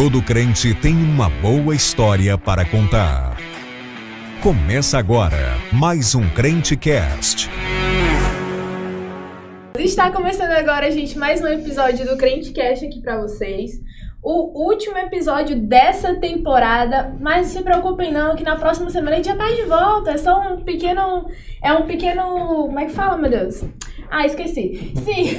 [0.00, 3.36] Todo crente tem uma boa história para contar.
[4.40, 7.50] Começa agora mais um Crente Cast.
[9.76, 13.72] Está começando agora, gente, mais um episódio do Crente Cast aqui para vocês.
[14.22, 19.16] O último episódio dessa temporada, mas não se preocupem não, que na próxima semana a
[19.16, 20.12] gente já tá de volta.
[20.12, 21.26] É só um pequeno,
[21.60, 22.22] é um pequeno,
[22.66, 23.64] como é que fala, meu Deus?
[24.08, 24.92] Ah, esqueci.
[25.04, 25.38] Sim.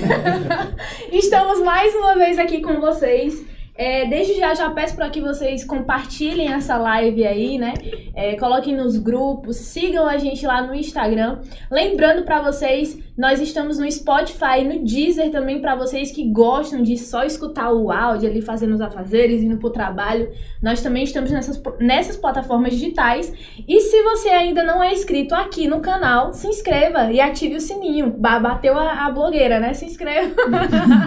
[1.17, 3.47] Estamos mais uma vez aqui com vocês.
[3.79, 7.73] É, desde já já peço para que vocês compartilhem essa live aí, né?
[8.13, 11.39] É, coloquem nos grupos, sigam a gente lá no Instagram.
[11.71, 16.97] Lembrando para vocês, nós estamos no Spotify, no Deezer também para vocês que gostam de
[16.97, 20.29] só escutar o áudio ali fazendo os afazeres, indo pro trabalho.
[20.61, 23.31] Nós também estamos nessas, nessas plataformas digitais.
[23.65, 27.61] E se você ainda não é inscrito aqui no canal, se inscreva e ative o
[27.61, 28.09] sininho.
[28.09, 29.73] Bateu a, a blogueira, né?
[29.73, 30.35] Se inscreva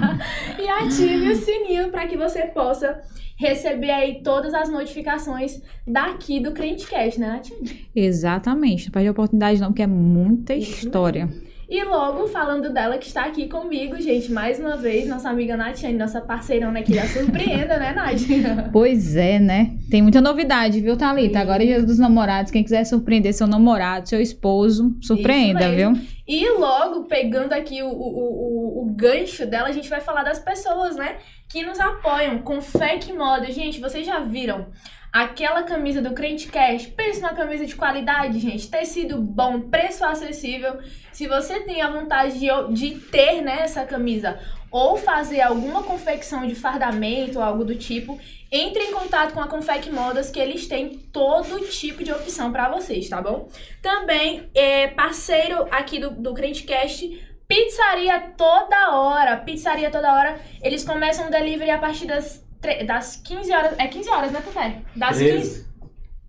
[0.59, 3.01] e ative o sininho para que você possa possa
[3.37, 7.51] receber aí todas as notificações daqui do Crentecast, né, Nath?
[7.95, 8.87] Exatamente.
[8.87, 11.29] Não perde a oportunidade não, porque é muita história.
[11.69, 15.97] E logo, falando dela que está aqui comigo, gente, mais uma vez, nossa amiga Natiane,
[15.97, 18.21] nossa parceirona aqui da Surpreenda, né, Nath?
[18.73, 19.77] Pois é, né?
[19.91, 21.39] Tem muita novidade, viu, Thalita?
[21.39, 21.43] Sim.
[21.43, 22.51] Agora é dia dos namorados.
[22.51, 25.93] Quem quiser surpreender seu namorado, seu esposo, surpreenda, viu?
[26.27, 30.39] E logo, pegando aqui o, o, o, o gancho dela, a gente vai falar das
[30.39, 31.17] pessoas, né?
[31.53, 33.53] que nos apoiam com fake moda.
[33.53, 34.69] Gente, vocês já viram
[35.13, 36.87] aquela camisa do Crente Cash?
[36.87, 38.69] Pense numa camisa de qualidade, gente.
[38.69, 40.79] Tecido bom, preço acessível.
[41.13, 46.47] Se você tem a vontade de, de ter né, essa camisa ou fazer alguma confecção
[46.47, 48.19] de fardamento ou algo do tipo,
[48.51, 52.71] entre em contato com a Confec Modas que eles têm todo tipo de opção para
[52.71, 53.51] vocês, tá bom?
[53.83, 59.37] Também é parceiro aqui do, do Crentecast Pizzaria toda hora.
[59.37, 60.41] Pizzaria toda hora.
[60.63, 62.43] Eles começam o delivery a partir das,
[62.87, 63.75] das 15 horas.
[63.79, 64.85] É 15 horas, né, Tete?
[64.97, 65.73] Das 15.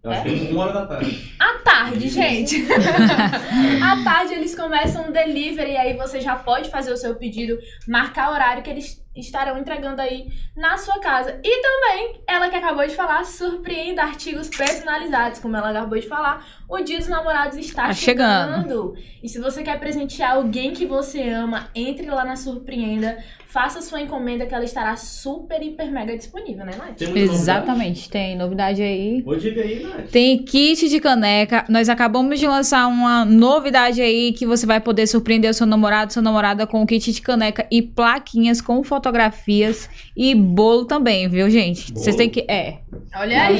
[0.03, 1.35] Eu acho que é uma hora da tarde.
[1.39, 2.65] À tarde, gente.
[3.81, 7.57] à tarde eles começam o delivery e aí você já pode fazer o seu pedido,
[7.87, 11.39] marcar o horário que eles estarão entregando aí na sua casa.
[11.43, 16.45] E também, ela que acabou de falar, surpreenda artigos personalizados, como ela acabou de falar.
[16.67, 18.63] O Dia dos Namorados está tá chegando.
[18.63, 18.95] chegando.
[19.21, 23.17] E se você quer presentear alguém que você ama, entre lá na Surpreenda,
[23.53, 26.99] faça sua encomenda que ela estará super, hiper, mega disponível, né, Nath?
[27.15, 29.21] Exatamente, tem novidade aí.
[29.21, 30.09] Vou diga aí, Nath.
[30.09, 31.63] Tem kit de caneca.
[31.69, 36.11] Nós acabamos de lançar uma novidade aí que você vai poder surpreender o seu namorado,
[36.11, 41.49] sua namorada com o kit de caneca e plaquinhas com fotografias e bolo também, viu,
[41.49, 41.91] gente?
[41.91, 42.45] Vocês têm que.
[42.49, 42.77] É.
[43.15, 43.57] Olha aí,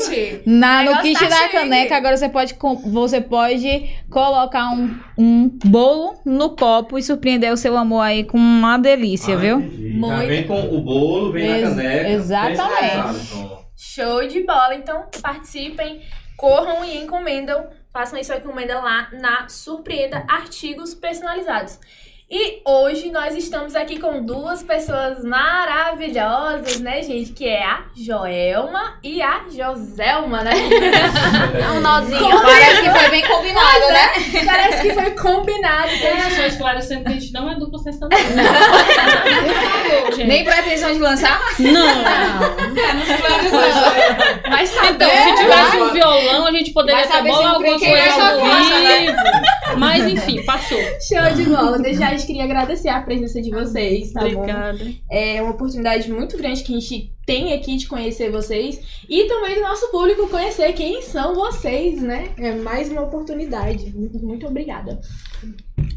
[0.00, 0.42] gente.
[0.44, 1.52] Na, no kit tá da chique.
[1.52, 2.54] caneca, agora você pode,
[2.84, 8.36] você pode colocar um, um bolo no copo e surpreender o seu amor aí com
[8.36, 9.58] uma delícia, ah, viu?
[9.58, 10.26] Muito.
[10.26, 12.08] vem com o bolo, vem Ex na caneca.
[12.10, 13.56] Exatamente.
[13.74, 14.74] Show de bola.
[14.74, 16.02] Então, participem,
[16.36, 17.66] corram e encomendam.
[17.92, 21.78] Façam isso encomenda lá na Surpreenda Artigos Personalizados.
[22.28, 27.32] E hoje nós estamos aqui com duas pessoas maravilhosas, né, gente?
[27.32, 30.50] Que é a Joelma e a Joselma, né?
[31.56, 32.18] É um nozinho.
[32.18, 32.44] Combinado.
[32.44, 34.08] Parece que foi bem combinado, é, né?
[34.44, 35.88] Parece que foi combinado.
[35.88, 38.08] É, só esclarecendo que a gente não é dupla sexta
[40.26, 41.40] Nem pretensão de lançar?
[41.60, 41.72] Não.
[41.72, 42.02] não.
[44.50, 48.40] Mas saber, então, se tivesse um violão, a gente poderia até bolar alguma coisa ao
[48.40, 49.14] vivo.
[49.78, 50.78] Mas enfim, passou.
[51.00, 51.78] Show de bola.
[51.78, 54.84] Deixa gente queria agradecer a presença de vocês, tá Obrigada.
[54.84, 54.92] bom?
[55.10, 59.56] É uma oportunidade muito grande que a gente tem aqui de conhecer vocês e também
[59.56, 62.30] do nosso público conhecer quem são vocês, né?
[62.38, 63.90] É mais uma oportunidade.
[63.94, 65.00] Muito, muito obrigada.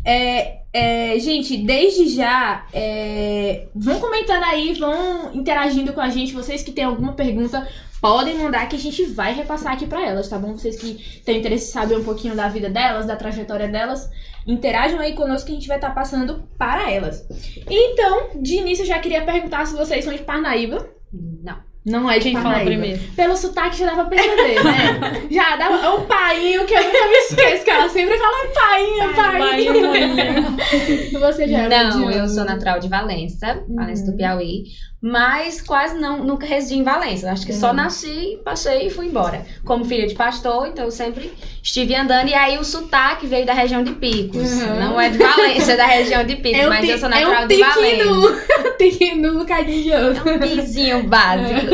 [0.06, 6.34] É, é, gente, desde já, é, vão comentando aí, vão interagindo com a gente.
[6.34, 7.68] Vocês que têm alguma pergunta,
[8.02, 10.58] podem mandar que a gente vai repassar aqui para elas, tá bom?
[10.58, 14.10] Vocês que têm interesse em saber um pouquinho da vida delas, da trajetória delas,
[14.46, 17.28] interajam aí conosco que a gente vai estar tá passando para elas.
[17.70, 20.90] Então, de início eu já queria perguntar se vocês são de Parnaíba.
[21.12, 21.69] Não.
[21.86, 22.58] Não é de Quem Parnaíba.
[22.58, 23.02] fala primeiro?
[23.16, 25.28] Pelo sotaque já dava pra perceber, né?
[25.32, 25.86] já dava.
[25.86, 29.92] É um painho que eu nunca me esqueço, que ela sempre fala painho, painho.
[29.92, 31.20] painho.
[31.20, 34.18] Você já é Não, eu sou natural de Valença, Valença do uhum.
[34.18, 34.64] Piauí
[35.02, 37.32] mas quase não, nunca residi em Valença.
[37.32, 37.60] Acho que uhum.
[37.60, 39.46] só nasci, passei e fui embora.
[39.64, 41.32] Como filha de pastor, então eu sempre
[41.64, 42.28] estive andando.
[42.28, 44.52] E aí o sotaque veio da região de Picos.
[44.52, 44.80] Uhum.
[44.80, 47.46] Não é de Valença, é da região de Picos, é mas eu sou natural é
[47.46, 48.76] um de Valença.
[48.78, 50.30] Tiquinho no bocadinho de outro.
[50.30, 51.68] É um pizinho básico.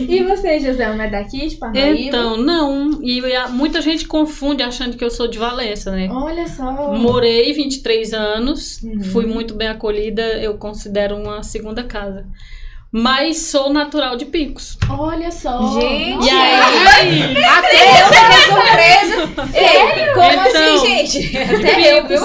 [0.08, 2.00] e você, José, é daqui, de Parnaíba?
[2.00, 2.98] Então, não.
[3.02, 6.08] E muita gente confunde achando que eu sou de Valença, né?
[6.10, 6.94] Olha só.
[6.96, 9.02] Morei 23 anos, uhum.
[9.04, 12.26] fui muito bem acolhida, eu considero uma segunda casa.
[12.92, 14.76] Mas sou natural de Picos.
[14.88, 15.80] Olha só.
[15.80, 16.26] Gente.
[16.26, 17.44] E aí?
[17.44, 19.50] Até eu fiquei surpresa.
[19.52, 20.14] Sério?
[20.14, 21.36] Como Então, assim, gente?
[21.38, 22.20] Até eu, viu?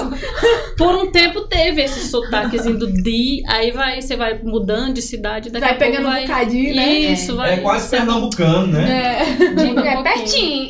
[0.77, 5.49] Por um tempo teve esse sotaquezinho do di, aí vai, você vai mudando de cidade,
[5.51, 6.21] daqui Vai a pouco pegando um vai...
[6.25, 6.89] bocadinho, né?
[6.93, 7.53] Isso, vai.
[7.53, 9.21] É quase pernambucano, né?
[9.39, 9.61] É.
[9.61, 10.67] um É pertinho.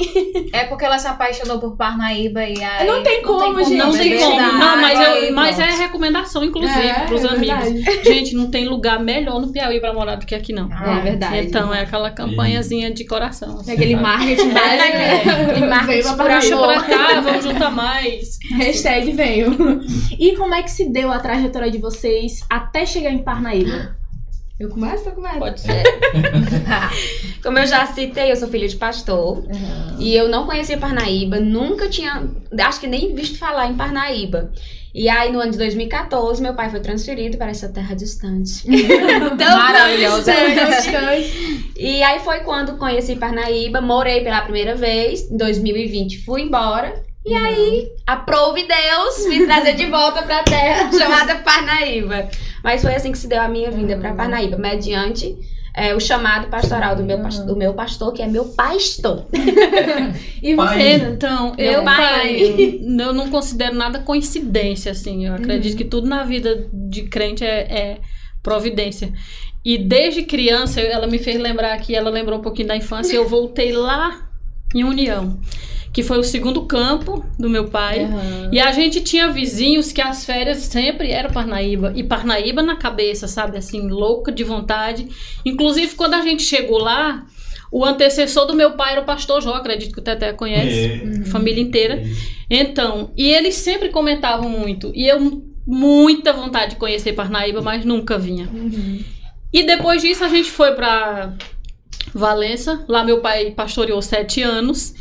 [0.52, 2.86] É porque ela se apaixonou por Parnaíba e aí.
[2.86, 3.78] Não tem como, gente.
[3.78, 4.42] Não tem É como.
[4.42, 5.80] Não, mas, eu- Aí, mas é pronto.
[5.80, 7.64] recomendação, inclusive, É, pros é amigos.
[7.70, 8.04] verdade.
[8.04, 10.70] Gente, não tem lugar melhor no Piauí pra morar do que aqui, não.
[10.72, 11.48] É verdade.
[11.48, 13.60] Então, é aquela campanhazinha de coração.
[13.60, 14.04] assim, É aquele sabe?
[14.04, 14.84] marketing básico.
[15.52, 16.26] Aquele marketing pra
[16.58, 18.40] pra cá, vamos juntar mais.
[18.58, 19.82] Hashtag veio.
[20.20, 23.96] E como é que se deu a trajetória de vocês até chegar em Parnaíba?
[24.58, 25.10] Eu começo?
[25.10, 25.38] Eu começo.
[25.38, 25.84] Pode ser.
[27.44, 29.44] Como eu já citei, eu sou filha de pastor.
[30.00, 32.24] E eu não conhecia Parnaíba, nunca tinha,
[32.62, 34.52] acho que nem visto falar em Parnaíba.
[34.98, 38.64] E aí, no ano de 2014, meu pai foi transferido para essa terra distante.
[39.38, 40.32] Maravilhosa.
[40.34, 41.74] Bastante.
[41.76, 47.04] E aí foi quando conheci Parnaíba, morei pela primeira vez, em 2020 fui embora.
[47.26, 52.30] E aí, aprove Deus me trazer de volta pra terra chamada Parnaíba.
[52.64, 55.36] Mas foi assim que se deu a minha vinda pra Parnaíba, mediante
[55.76, 59.26] é, o chamado pastoral do meu, pas- do meu pastor, que é meu pastor.
[60.42, 60.76] E você?
[60.76, 60.94] Pai.
[61.12, 61.96] Então, Meu eu, pai.
[61.98, 65.26] pai, eu não considero nada coincidência, assim.
[65.26, 67.98] Eu acredito que tudo na vida de crente é, é
[68.44, 69.12] providência.
[69.64, 73.16] E desde criança, ela me fez lembrar que ela lembrou um pouquinho da infância, e
[73.18, 74.30] eu voltei lá
[74.76, 75.40] em União,
[75.96, 78.04] que foi o segundo campo do meu pai.
[78.04, 78.50] Aham.
[78.52, 81.94] E a gente tinha vizinhos que as férias sempre eram Parnaíba.
[81.96, 83.58] E Parnaíba na cabeça, sabe?
[83.58, 85.08] Assim, louca de vontade.
[85.46, 87.26] Inclusive, quando a gente chegou lá,
[87.72, 91.22] o antecessor do meu pai era o pastor Jó, acredito que o Teté conhece.
[91.22, 91.26] É.
[91.28, 92.04] Família inteira.
[92.50, 94.92] Então, e eles sempre comentavam muito.
[94.94, 98.50] E eu, muita vontade de conhecer Parnaíba, mas nunca vinha.
[98.54, 99.00] Uhum.
[99.54, 101.34] E depois disso, a gente foi pra
[102.14, 102.84] Valença.
[102.86, 104.94] Lá meu pai pastoreou sete anos.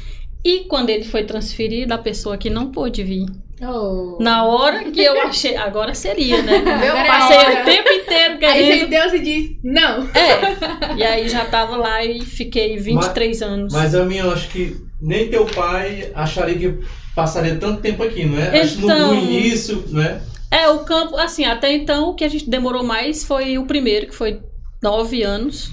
[0.44, 3.26] E quando ele foi transferido, a pessoa que não pôde vir.
[3.62, 4.18] Oh.
[4.20, 5.56] Na hora que eu achei.
[5.56, 6.56] Agora seria, né?
[6.58, 7.62] Agora Eu é passei hora.
[7.62, 8.68] o tempo inteiro Aí querendo.
[8.80, 10.06] vem Deus e diz, não.
[10.08, 10.96] É.
[10.98, 13.72] E aí já tava lá e fiquei 23 anos.
[13.72, 18.26] Mas a minha, eu acho que nem teu pai acharia que passaria tanto tempo aqui,
[18.26, 18.60] não é?
[18.60, 20.20] Acho que no, Então- no início, né?
[20.50, 24.06] É, o campo, assim, até então o que a gente demorou mais foi o primeiro,
[24.08, 24.40] que foi
[24.82, 25.72] nove anos.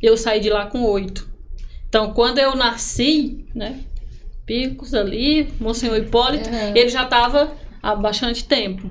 [0.00, 1.28] Eu saí de lá com oito.
[1.92, 3.80] Então, quando eu nasci, né?
[4.46, 7.52] Picos ali, Monsenhor Hipólito, ele já estava
[7.82, 8.90] há bastante tempo.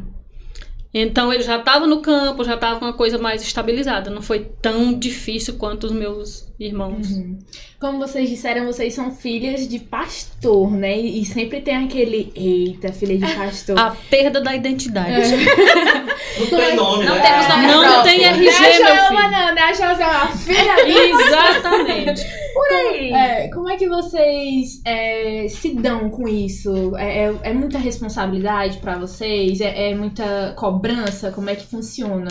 [0.93, 4.11] Então ele já estava no campo, já estava uma coisa mais estabilizada.
[4.11, 7.09] Não foi tão difícil quanto os meus irmãos.
[7.11, 7.39] Uhum.
[7.79, 10.97] Como vocês disseram, vocês são filhas de pastor, né?
[10.97, 13.77] E sempre tem aquele, eita, filha de pastor.
[13.79, 15.11] A perda da identidade.
[16.39, 17.21] Não tem nome, Não né?
[17.21, 19.31] temos nome Não, não tem Não é RG, a meu filho.
[19.31, 20.87] não, não é a Joelma, é uma filha
[21.27, 22.21] Exatamente.
[23.13, 26.95] É, como é que vocês é, se dão com isso?
[26.95, 29.59] É, é, é muita responsabilidade pra vocês?
[29.61, 31.31] É, é muita cobrança?
[31.31, 32.29] Como é que funciona?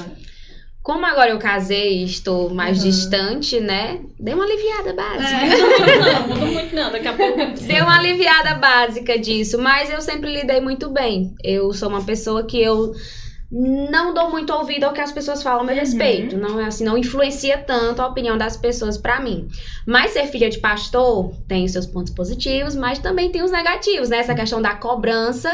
[0.82, 2.84] Como agora eu casei e estou mais Uhum.
[2.90, 4.00] distante, né?
[4.18, 5.40] Dei uma aliviada básica.
[6.00, 6.90] Não, não mudou muito não.
[6.90, 7.36] Daqui a pouco.
[7.60, 11.34] Deu uma aliviada básica disso, mas eu sempre lidei muito bem.
[11.44, 12.92] Eu sou uma pessoa que eu
[13.50, 16.36] não dou muito ouvido ao que as pessoas falam a meu respeito.
[16.36, 19.48] Não é assim, não influencia tanto a opinião das pessoas pra mim.
[19.84, 24.08] Mas ser filha de pastor tem os seus pontos positivos, mas também tem os negativos,
[24.08, 24.18] né?
[24.18, 25.50] Essa questão da cobrança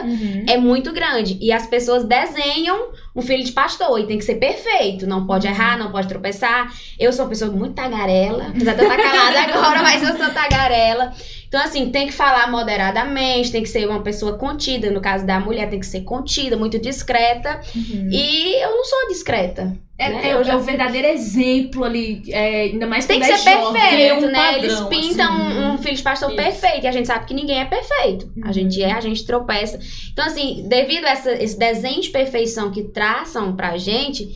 [0.46, 1.38] é muito grande.
[1.40, 5.06] E as pessoas desenham um filho de pastor e tem que ser perfeito.
[5.06, 6.70] Não pode errar, não pode tropeçar.
[6.98, 10.34] Eu sou uma pessoa muito tagarela, apesar de eu estar calada agora, mas eu sou
[10.34, 11.14] tagarela.
[11.56, 14.90] Então, assim, tem que falar moderadamente, tem que ser uma pessoa contida.
[14.90, 17.62] No caso da mulher, tem que ser contida, muito discreta.
[17.74, 19.74] E eu não sou discreta.
[19.98, 20.20] É, né?
[20.28, 23.50] é, Eu é já- o verdadeiro exemplo ali, é, ainda mais Tem que é ser
[23.54, 23.80] jovem.
[23.80, 24.58] perfeito, Tem um né?
[24.58, 25.58] Eles padrão, pintam assim.
[25.58, 26.36] um, um filho de pastor Isso.
[26.36, 28.30] perfeito e a gente sabe que ninguém é perfeito.
[28.42, 28.52] A Uhum.
[28.52, 29.78] gente é, a gente tropeça.
[30.12, 34.28] Então, assim, devido a essa- esse desenho de perfeição que traçam pra gente,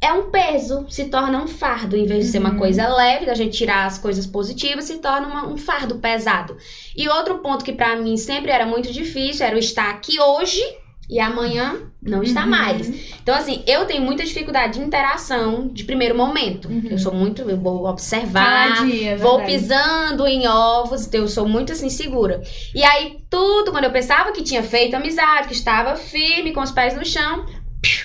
[0.00, 1.96] é um peso, se torna um fardo.
[1.96, 2.58] Em vez de ser uma Uhum.
[2.58, 6.56] coisa leve, da gente tirar as coisas positivas, se torna uma- um fardo pesado.
[6.96, 10.60] E outro ponto que pra mim sempre era muito difícil era o estar aqui hoje
[11.08, 12.50] e amanhã não está Uhum.
[12.50, 12.88] mais.
[13.22, 16.68] Então, assim, eu tenho muita dificuldade de interação de primeiro momento.
[16.68, 16.82] Uhum.
[16.90, 19.58] Eu sou muito, eu vou observar, Caladinha, é vou verdade.
[19.58, 22.42] pisando em ovos, então eu sou muito assim segura.
[22.74, 26.70] E aí, tudo, quando eu pensava que tinha feito amizade, que estava firme, com os
[26.70, 27.46] pés no chão,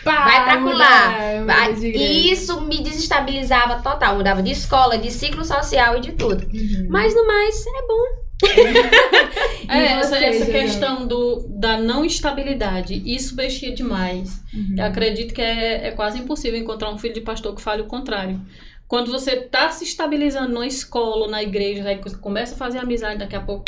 [0.04, 1.46] Pá, vai pra colar.
[1.46, 1.74] vai-.
[1.74, 4.16] E isso me desestabilizava total.
[4.18, 6.46] Mudava de escola, de ciclo social e de tudo.
[6.46, 6.88] Uhum.
[6.90, 8.22] Mas no mais, é bom.
[9.70, 14.42] É, E essa, essa questão do, da não estabilidade, isso mexia demais.
[14.54, 14.76] Uhum.
[14.78, 17.88] Eu acredito que é, é quase impossível encontrar um filho de pastor que fale o
[17.88, 18.42] contrário.
[18.88, 23.20] Quando você tá se estabilizando na escola, ou na igreja, aí começa a fazer amizade,
[23.20, 23.64] daqui a pouco,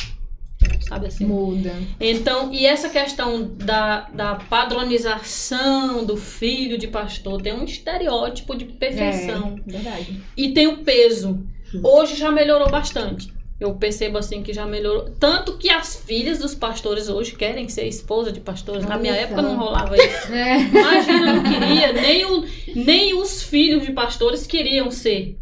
[0.82, 1.26] sabe assim?
[1.26, 1.74] Muda.
[2.00, 8.66] Então, e essa questão da, da padronização do filho de pastor tem um estereótipo de
[8.66, 9.60] perfeição.
[9.68, 10.22] É, verdade.
[10.36, 11.44] E tem o peso.
[11.84, 13.32] Hoje já melhorou bastante.
[13.60, 15.10] Eu percebo assim que já melhorou.
[15.20, 18.86] Tanto que as filhas dos pastores hoje querem ser esposa de pastores.
[18.86, 20.28] Na minha época não rolava isso.
[20.34, 20.60] É.
[20.60, 21.94] Imagina, não queria.
[21.94, 25.38] Nem, o, nem os filhos de pastores queriam ser.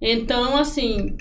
[0.00, 1.16] Então, assim,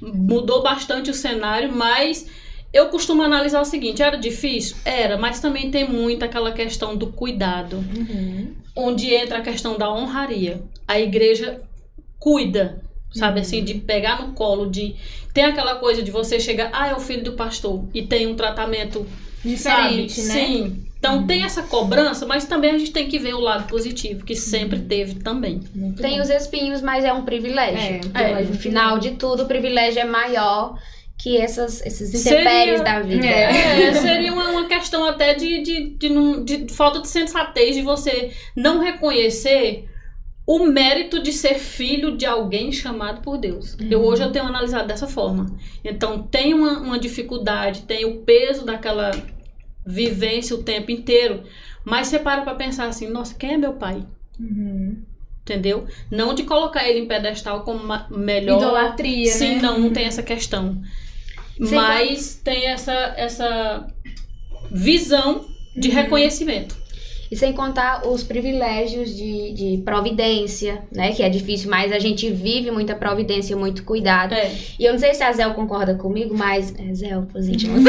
[0.00, 2.26] mudou bastante o cenário, mas
[2.72, 4.76] eu costumo analisar o seguinte: era difícil?
[4.84, 8.54] Era, mas também tem muito aquela questão do cuidado Uhum.
[8.76, 10.62] onde entra a questão da honraria.
[10.86, 11.62] A igreja
[12.18, 12.82] cuida,
[13.12, 14.96] sabe assim, de pegar no colo, de
[15.32, 18.34] tem aquela coisa de você chegar, ah, é o filho do pastor e tem um
[18.36, 19.06] tratamento
[19.44, 20.28] Diferente, sabe?
[20.28, 20.46] né?
[20.46, 20.86] Sim.
[21.04, 24.34] Então tem essa cobrança, mas também a gente tem que ver o lado positivo, que
[24.34, 25.60] sempre teve também.
[25.74, 26.22] Muito Tem bom.
[26.22, 27.78] os espinhos, mas é um privilégio.
[27.78, 30.78] É, É, No final de tudo, o privilégio é maior
[31.18, 33.26] que essas, esses intempéries da vida.
[33.26, 38.32] É, seria uma, uma questão até de, de, de, de falta de sensatez de você
[38.56, 39.88] não reconhecer
[40.46, 43.76] o mérito de ser filho de alguém chamado por Deus.
[43.90, 45.46] Eu hoje eu tenho analisado dessa forma.
[45.82, 49.10] Então tem uma, uma dificuldade, tem o peso daquela
[49.86, 51.42] vivência o tempo inteiro,
[51.84, 54.04] mas você para pra pensar assim, nossa, quem é meu pai?
[54.40, 55.02] Uhum.
[55.42, 55.86] Entendeu?
[56.10, 58.56] Não de colocar ele em pedestal como melhor.
[58.56, 59.62] Idolatria, Sim, né?
[59.62, 60.80] não, não tem essa questão.
[61.58, 63.86] Mas tem essa, essa
[64.70, 65.94] visão de Uhum.
[65.94, 66.76] reconhecimento.
[67.30, 71.12] E sem contar os privilégios de, de providência, né?
[71.12, 74.34] Que é difícil, mas a gente vive muita providência, muito cuidado.
[74.34, 74.52] É.
[74.78, 76.74] E eu não sei se a Zé concorda comigo, mas.
[76.78, 77.82] É, Zé, pros íntimos.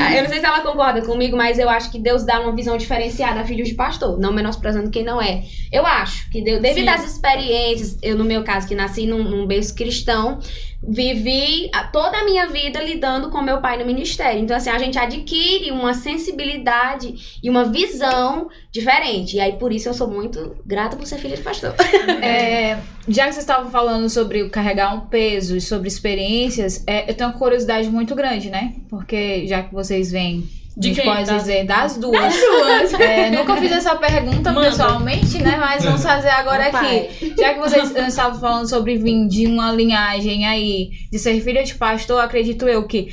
[0.00, 2.54] Ah, Eu não sei se ela concorda comigo, mas eu acho que Deus dá uma
[2.54, 5.44] visão diferenciada a filhos de pastor, não menosprezando quem não é.
[5.70, 6.90] Eu acho que Deus, devido Sim.
[6.90, 10.38] às experiências, eu no meu caso que nasci num, num berço cristão,
[10.82, 14.40] vivi toda a minha vida lidando com meu pai no ministério.
[14.40, 19.36] Então assim, a gente adquire uma sensibilidade e uma visão diferente.
[19.36, 21.74] E aí por isso eu sou muito grata por ser filha de pastor.
[22.22, 22.78] É,
[23.08, 27.30] já que vocês estavam falando sobre carregar um peso e sobre experiências, é, eu tenho
[27.30, 28.74] uma curiosidade muito grande, né?
[28.88, 31.10] Porque já que vocês vêm, De a gente quem?
[31.14, 32.34] pode Das- dizer das duas.
[32.36, 32.92] Duas.
[33.00, 34.68] É, nunca fiz essa pergunta Manda.
[34.68, 35.56] pessoalmente, né?
[35.58, 37.34] Mas vamos fazer agora aqui.
[37.38, 41.74] Já que vocês estavam falando sobre vir de uma linhagem aí, de ser filha de
[41.74, 43.08] pastor, acredito eu que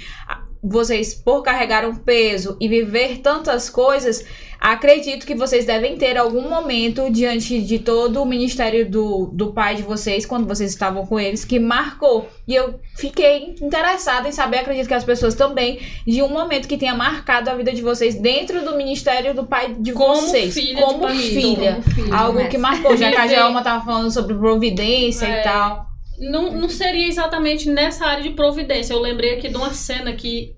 [0.63, 4.25] vocês, por carregar um peso e viver tantas coisas,
[4.59, 9.75] acredito que vocês devem ter algum momento diante de todo o ministério do, do pai
[9.75, 12.29] de vocês, quando vocês estavam com eles, que marcou.
[12.47, 16.77] E eu fiquei interessada em saber, acredito que as pessoas também, de um momento que
[16.77, 20.53] tenha marcado a vida de vocês dentro do ministério do pai de Como vocês.
[20.53, 21.19] filha de como pastor.
[21.21, 21.73] filha.
[21.83, 22.15] Como filho.
[22.15, 23.27] Algo que marcou, já que a.
[23.27, 25.41] Gelma tava falando sobre providência É.
[25.41, 25.92] e tal.
[26.19, 28.93] Não, não seria exatamente nessa área de providência.
[28.93, 30.55] Eu lembrei aqui de uma cena que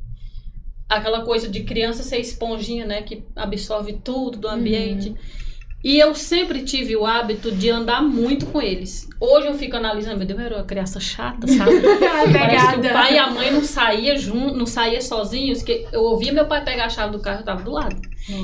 [0.88, 5.16] aquela coisa de criança ser esponjinha, né, que absorve tudo do ambiente.
[5.84, 9.08] E eu sempre tive o hábito de andar muito com eles.
[9.20, 11.74] Hoje eu fico analisando, meu Deus, eu era uma criança chata, sabe?
[12.34, 16.02] Parece que o pai e a mãe não saíam juntos, não saíam sozinhos, que eu
[16.02, 18.02] ouvia meu pai pegar a chave do carro, eu tava do lado.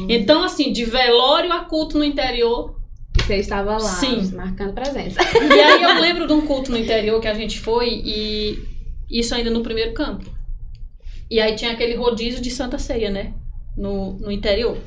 [0.08, 2.80] Então, assim, de velório a culto no interior.
[3.18, 3.80] Você estava lá.
[3.80, 4.32] Sim.
[4.36, 5.20] Marcando presença.
[5.22, 8.60] E aí eu lembro de um culto no interior que a gente foi e
[9.10, 10.30] isso ainda no primeiro campo.
[11.30, 13.34] E aí tinha aquele rodízio de Santa Ceia, né?
[13.77, 14.77] No, no interior.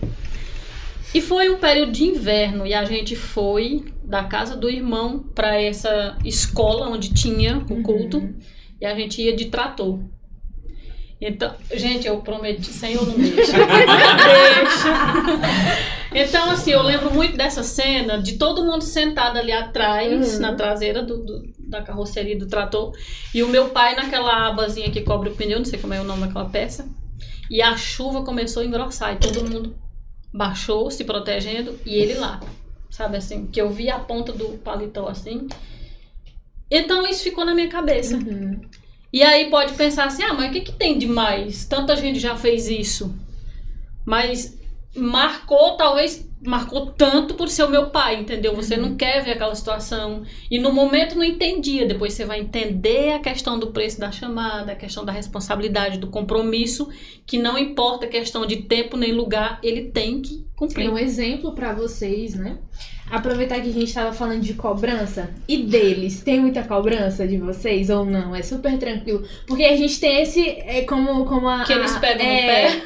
[1.14, 5.60] E foi um período de inverno e a gente foi da casa do irmão para
[5.60, 8.34] essa escola onde tinha o culto
[8.80, 10.00] e a gente ia de trator.
[11.20, 13.52] Então, gente, eu prometi, Senhor, não deixa.
[13.56, 14.88] deixa.
[16.14, 20.40] Então, assim, eu lembro muito dessa cena de todo mundo sentado ali atrás, Uhum.
[20.40, 22.92] na traseira do, do- da carroceria do trator,
[23.34, 26.04] e o meu pai naquela abazinha que cobre o pneu, não sei como é o
[26.04, 26.86] nome daquela peça,
[27.50, 29.74] e a chuva começou a engrossar, e todo mundo
[30.32, 32.40] baixou, se protegendo, e ele lá,
[32.90, 35.48] sabe assim, que eu vi a ponta do paletó assim.
[36.70, 38.16] Então, isso ficou na minha cabeça.
[38.16, 38.60] Uhum.
[39.14, 41.64] E aí pode pensar assim, ah, mas o que, que tem de mais?
[41.64, 43.14] Tanta gente já fez isso.
[44.04, 44.58] Mas
[44.92, 48.54] marcou talvez marcou tanto por ser o meu pai, entendeu?
[48.54, 48.82] Você Uhum.
[48.82, 50.22] não quer ver aquela situação.
[50.50, 51.86] E no momento não entendia.
[51.86, 56.08] Depois você vai entender a questão do preço da chamada, a questão da responsabilidade, do
[56.08, 56.88] compromisso,
[57.26, 60.90] que não importa a questão de tempo nem lugar, ele tem que É cumprir.
[60.90, 62.58] um exemplo pra vocês, né?
[63.10, 67.90] Aproveitar que a gente tava falando de cobrança e deles, tem muita cobrança de vocês
[67.90, 68.34] ou não?
[68.34, 69.22] É super tranquilo.
[69.46, 71.64] Porque a gente tem esse, é como, como a.
[71.64, 72.82] Que eles a- pegam no é, pé.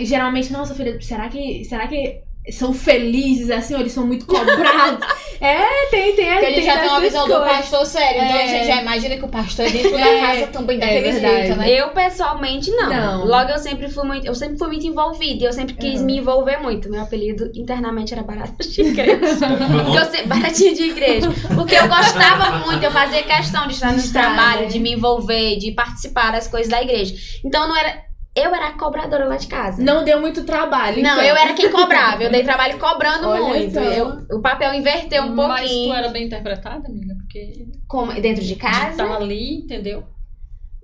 [0.00, 1.64] É, geralmente, nossa filha, será que.
[1.64, 2.20] Será que
[2.50, 5.06] são felizes assim, ou eles são muito cobrados?
[5.40, 7.56] é, tem, tem, Porque a gente já tem uma visão do coisas.
[7.56, 8.22] pastor sério.
[8.24, 8.48] Então a É.
[8.48, 10.20] gente já imagina que o pastor é dentro da É.
[10.20, 11.34] casa também É daquele verdade.
[11.46, 11.70] jeito, né?
[11.70, 12.88] Eu pessoalmente não.
[12.88, 13.24] Não.
[13.26, 16.06] Logo eu sempre fui muito, eu sempre fui muito envolvida, e eu sempre quis Uhum.
[16.06, 16.90] me envolver muito.
[16.90, 19.20] Meu apelido internamente era barata de igreja.
[19.94, 21.28] Eu sempre, baratinha de igreja.
[21.54, 24.66] Porque eu gostava muito, eu fazia questão de estar no trabalho, né?
[24.66, 27.14] de me envolver, de participar das coisas da igreja.
[27.44, 29.82] Então não era eu era a cobradora lá de casa.
[29.82, 31.02] Não deu muito trabalho.
[31.02, 31.24] Não, então.
[31.24, 32.22] eu era quem cobrava.
[32.22, 33.78] Eu dei trabalho cobrando Olha muito.
[33.78, 35.94] Eu- o papel inverteu um Mas tu pouquinho.
[35.94, 37.14] era bem interpretada, amiga?
[37.16, 38.90] Porque Como, dentro de de casa?
[39.02, 40.04] estar ali, entendeu?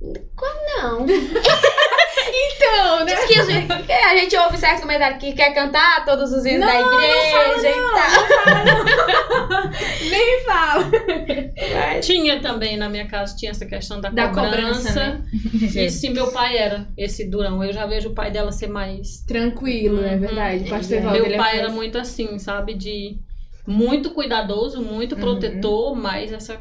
[0.01, 1.07] Não.
[2.39, 3.15] Então, né?
[3.15, 6.67] Diz que a gente, a gente ouve certos comentários que quer cantar todos os hinos
[6.67, 9.71] da igreja e tal.
[10.11, 10.91] Nem fala.
[12.03, 14.89] Tinha também na minha casa, tinha essa questão da, Da cobrança.
[14.89, 15.25] cobrança, né?
[15.75, 17.63] E sim, meu pai era esse durão.
[17.65, 19.25] Eu já vejo o pai dela ser mais.
[19.27, 20.19] Tranquilo, é Uhum.
[20.21, 20.65] verdade.
[20.65, 21.01] O pastor É.
[21.01, 22.75] Meu ele é pai mais- era muito assim, sabe?
[22.75, 23.17] De
[23.67, 25.21] muito cuidadoso, muito Uhum.
[25.21, 26.59] protetor, mas essa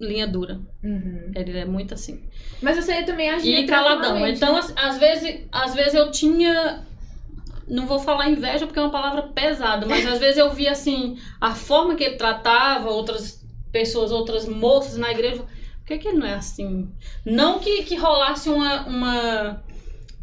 [0.00, 0.60] linha dura.
[0.82, 1.32] Uhum.
[1.34, 2.22] Ele é muito assim.
[2.60, 4.26] Mas você também agia E caladão.
[4.26, 4.58] Então, né?
[4.60, 6.84] às, às vezes, às vezes eu tinha.
[7.66, 11.18] Não vou falar inveja porque é uma palavra pesada, mas às vezes eu via assim,
[11.40, 15.38] a forma que ele tratava outras pessoas, outras moças na igreja.
[15.38, 16.88] Por que, que ele não é assim?
[17.24, 19.62] Não que, que rolasse uma, uma.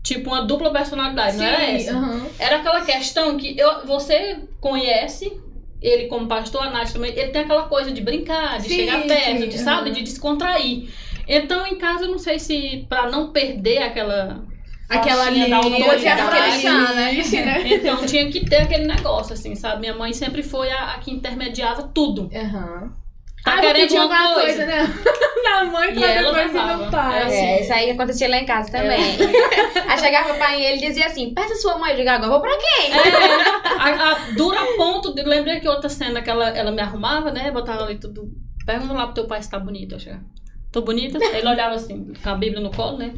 [0.02, 1.92] Tipo, uma dupla personalidade, não era Sim, essa?
[1.94, 2.28] aham.
[2.38, 5.42] Era aquela questão que eu, você conhece
[5.84, 9.02] ele como pastor, a Nath também, ele tem aquela coisa de brincar, de Sim, chegar
[9.04, 10.90] perto, sim, de, sabe, de descontrair.
[11.28, 14.44] Então, em casa, eu não sei se, pra não perder aquela.
[14.90, 17.64] Aquela faixinha da linha, autoridade, limite, né?
[17.74, 19.82] Então tinha que ter aquele negócio, assim, sabe?
[19.82, 22.30] Minha mãe sempre foi a, a que intermediava tudo.
[22.34, 23.03] Aham.
[23.44, 24.66] Tá ah, vou querendo pedir uma alguma coisa.
[24.66, 24.84] coisa, né?
[25.44, 27.24] Da mãe pra depois no pai.
[27.24, 27.36] Assim.
[27.36, 29.18] É, isso aí acontecia lá em casa também.
[29.88, 32.40] Aí chegava o pai e ele dizia assim: peça sua mãe, eu digo, agora vou
[32.40, 32.94] pra quem?
[32.94, 35.22] É, a, a dura ponto de.
[35.24, 37.52] Lembrei que outra cena que ela, ela me arrumava, né?
[37.52, 38.32] Botava ali tudo.
[38.66, 40.24] Pergunta lá pro teu pai se tá bonita, eu chegava.
[40.72, 41.20] Tô bonita?
[41.24, 43.14] Ele olhava assim, com a Bíblia no colo, né?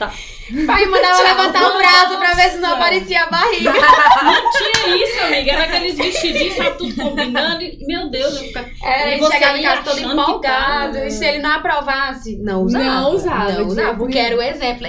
[0.00, 0.10] Tá.
[0.66, 3.70] Pai mandava levantar o braço pra ver se não aparecia a barriga.
[3.70, 5.52] Não tinha isso, amiga.
[5.52, 7.62] Era aqueles vestidinhos, tudo combinando.
[7.62, 8.66] E, meu Deus, eu ficava.
[8.82, 10.98] É, E ele chegava em ia casa todo empolgado.
[11.00, 12.84] E se ele não aprovasse, não usava.
[12.84, 14.86] Não usava, Não usava, porque era o exemplo.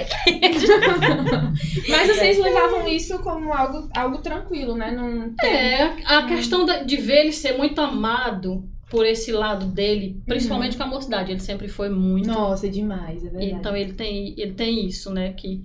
[1.90, 4.92] Mas vocês levavam isso como algo, algo tranquilo, né?
[4.92, 5.50] Não tem...
[5.50, 10.82] É, a questão de ver ele ser muito amado por esse lado dele, principalmente com
[10.82, 11.32] a mocidade.
[11.32, 12.28] Ele sempre foi muito.
[12.28, 13.50] Nossa, demais, é verdade.
[13.52, 15.32] Então ele tem, ele tem isso, né?
[15.32, 15.62] Que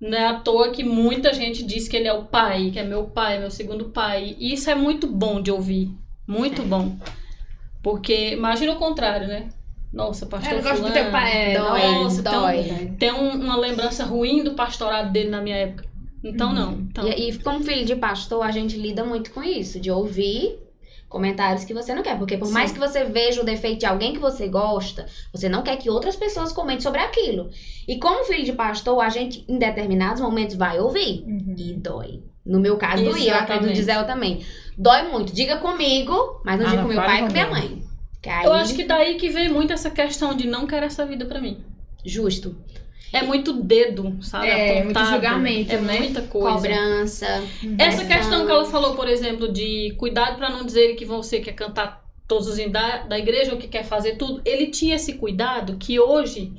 [0.00, 2.82] não é à toa que muita gente diz que ele é o pai, que é
[2.82, 4.34] meu pai, meu segundo pai.
[4.40, 5.88] E isso é muito bom de ouvir.
[6.26, 6.64] Muito É.
[6.64, 6.96] bom.
[7.80, 9.48] Porque imagina o contrário, né?
[9.92, 11.52] Nossa, É, pastor não gosto do teu pai.
[11.52, 12.62] É, Dói, Nossa, dói.
[12.64, 15.84] tem, tem um- uma lembrança ruim do pastorado dele na minha época.
[16.24, 16.54] Então Uhum.
[16.54, 16.72] não.
[16.80, 20.58] Então, E, e como filho de pastor, a gente lida muito com isso, de ouvir
[21.14, 22.18] comentários que você não quer.
[22.18, 22.52] Porque por Sim.
[22.52, 25.88] mais que você veja o defeito de alguém que você gosta, você não quer que
[25.88, 27.50] outras pessoas comentem sobre aquilo.
[27.86, 31.22] E como filho de pastor, a gente, em determinados momentos, vai ouvir.
[31.24, 31.54] Uhum.
[31.56, 32.22] E dói.
[32.44, 33.32] No meu caso, doía.
[33.32, 33.68] Eu acredito Exatamente.
[33.70, 34.44] no Gisele também.
[34.76, 35.32] Dói muito.
[35.32, 37.82] Diga comigo, mas não Ah, diga não com meu pai e com minha mãe.
[38.20, 41.06] Que aí, eu acho que daí que vem muito essa questão de não querer essa
[41.06, 41.62] vida pra mim.
[42.04, 42.56] Justo.
[43.12, 44.48] É muito dedo, sabe?
[44.48, 45.98] É, muito julgamento, é né?
[46.00, 46.56] muita coisa.
[46.56, 47.26] Cobrança.
[47.78, 48.06] Essa pressão.
[48.06, 52.04] questão que ela falou, por exemplo, de cuidado pra não dizer que você quer cantar
[52.26, 55.76] todos os hinos da, da igreja ou que quer fazer tudo, ele tinha esse cuidado
[55.76, 56.52] que hoje,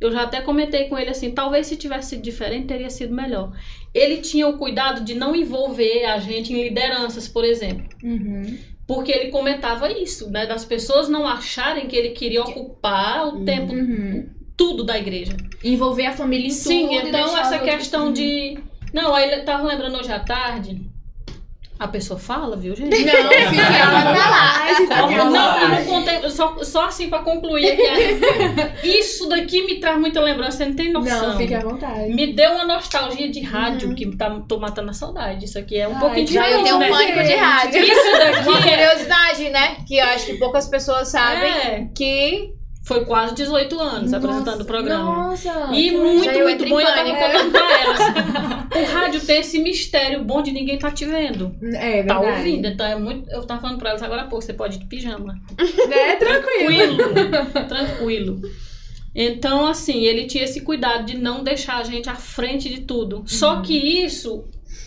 [0.00, 3.52] eu já até comentei com ele assim, talvez se tivesse sido diferente teria sido melhor.
[3.92, 7.86] Ele tinha o cuidado de não envolver a gente em lideranças, por exemplo.
[8.02, 8.58] Uhum.
[8.86, 10.46] Porque ele comentava isso, né?
[10.46, 14.37] Das pessoas não acharem que ele queria ocupar o tempo Uhum.
[14.58, 15.36] Tudo da igreja.
[15.62, 17.06] Envolver a família em Sim, tudo.
[17.06, 18.58] e então essa questão de.
[18.92, 20.82] Não, aí eu tava lembrando hoje à tarde.
[21.78, 22.90] A pessoa fala, viu, gente?
[23.04, 28.88] Não, à vontade, fique à Não, não contei, só, só assim pra concluir aqui.
[28.98, 31.28] Isso daqui me traz muita lembrança, você não tem noção.
[31.28, 32.12] Não, fique à vontade.
[32.12, 35.44] Me deu uma nostalgia de rádio que tá, tô matando a saudade.
[35.44, 37.80] Isso aqui é um Ai, pouquinho que Já eu tenho um pânico de rádio.
[37.80, 39.76] Isso Uma daqui é, curiosidade, né?
[39.86, 42.57] Que eu acho que poucas pessoas sabem é que
[42.88, 45.04] Foi quase 18 anos apresentando o programa.
[45.28, 45.68] Nossa.
[45.74, 46.80] E muito, eu muito bom.
[46.80, 47.20] E eu tava pânico.
[47.20, 48.00] contando pra elas.
[48.88, 51.54] O rádio tem esse mistério bom de ninguém tá te vendo.
[51.74, 52.38] É Tá verdade.
[52.38, 52.66] ouvindo.
[52.66, 53.30] Então é muito.
[53.30, 55.38] Eu tava falando pra elas agora há pouco, você pode ir de pijama.
[55.90, 56.96] É tranquilo.
[56.96, 57.68] Tranquilo.
[57.68, 58.40] tranquilo.
[59.14, 63.22] Então, assim, ele tinha esse cuidado de não deixar a gente à frente de tudo.
[63.26, 64.44] Só que isso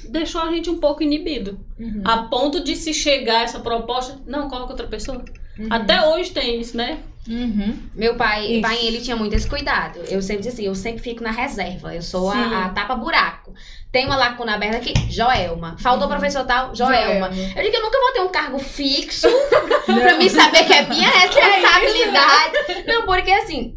[0.09, 1.59] deixou a gente um pouco inibido.
[1.79, 2.01] Uhum.
[2.05, 4.19] A ponto de se chegar essa proposta.
[4.25, 5.23] Não, coloca outra pessoa.
[5.69, 6.99] Até hoje tem isso, né?
[7.27, 7.77] Uhum.
[7.93, 8.61] Meu pai, Isso.
[8.61, 9.99] pai, ele tinha muito esse cuidado.
[10.09, 11.93] Eu sempre assim, eu sempre fico na reserva.
[11.93, 13.53] Eu sou a, a tapa-buraco.
[13.91, 15.75] Tem uma lacuna aberta aqui, Joelma.
[15.77, 17.27] Faltou professor tal, Joelma.
[17.27, 19.27] Eu digo que eu nunca vou ter um cargo fixo
[19.85, 22.85] pra mim saber que é minha responsabilidade.
[22.87, 23.75] Não, porque assim,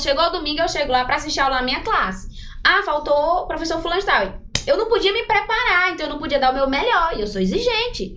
[0.00, 2.28] chegou domingo, eu chego lá pra assistir aula na minha classe.
[2.62, 4.43] Ah, faltou o professor fulano de tal.
[4.66, 7.14] Eu não podia me preparar, então eu não podia dar o meu melhor.
[7.16, 8.14] E eu sou exigente.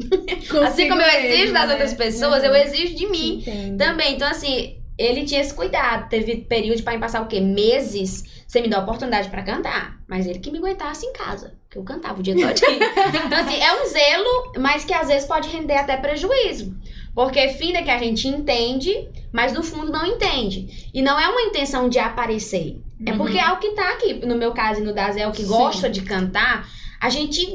[0.66, 3.44] assim como eu exijo das outras pessoas, eu exijo de mim.
[3.78, 6.10] Também, então assim, ele tinha esse cuidado.
[6.10, 7.40] Teve período pra mim passar o quê?
[7.40, 9.98] Meses sem me dar oportunidade pra cantar.
[10.08, 11.56] Mas ele que me aguentasse em casa.
[11.70, 12.48] Que eu cantava o dia todo.
[13.26, 16.76] então, assim, é um zelo, mas que às vezes pode render até prejuízo.
[17.14, 20.90] Porque finda que a gente entende, mas no fundo não entende.
[20.94, 22.80] E não é uma intenção de aparecer.
[23.06, 24.26] É porque é o que tá aqui.
[24.26, 25.48] No meu caso e no Dazel, que Sim.
[25.50, 26.68] gosta de cantar,
[27.00, 27.46] a gente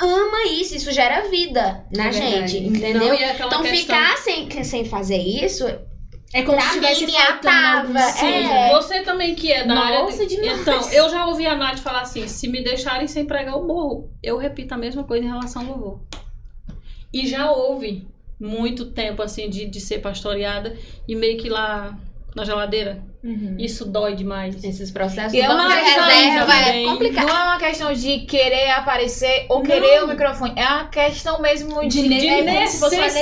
[0.00, 0.74] ama isso.
[0.74, 2.48] Isso gera vida na É verdade.
[2.58, 2.66] gente.
[2.78, 3.08] Entendeu?
[3.08, 5.64] Não, Então questão- ficar sem, sem fazer isso
[6.30, 7.96] É como Pra se tivesse mim, faltando.
[7.98, 8.70] É.
[8.72, 10.26] você também que é da Nossa, área.
[10.26, 10.60] de- demais.
[10.60, 14.10] Então, eu já ouvi a Nath falar assim: se me deixarem sem pregar, eu morro.
[14.22, 16.00] Eu repito a mesma coisa em relação ao louvor.
[17.10, 18.06] E já houve
[18.38, 20.76] muito tempo assim de, de ser pastoreada
[21.08, 21.96] e meio que lá
[22.36, 23.02] na geladeira.
[23.28, 23.56] Uhum.
[23.58, 24.64] Isso dói demais.
[24.64, 27.26] Esses processos E é uma questão reserva é complicado.
[27.26, 30.54] Não é uma questão de querer aparecer ou querer o microfone.
[30.56, 32.02] É uma questão mesmo de.
[32.02, 33.14] De De É uma necessidade, faz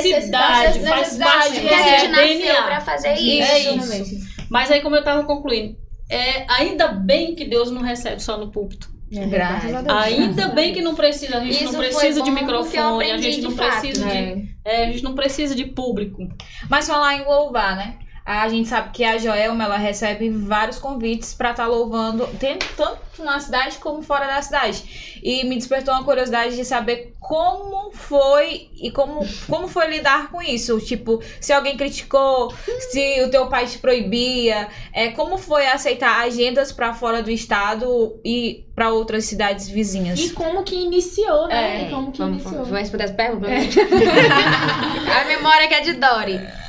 [0.84, 2.62] necessidade, parte do É, DNA.
[2.62, 3.52] pra fazer isso.
[3.52, 4.16] É Exatamente.
[4.48, 5.76] Mas aí, como eu tava concluindo,
[6.08, 8.88] é, ainda bem que Deus não recebe só no púlpito.
[9.10, 9.98] Graças a Deus.
[10.04, 13.50] Ainda bem que não precisa, a gente Isso não precisa de microfone, a gente não
[13.50, 14.16] de fato, precisa de.
[14.16, 14.42] É.
[14.64, 16.28] é, a gente não precisa de público.
[16.70, 17.98] Mas falar em louvar, né?
[18.26, 22.98] A gente sabe que a Joelma, ela recebe vários convites pra estar louvando, tem- tanto
[23.20, 25.20] na cidade como fora da cidade.
[25.22, 30.42] E me despertou uma curiosidade de saber como foi e como, como foi lidar com
[30.42, 30.80] isso.
[30.80, 32.52] Tipo, se alguém criticou,
[32.90, 38.20] se o teu pai te proibia, é, como foi aceitar agendas pra fora do estado
[38.24, 40.18] e pra outras cidades vizinhas.
[40.18, 41.82] E como que iniciou, né?
[41.84, 42.64] É, E como que Vamos, iniciou.
[42.64, 43.50] vamos responder as perguntas?
[45.20, 46.65] a memória que é de Dory.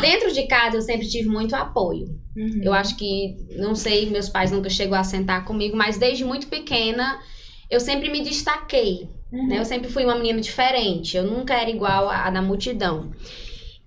[0.00, 2.08] Dentro de casa eu sempre tive muito apoio.
[2.36, 2.60] Uhum.
[2.62, 6.46] Eu acho que, não sei, meus pais nunca chegou a sentar comigo, mas desde muito
[6.46, 7.20] pequena
[7.70, 9.08] eu sempre me destaquei.
[9.32, 9.46] Uhum.
[9.46, 9.58] né?
[9.58, 13.12] Eu sempre fui uma menina diferente, eu nunca era igual à, à da multidão.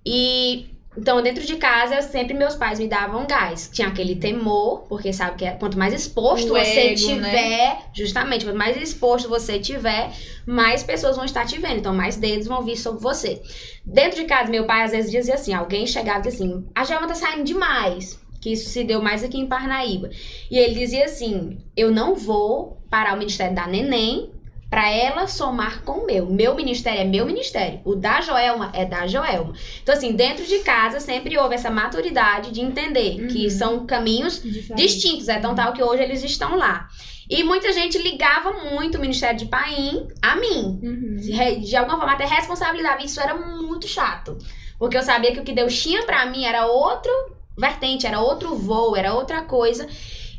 [0.05, 3.69] E então, dentro de casa, sempre meus pais me davam gás.
[3.71, 7.77] Tinha aquele temor, porque sabe que é- quanto mais exposto O você ego, tiver, né?
[7.93, 10.11] justamente, quanto mais exposto você tiver,
[10.45, 11.77] mais pessoas vão estar te vendo.
[11.77, 13.41] Então, mais dedos vão vir sobre você.
[13.85, 16.83] Dentro de casa, meu pai às vezes dizia assim: alguém chegava e dizia assim, a
[16.83, 18.21] Joelma tá saindo demais.
[18.41, 20.09] Que isso se deu mais aqui em Parnaíba.
[20.51, 24.32] E ele dizia assim: eu não vou parar o ministério da neném
[24.73, 26.25] para ela somar com o meu.
[26.25, 27.79] Meu ministério é meu ministério.
[27.85, 29.53] O da Joelma é da Joelma.
[29.83, 33.49] Então, assim, dentro de casa sempre houve essa maturidade de entender que Uhum.
[33.51, 34.81] são caminhos Diferente.
[34.81, 35.29] distintos.
[35.29, 36.87] É tão tal que hoje eles estão lá.
[37.29, 40.79] E muita gente ligava muito o ministério de Paim a mim.
[40.81, 41.15] Uhum.
[41.17, 43.05] De, de alguma forma, até responsabilidade.
[43.05, 44.39] Isso era muito chato.
[44.79, 47.11] Porque eu sabia que o que Deus tinha pra mim era outro
[47.55, 49.87] vertente, era outro voo, era outra coisa.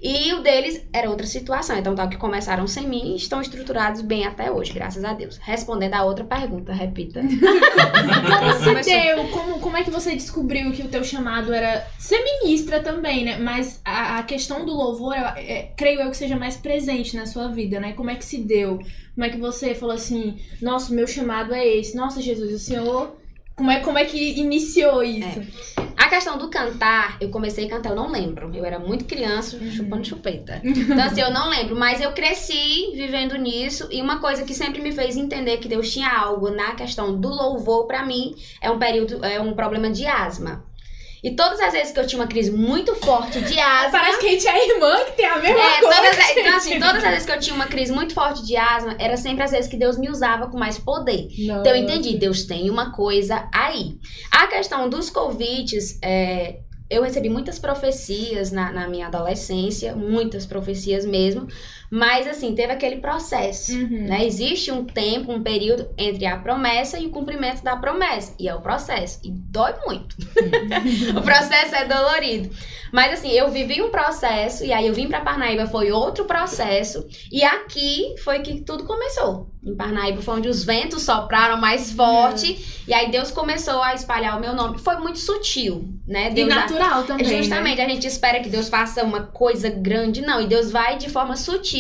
[0.05, 1.79] E o deles era outra situação.
[1.79, 5.39] Então, tal que começaram sem mim e estão estruturados bem até hoje, graças a Deus.
[5.39, 7.23] Respondendo a outra pergunta, repita.
[7.25, 8.83] Como Começou.
[8.83, 9.29] deu?
[9.29, 13.39] Como, como é que você descobriu que o teu chamado era ser ministra também, né?
[13.39, 17.25] Mas a, a questão do louvor, é, é, creio eu que seja mais presente na
[17.25, 17.95] sua vida, né?
[17.95, 18.81] Como é que se deu?
[19.15, 21.97] Como é que você falou assim, nossa, meu chamado é esse.
[21.97, 23.24] Nossa, Jesus, o Senhor...
[23.57, 25.41] Como é, como é que iniciou isso?
[25.97, 28.51] A questão do cantar, eu comecei a cantar, eu não lembro.
[28.55, 30.61] Eu era muito criança, chupando chupeta.
[30.65, 31.77] Então, assim, eu não lembro.
[31.77, 33.89] Mas eu cresci vivendo nisso.
[33.91, 37.29] E uma coisa que sempre me fez entender que Deus tinha algo na questão do
[37.29, 40.65] louvor, pra mim, é um período, é um problema de asma.
[41.25, 43.99] E todas as vezes que eu tinha uma crise muito forte de asma.
[43.99, 45.97] Parece que a gente é irmã que tem a mesma É, coisa.
[45.97, 48.57] todas, as- então, assim, todas as vezes que eu tinha uma crise muito forte de
[48.57, 51.27] asma, era sempre as vezes que Deus me usava com mais poder.
[51.39, 53.97] Então eu entendi, Deus tem uma coisa aí.
[54.31, 56.59] A questão dos convites, é,
[56.91, 61.49] eu recebi muitas profecias na, na minha adolescência, muitas profecias mesmo,
[61.91, 64.07] mas assim, teve aquele processo, Uhum.
[64.09, 64.25] né?
[64.27, 68.55] Existe um tempo, um período entre a promessa e o cumprimento da promessa, e é
[68.55, 70.17] o processo, e dói muito.
[71.17, 72.51] o processo é dolorido.
[72.93, 77.05] Mas assim, eu vivi um processo, e aí eu vim pra Parnaíba, foi outro processo,
[77.31, 79.51] e aqui foi que tudo começou.
[79.65, 84.37] Em Parnaíba foi onde os ventos sopraram mais forte, e aí Deus começou a espalhar
[84.37, 84.79] o meu nome.
[84.79, 86.31] Foi muito sutil, né?
[86.31, 87.39] E Deus já- natural também, né?
[87.39, 91.09] Justamente, a gente espera que Deus faça uma coisa grande, não, e Deus vai de
[91.11, 91.74] forma sutil.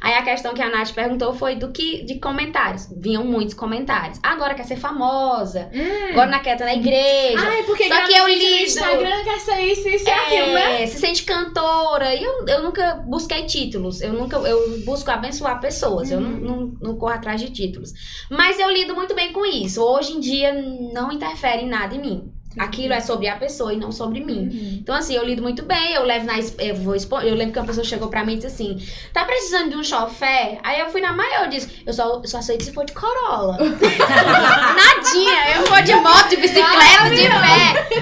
[0.00, 2.88] Aí a questão que a Nath perguntou foi do que de comentários.
[2.96, 4.18] Vinham muitos comentários.
[4.22, 6.10] Agora quer ser famosa, Hum.
[6.10, 7.38] agora não quer estar na igreja.
[7.40, 8.64] Ai, porque Só que eu no lido.
[8.64, 10.82] Instagram quer ser isso, isso e aquilo, né?
[10.82, 12.14] É, se sente cantora.
[12.14, 14.00] E eu, eu nunca busquei títulos.
[14.00, 16.10] Eu nunca eu busco abençoar pessoas.
[16.10, 16.40] Eu não, Uhum.
[16.40, 17.92] não, não corro atrás de títulos.
[18.30, 19.82] Mas eu lido muito bem com isso.
[19.82, 20.52] Hoje em dia
[20.92, 22.32] não interfere em nada em mim.
[22.56, 24.48] Aquilo é sobre a pessoa e não sobre mim.
[24.48, 24.78] Uhum.
[24.80, 26.34] Então, assim, eu lido muito bem, eu levo na.
[26.58, 28.78] Eu, vou expo- eu lembro que uma pessoa chegou pra mim e disse assim:
[29.12, 30.58] tá precisando de um chofé?
[30.64, 32.92] Aí eu fui na maior e disse: eu só, eu só aceito se for de
[32.94, 33.58] Corolla.
[34.38, 37.28] Nadinha, eu vou de moto, de bicicleta, de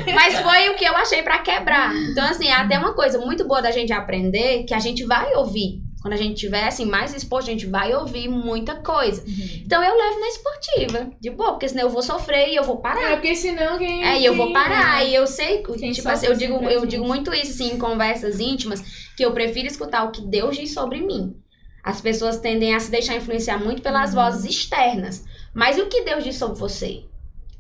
[0.04, 0.12] pé.
[0.14, 1.94] Mas foi o que eu achei pra quebrar.
[1.94, 5.34] Então, assim, é até uma coisa muito boa da gente aprender que a gente vai
[5.34, 5.82] ouvir.
[6.06, 9.24] Quando a gente tiver, assim, mais exposto, a gente vai ouvir muita coisa.
[9.26, 12.76] Então, eu levo na esportiva, de boa, porque senão eu vou sofrer e eu vou
[12.76, 13.10] parar.
[13.10, 14.04] É, porque senão quem.
[14.04, 16.90] É, e eu vou parar, e eu sei, Quem tipo assim, eu digo, eu gente.
[16.90, 18.84] digo muito isso assim em conversas íntimas,
[19.16, 21.34] que eu prefiro escutar o que Deus diz sobre mim.
[21.82, 24.22] As pessoas tendem a se deixar influenciar muito pelas Uhum.
[24.22, 27.02] vozes externas, mas o que Deus diz sobre você?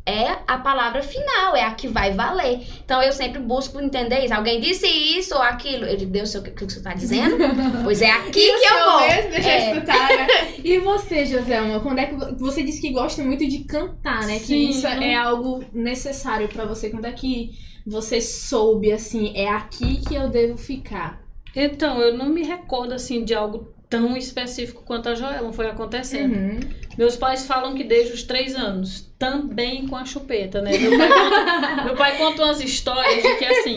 [0.08, 2.60] É a palavra final, é a que vai valer.
[2.84, 4.32] Então eu sempre busco entender isso.
[4.32, 5.84] Alguém disse isso ou aquilo.
[5.84, 7.36] Eu digo, Deus, o que, o que você está dizendo?
[7.82, 9.00] pois é aqui E que eu vou.
[9.00, 9.30] mesmo?
[9.32, 9.70] Deixa É.
[9.70, 10.26] eu escutar, né?
[10.64, 14.38] E você, Joselma, quando é que vo- você disse que gosta muito de cantar, né?
[14.38, 14.46] Sim.
[14.46, 16.88] Que isso é algo necessário pra você.
[16.88, 17.50] Quando é que
[17.84, 21.20] você soube assim, é aqui que eu devo ficar?
[21.54, 26.34] Então, eu não me recordo assim de algo tão específico quanto a Joelma foi acontecendo.
[26.34, 26.60] Uhum.
[26.98, 30.76] Meus pais falam que desde os três anos, também com a chupeta, né?
[30.76, 33.76] Meu pai, conta, meu pai conta umas histórias de que assim,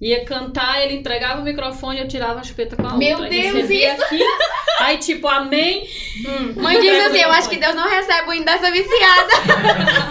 [0.00, 2.98] ia cantar, ele entregava o microfone e eu tirava a chupeta com a outra.
[2.98, 4.20] Meu Deus, recebia aqui,
[4.80, 5.88] aí tipo, amém.
[6.26, 7.58] Hum, Mãe diz assim, eu acho que.
[7.58, 9.32] Deus não recebe o hino dessa viciada.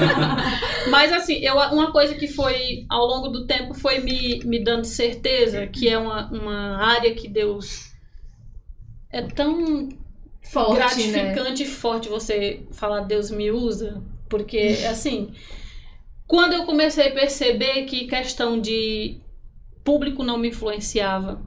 [0.90, 4.86] Mas assim, eu, uma coisa que foi, ao longo do tempo, foi me, me dando
[4.86, 7.87] certeza que é uma, uma área que Deus
[9.12, 9.90] é tão
[10.42, 11.24] Forte, né?
[11.34, 14.58] gratificante e forte você falar Deus me usa, porque
[14.90, 15.32] assim,
[16.26, 19.18] quando eu comecei a perceber que questão de
[19.84, 21.42] público não me influenciava,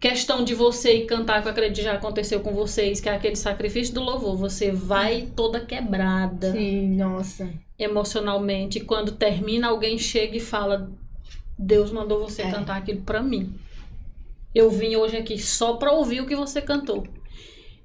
[0.00, 3.36] questão de você ir cantar, que eu acredito já aconteceu com vocês, que é aquele
[3.36, 7.50] sacrifício do louvor, você vai toda quebrada Sim, nossa.
[7.78, 10.90] emocionalmente, e quando termina alguém chega e fala
[11.58, 12.50] Deus mandou você É.
[12.50, 13.52] cantar aquilo pra mim.
[14.54, 17.06] Eu vim hoje aqui só pra ouvir o que você cantou.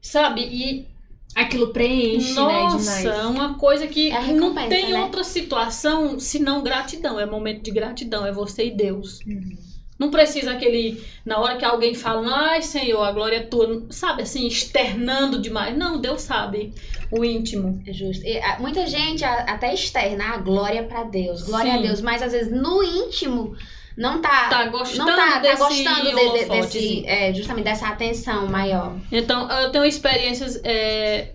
[0.02, 0.42] Sabe?
[0.42, 0.88] E
[1.36, 2.42] Aquilo preenche, né?
[2.42, 3.06] nossa, Demais.
[3.20, 5.02] é uma coisa que É a não tem né?
[5.02, 7.20] outra situação senão gratidão.
[7.20, 9.20] É momento de gratidão, é você e Deus.
[9.26, 9.58] Uhum.
[9.98, 11.02] Não precisa aquele.
[11.26, 13.84] Na hora que alguém fala, ai Senhor, a glória é tua.
[13.90, 15.76] Sabe assim, externando demais.
[15.78, 16.72] Não, Deus sabe
[17.12, 17.82] o íntimo.
[17.88, 18.24] É Justo.
[18.26, 21.78] E, ah, muita gente a- até externa a glória pra Deus, glória Sim.
[21.80, 23.56] a Deus, mas às vezes no íntimo
[23.98, 27.88] não tá, Tá gostando não tá, tá desse gostando de- de- desse, é, justamente dessa
[27.88, 28.96] atenção maior.
[29.12, 31.34] Então, eu tenho experiências é,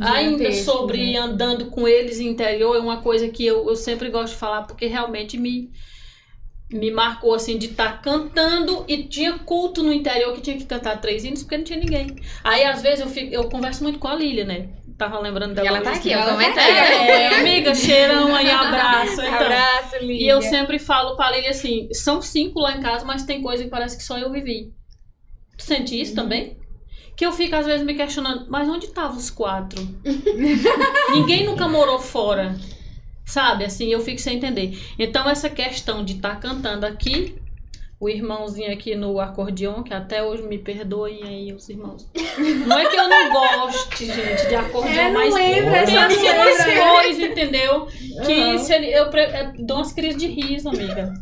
[0.00, 1.18] ainda Gigantescas, sobre né?
[1.18, 2.76] andando com eles interior.
[2.76, 5.70] É uma coisa que eu, eu sempre gosto de falar, porque realmente me,
[6.72, 11.00] me marcou assim de estar cantando e tinha culto no interior que tinha que cantar
[11.00, 12.16] três hinos porque não tinha ninguém.
[12.42, 14.68] Aí, às vezes, eu, fico, eu converso muito com a Lília, né?
[14.96, 15.66] Tava lembrando dela.
[15.68, 16.24] ela tá hoje, aqui, assim.
[16.24, 16.62] eu comentei.
[16.62, 19.12] É, amiga, cheirão aí, abraço.
[19.20, 19.34] Então.
[19.34, 23.42] Abraço, E eu sempre falo pra Lili assim: são cinco lá em casa, mas tem
[23.42, 24.72] coisa que parece que só eu vivi.
[25.56, 26.58] Tu sente isso também?
[27.16, 29.80] Que eu fico às vezes me questionando, mas onde estavam os quatro?
[31.10, 32.56] Ninguém nunca morou fora.
[33.24, 34.78] Sabe, assim, eu fico sem entender.
[34.98, 37.36] Então, essa questão de estar cantando aqui,
[38.00, 42.08] o irmãozinho aqui no acordeon, que até hoje me perdoem aí, os irmãos.
[42.66, 45.78] Não é que eu não goste, gente, de acordeon, É, mas tem só não
[46.08, 46.82] umas lembra.
[46.92, 47.86] cores, entendeu?
[48.26, 48.58] Que Aham.
[48.58, 51.12] se ele, eu pre- é, dou umas crises de riso, amiga.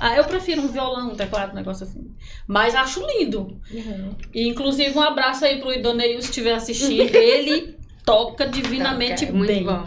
[0.00, 2.14] Ah, eu prefiro um violão, um teclado, um negócio assim.
[2.46, 3.58] Mas acho lindo.
[3.72, 4.10] Uhum.
[4.32, 7.00] E, inclusive, um abraço aí pro Idoneil se estiver assistindo.
[7.16, 9.64] Ele toca divinamente Toca, é bem.
[9.64, 9.84] bom.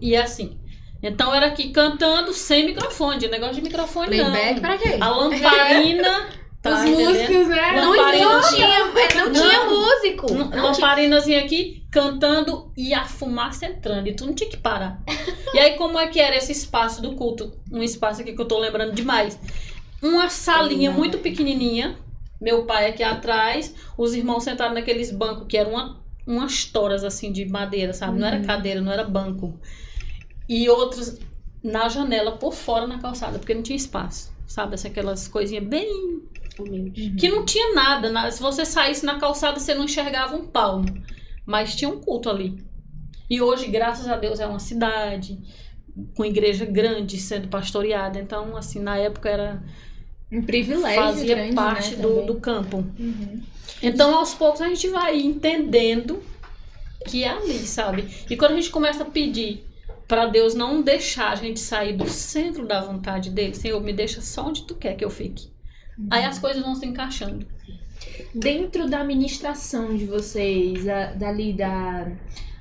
[0.00, 0.58] E assim.
[1.08, 3.18] Então era aqui cantando sem microfone.
[3.18, 4.60] De negócio de microfone Playback não.
[4.60, 4.96] pra quê?
[5.00, 6.28] A lamparina.
[6.62, 7.08] tá Os entendendo?
[7.10, 7.72] músicos, né?
[7.76, 9.32] Não, Lamparina não tinha, não, Não.
[9.32, 10.34] tinha músico.
[10.34, 10.62] Não tinha.
[10.62, 14.08] Lamparinazinha aqui, cantando e a fumaça entrando.
[14.08, 15.00] E tu não tinha que parar.
[15.54, 17.52] e aí, como é que era esse espaço do culto?
[17.70, 19.38] Um espaço aqui que eu tô lembrando demais.
[20.02, 20.98] uma salinha Não.
[20.98, 21.96] muito pequenininha.
[22.40, 27.32] Meu pai aqui atrás, os irmãos sentados naqueles bancos que eram uma, umas toras assim
[27.32, 28.18] de madeira, sabe?
[28.18, 29.58] Não era cadeira, não era banco.
[30.48, 31.18] E outros
[31.62, 34.32] na janela por fora na calçada, porque não tinha espaço.
[34.46, 36.22] Sabe, Essa- aquelas coisinhas bem
[36.58, 37.14] Humilde.
[37.18, 38.10] que não tinha nada.
[38.10, 40.86] na- se você saísse na calçada, você não enxergava um palmo.
[41.44, 42.58] Mas tinha um culto ali.
[43.28, 45.38] E hoje, graças a Deus, é uma cidade
[46.14, 48.20] com igreja grande sendo pastoreada.
[48.20, 49.62] Então, assim, na época era
[50.30, 52.78] Um privilégio fazia grande, parte né, do, do campo.
[52.98, 53.42] Uhum.
[53.82, 56.22] Então, aos poucos, a gente vai entendendo
[57.08, 58.08] que é ali, sabe?
[58.30, 59.65] E quando a gente começa a pedir
[60.06, 64.20] para Deus não deixar a gente sair do centro da vontade dele, Senhor, me deixa
[64.20, 65.50] só onde tu quer que eu fique.
[66.10, 67.46] Aí as coisas vão se encaixando.
[68.34, 70.84] Dentro da administração de vocês,
[71.16, 72.12] dali da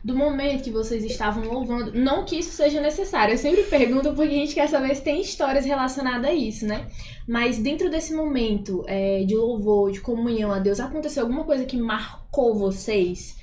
[0.06, 3.34] do momento que vocês estavam louvando, não que isso seja necessário.
[3.34, 6.86] Eu sempre pergunto porque a gente quer saber se tem histórias relacionadas a isso, né?
[7.28, 11.76] Mas dentro desse momento é, de louvor, de comunhão a Deus, aconteceu alguma coisa que
[11.76, 13.36] marcou vocês?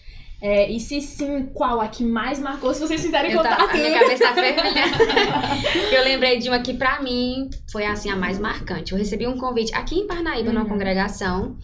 [0.45, 2.75] É, e se sim, qual a que mais marcou?
[2.75, 4.97] Se vocês quiserem Eu contar tava, a minha cabeça tá fervilhando.
[5.95, 8.91] eu lembrei de uma que pra mim foi assim a mais marcante.
[8.91, 10.69] Eu recebi um convite aqui em Parnaíba, numa Uhum.
[10.71, 11.57] congregação.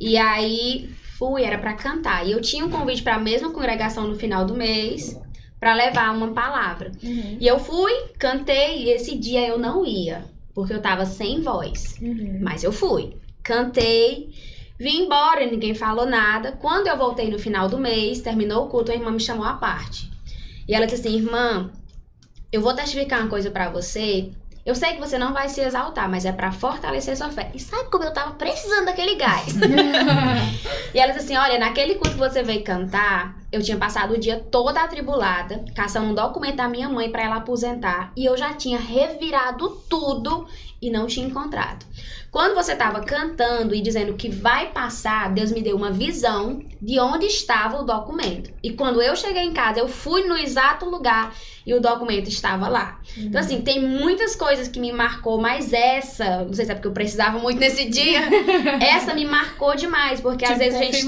[0.00, 2.26] E aí fui, era pra cantar.
[2.26, 5.14] E eu tinha um convite pra mesma congregação no final do mês
[5.60, 6.92] pra levar uma palavra.
[7.02, 11.42] Uhum, E eu fui, cantei, e esse dia eu não ia, porque eu tava sem
[11.42, 11.96] voz.
[12.00, 12.38] uhum.
[12.40, 13.16] Mas eu fui.
[13.42, 14.30] Cantei,
[14.78, 16.52] vim embora, ninguém falou nada.
[16.52, 19.54] Quando eu voltei no final do mês, terminou o culto, a irmã me chamou à
[19.54, 20.10] parte.
[20.68, 21.70] E ela disse assim: Irmã,
[22.52, 24.30] eu vou testificar uma coisa pra você.
[24.64, 27.50] Eu sei que você não vai se exaltar, mas é pra fortalecer sua fé.
[27.54, 29.54] E sabe como eu tava precisando daquele gás?
[30.94, 34.18] E ela disse assim: Olha, naquele culto que você veio cantar, eu tinha passado o
[34.18, 38.10] dia toda atribulada, caçando um documento da minha mãe pra ela aposentar.
[38.16, 40.46] E eu já tinha revirado tudo
[40.80, 41.84] e não tinha encontrado.
[42.30, 47.00] Quando você tava cantando e dizendo que vai passar, Deus me deu uma visão de
[47.00, 48.50] onde estava o documento.
[48.62, 51.34] E quando eu cheguei em casa, eu fui no exato lugar
[51.66, 53.00] e o documento estava lá.
[53.16, 56.88] Então, assim, tem muitas coisas que me marcou, mas essa, não sei se é porque
[56.88, 58.20] eu precisava muito nesse dia,
[58.80, 61.06] essa me marcou demais, porque às Tipo, vezes a gente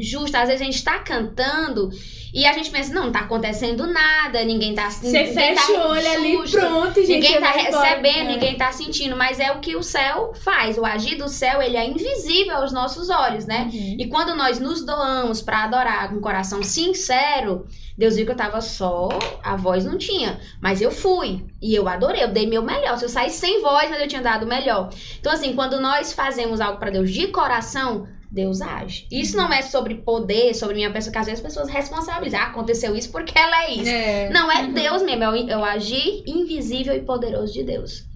[0.00, 1.90] justo, às vezes a gente tá cantando
[2.32, 5.72] e a gente pensa, não, não tá acontecendo nada, ninguém tá Você ninguém fecha tá
[5.86, 7.08] o olho ali, pronto, gente.
[7.08, 7.84] Ninguém tá embora.
[7.88, 8.32] recebendo, É.
[8.32, 10.78] ninguém tá sentindo, mas é o que o céu faz.
[10.78, 13.68] O agir do céu, ele é invisível aos nossos olhos, né?
[13.72, 13.96] Uhum.
[13.98, 17.66] E quando nós nos doamos pra adorar com um coração sincero,
[17.98, 19.08] Deus viu que eu tava só,
[19.42, 22.96] a voz não tinha, mas eu fui e eu adorei, eu dei meu melhor.
[22.98, 24.88] Se eu saísse sem voz, mas eu tinha dado o melhor.
[25.20, 29.06] Então assim, quando nós fazemos algo pra Deus de coração, Deus age.
[29.10, 32.40] Isso não é sobre poder, sobre minha pessoa, que às vezes as pessoas responsabilizam.
[32.40, 33.90] Ah, aconteceu isso porque ela é isso.
[33.90, 34.30] É.
[34.30, 38.06] Não, é Deus mesmo, é o, é o agir invisível e poderoso de Deus.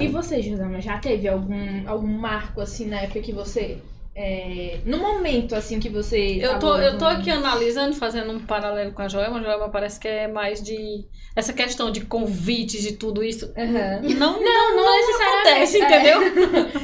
[0.00, 3.78] E você, Josama, já teve algum, algum marco assim na época que você.
[4.18, 6.38] É, no momento assim que você.
[6.40, 9.38] Eu tava tô, eu tô aqui analisando, fazendo um paralelo com a Joelma.
[9.40, 11.04] A Joelma parece que é mais de.
[11.36, 13.52] Essa questão de convites e tudo isso.
[13.58, 14.00] Aham.
[14.18, 15.48] Não, Não, não, necessariamente.
[15.48, 15.84] acontece, é.
[15.84, 16.20] entendeu?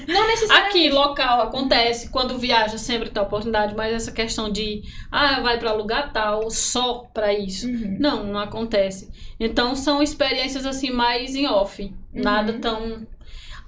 [0.13, 0.77] Não necessariamente.
[0.77, 2.11] Aqui, local, acontece.
[2.11, 3.75] Quando viaja, sempre tem oportunidade.
[3.75, 4.83] Mas essa questão de.
[5.11, 7.67] Ah, vai pra lugar tal, só pra isso.
[7.67, 7.97] Uhum.
[7.99, 9.11] Não, não acontece.
[9.41, 11.91] Então são experiências assim mais em off.
[12.13, 12.61] Nada Uhum.
[12.61, 13.07] tão.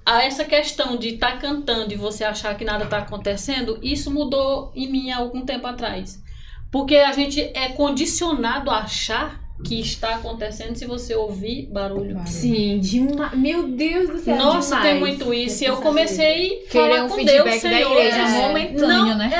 [0.05, 4.71] Ah, essa questão de estar cantando e você achar que nada tá acontecendo, isso mudou
[4.75, 6.23] em mim há algum tempo atrás.
[6.71, 12.19] Porque a gente é condicionado a achar que está acontecendo se você ouvir barulho.
[12.25, 13.31] Sim, demais.
[13.33, 14.35] Meu Deus do céu.
[14.35, 14.83] Nossa, demais.
[14.91, 15.63] tem muito isso.
[15.63, 17.91] E eu comecei a falar um com Deus, da Senhor.
[17.91, 18.27] igreja É.
[18.41, 19.31] momentâneo, Não, né?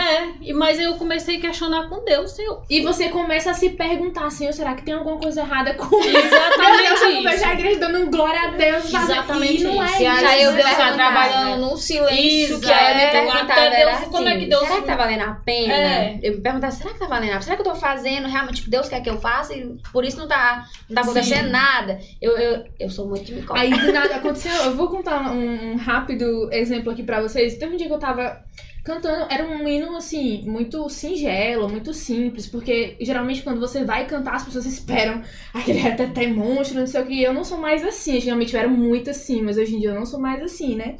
[0.41, 2.63] É, e- mas eu comecei a questionar com Deus, Senhor.
[2.69, 6.03] E você começa a se perguntar, Senhor, será que tem alguma coisa errada comigo?
[6.03, 6.83] Meu Deus, Exatamente
[7.17, 7.45] eu vejo isso.
[7.45, 8.85] a igreja dando glória a Deus.
[8.85, 10.01] Exatamente e não é isso.
[10.01, 10.25] E isso.
[10.25, 12.83] aí eu me Deus tá trabalhando num silêncio que Exato.
[12.83, 14.95] é me Então, perguntava, até era Deus, como é assim, que Deus- Será que tá
[14.95, 15.73] valendo a pena?
[15.73, 16.19] É.
[16.23, 17.41] Eu me perguntava, será que tá valendo a pena?
[17.41, 20.04] Será que eu tô fazendo realmente o que Deus quer que eu faça e por
[20.05, 21.51] isso não tá, não tá acontecendo Sim.
[21.51, 21.99] nada?
[22.21, 23.45] Eu, eu, eu sou muito de me.
[23.51, 24.53] Aí do nada aconteceu.
[24.63, 27.57] Eu vou contar um, um rápido exemplo aqui pra vocês.
[27.57, 28.43] Teve um dia que eu tava
[28.85, 34.35] cantando, era um hino assim, muito singelo, muito simples, porque geralmente quando você vai cantar,
[34.35, 37.21] as pessoas esperam aquele reteté monstro, não sei o que.
[37.21, 38.17] Eu não sou mais assim.
[38.17, 40.97] Antigamente eu era muito assim, mas hoje em dia eu não sou mais assim, né?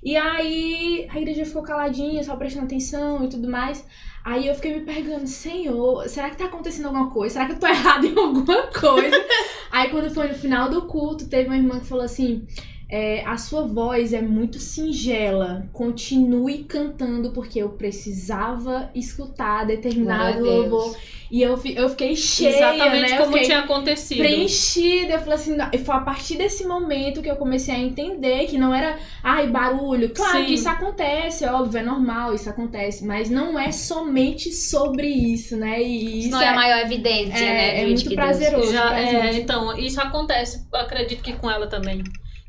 [0.00, 3.84] E aí a igreja ficou caladinha, só prestando atenção e tudo mais.
[4.24, 7.34] Aí eu fiquei me perguntando, Senhor, será que tá acontecendo alguma coisa?
[7.34, 9.24] Será que eu tô errada em alguma coisa?
[9.70, 12.46] aí quando foi no final do culto, teve uma irmã que falou assim:
[12.96, 15.68] é, a sua voz é muito singela.
[15.72, 20.96] Continue cantando, porque eu precisava escutar determinado louvor.
[21.28, 23.18] E eu, eu fiquei cheia, Exatamente né?
[23.18, 24.18] Como tinha acontecido.
[24.18, 25.14] preenchida.
[25.14, 28.72] Eu falei assim, foi a partir desse momento que eu comecei a entender que não
[28.72, 30.10] era, ai, barulho.
[30.10, 30.44] Claro Sim.
[30.44, 33.04] que isso acontece, óbvio, é normal, isso acontece.
[33.04, 35.82] Mas não é somente sobre isso, né?
[35.82, 37.82] E Isso não é a maior evidência, é- né?
[37.82, 38.72] é muito prazeroso.
[38.72, 39.40] Já, pra é, gente.
[39.42, 42.04] então, isso acontece, acredito que com ela também.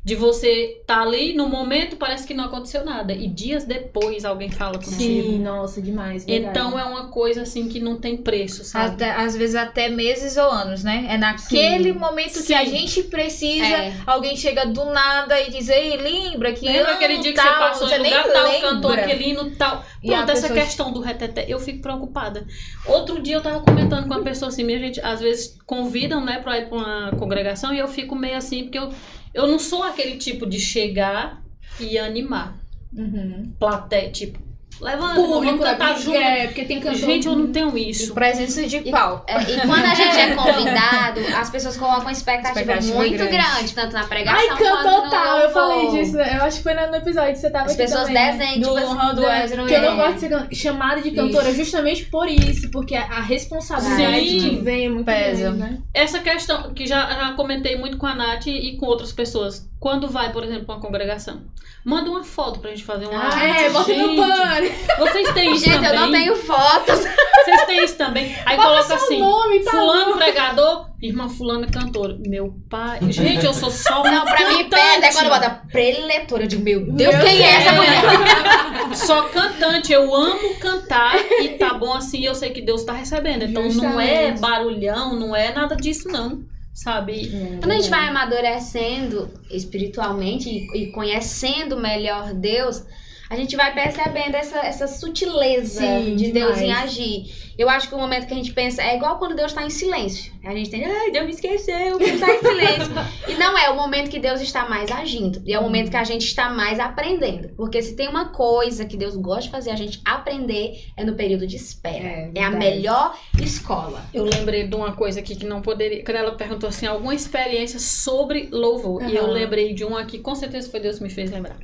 [0.06, 3.12] De você tá ali, no momento parece que não aconteceu nada.
[3.12, 4.92] E dias depois alguém fala contigo.
[5.00, 6.24] Sim, nossa, demais.
[6.24, 6.56] verdade.
[6.56, 8.94] Então é uma coisa assim que não tem preço, sabe?
[8.94, 11.06] Até- às vezes até meses ou anos, né?
[11.10, 12.54] É naquele momento que Sim.
[12.54, 13.94] a gente precisa, É.
[14.06, 17.58] alguém chega do nada e diz, ei, lembra que Lembra aquele dia que tal, você
[17.58, 18.60] passou você lugar tal, lembra.
[18.70, 19.84] cantou aquele hino tal.
[20.04, 22.46] E Pronto, essa pessoa- questão do reteté, eu fico preocupada.
[22.86, 26.38] Outro dia eu tava comentando com uma pessoa assim, minha gente, às vezes convidam, né,
[26.38, 28.88] pra ir pra uma congregação e eu fico meio assim, porque eu,
[29.36, 31.44] eu não sou aquele tipo de chegar
[31.78, 32.58] e animar.
[32.90, 33.52] Uhum.
[33.58, 34.38] Plateia, tipo,
[34.80, 36.16] levanta, Público, vamos cantar é, junto.
[36.16, 36.98] é, porque tem cantor.
[36.98, 38.12] Gente, eu não tenho isso.
[38.14, 39.24] Presença de pau.
[39.26, 43.32] É, e quando a gente é convidado, as pessoas colocam uma expectativa, Expectativa muito grande.
[43.36, 43.74] grande.
[43.74, 46.36] tanto na pregação Ai, quanto cantor tal, eu falei disso, né?
[46.38, 48.32] eu acho que foi no episódio que você tava As aqui pessoas também, né?
[48.32, 49.96] desenham, Do tipo assim, do do- Ezra, Que eu não é.
[49.96, 54.40] gosto de ser chamada de cantora justamente por isso, porque a a responsabilidade Sim.
[54.50, 55.40] que vem é muito Pesa.
[55.42, 55.78] grande, né?
[55.94, 59.66] Essa questão, que já, já comentei muito com a Nath e com outras pessoas.
[59.80, 61.42] Quando vai, por exemplo, pra uma congregação,
[61.86, 63.44] manda uma foto pra gente fazer uma Ah, arte.
[63.64, 64.70] É, bota no Gente, pano.
[64.98, 65.88] Vocês têm isso Gente, também?
[65.94, 66.98] eu não tenho fotos.
[66.98, 68.36] Vocês têm isso também?
[68.44, 69.70] Aí Bota coloca assim, nome, tá?
[69.70, 72.18] fulano pregador, irmã fulana cantora.
[72.26, 72.98] Meu pai...
[73.08, 74.70] Gente, eu sou só uma Não, pra mim, cantante.
[74.70, 76.42] pede é quando bota preletora.
[76.42, 78.96] Eu digo, meu Deus, Meu quem é essa mulher?
[78.96, 83.44] Só cantante, eu amo cantar e tá bom assim, eu sei que Deus tá recebendo.
[83.44, 84.40] Então não é Justamente.
[84.40, 86.40] barulhão, não é nada disso não,
[86.76, 87.30] sabe?
[87.58, 92.84] Quando a gente vai amadurecendo espiritualmente e, e conhecendo melhor Deus,
[93.28, 96.84] a gente vai percebendo essa, essa sutileza Sim, de Deus em demais.
[96.84, 97.46] agir.
[97.58, 99.70] Eu acho que o momento que a gente pensa é igual quando Deus está em
[99.70, 100.32] silêncio.
[100.44, 102.92] A gente tem, ai, Deus me esqueceu, Deus está em silêncio.
[103.28, 105.42] e não é o momento que Deus está mais agindo.
[105.44, 107.48] E é o momento que a gente está mais aprendendo.
[107.56, 111.14] Porque se tem uma coisa que Deus gosta de fazer a gente aprender, é no
[111.14, 111.96] período de espera.
[112.04, 112.56] É, a verdade.
[112.56, 114.04] melhor escola.
[114.12, 116.04] Eu lembrei de uma coisa aqui que não poderia.
[116.04, 119.02] Quando ela perguntou assim, alguma experiência sobre louvor.
[119.08, 121.56] E eu lembrei de uma que com certeza foi Deus que me fez lembrar.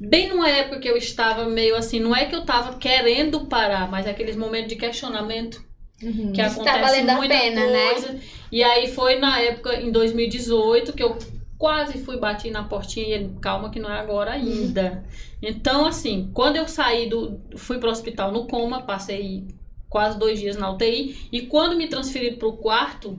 [0.00, 3.90] Bem numa época que eu estava meio assim, não é que eu estava querendo parar,
[3.90, 5.66] mas aqueles momentos de questionamento
[6.02, 6.32] Uhum.
[6.32, 7.90] que tá acontece valendo a muita pena, né?
[7.90, 8.20] coisa.
[8.52, 11.18] E aí foi na época, em 2018, que eu
[11.58, 15.04] quase fui bati na portinha e ele, calma que não é agora ainda.
[15.42, 17.40] Então, assim, quando eu saí do.
[17.56, 19.44] fui pro hospital no coma, passei
[19.88, 23.18] quase dois dias na UTI, e quando me transferiram pro quarto,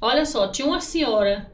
[0.00, 1.50] olha só, tinha uma senhora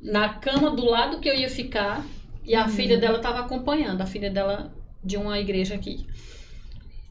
[0.00, 2.04] na cama do lado que eu ia ficar,
[2.46, 4.72] e a filha dela tava acompanhando, a filha dela
[5.02, 6.06] de uma igreja aqui.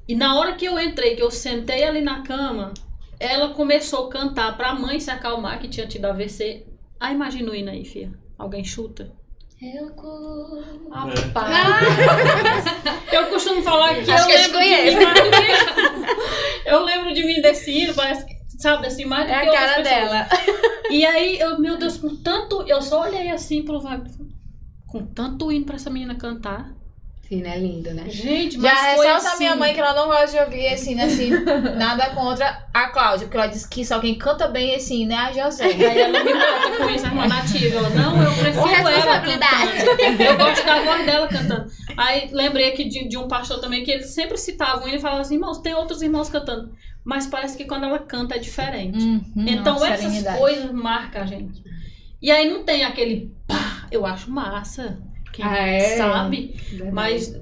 [0.08, 2.74] E na hora que eu entrei, que eu sentei ali na cama,
[3.20, 6.66] ela começou a cantar pra mãe se acalmar, que tinha tido AVC.
[7.00, 8.12] Ah, imagina o hino aí, filha.
[8.38, 9.12] Alguém chuta?
[9.62, 9.92] Eu
[10.92, 11.08] Ah,
[13.10, 13.16] É.
[13.16, 14.98] Eu costumo falar que Acho eu que eu lembro de conheço.
[14.98, 15.06] mim.
[16.66, 19.52] Eu lembro de mim desse hino, parece que, sabe, assim, mais do É que a
[19.54, 19.84] cara pessoas.
[19.88, 20.28] dela.
[20.90, 22.64] E aí, eu, meu Deus, com tanto...
[22.68, 24.12] Eu só olhei assim pro Wagner.
[24.96, 26.74] Com tanto hino pra essa menina cantar.
[27.28, 27.60] Sim, né?
[27.60, 28.08] Lindo, né?
[28.08, 29.36] Gente, mas Já foi ressalta assim...
[29.36, 31.32] a minha mãe que ela não gosta de ouvir esse hino assim,
[31.76, 35.18] nada contra a Cláudia, porque ela disse que só quem canta bem esse hino é
[35.18, 35.66] a José.
[35.66, 37.76] Aí ela me mata com isso, a irmã nativa.
[37.76, 40.24] Eu, não, eu prefiro Com ela cantando.
[40.24, 41.72] Eu gosto da voz dela cantando.
[41.98, 45.20] Aí lembrei aqui de, de um pastor também que ele sempre citava um e falava
[45.20, 46.72] assim, irmãos, tem outros irmãos cantando.
[47.04, 49.04] Mas parece que quando ela canta é diferente.
[49.04, 50.38] Uhum, então nossa, essas serenidade.
[50.38, 51.62] coisas marcam a gente.
[52.22, 55.00] E aí não tem aquele pá, eu acho massa.
[55.34, 55.98] Quem Ah, é?
[55.98, 56.56] sabe?
[56.70, 56.92] Verdade.
[56.94, 57.36] Mas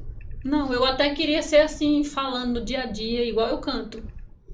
[0.44, 4.04] não, eu até queria ser assim, falando no dia a dia, igual eu canto.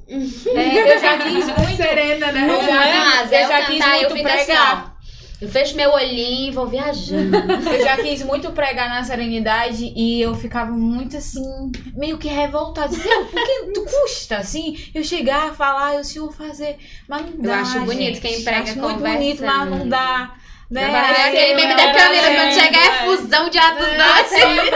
[0.08, 1.76] É, eu já quis muito.
[1.78, 2.48] Serena, né?
[2.50, 4.96] Eu já, Mas eu eu já quis cantar, eu muito fico assim, pregar.
[4.96, 5.00] ó.
[5.42, 7.38] Eu fecho meu olhinho e vou viajando.
[7.72, 12.90] Eu já quis muito pregar na serenidade e eu ficava muito assim, meio que revoltada.
[12.90, 14.78] Dizia, por que custa assim?
[14.94, 16.78] Eu chegar, falar, eu senhor fazer.
[17.08, 17.62] Mas não Eu dá.
[17.62, 18.20] acho bonito gente.
[18.20, 19.90] quem prega Acho muito bonito, mas não conversando.
[19.90, 20.36] dá.
[20.70, 20.88] Né?
[20.92, 23.06] Parece Assim, aquele meme eu- da Camila, é, quando chega é é.
[23.06, 24.70] fusão de atos doces.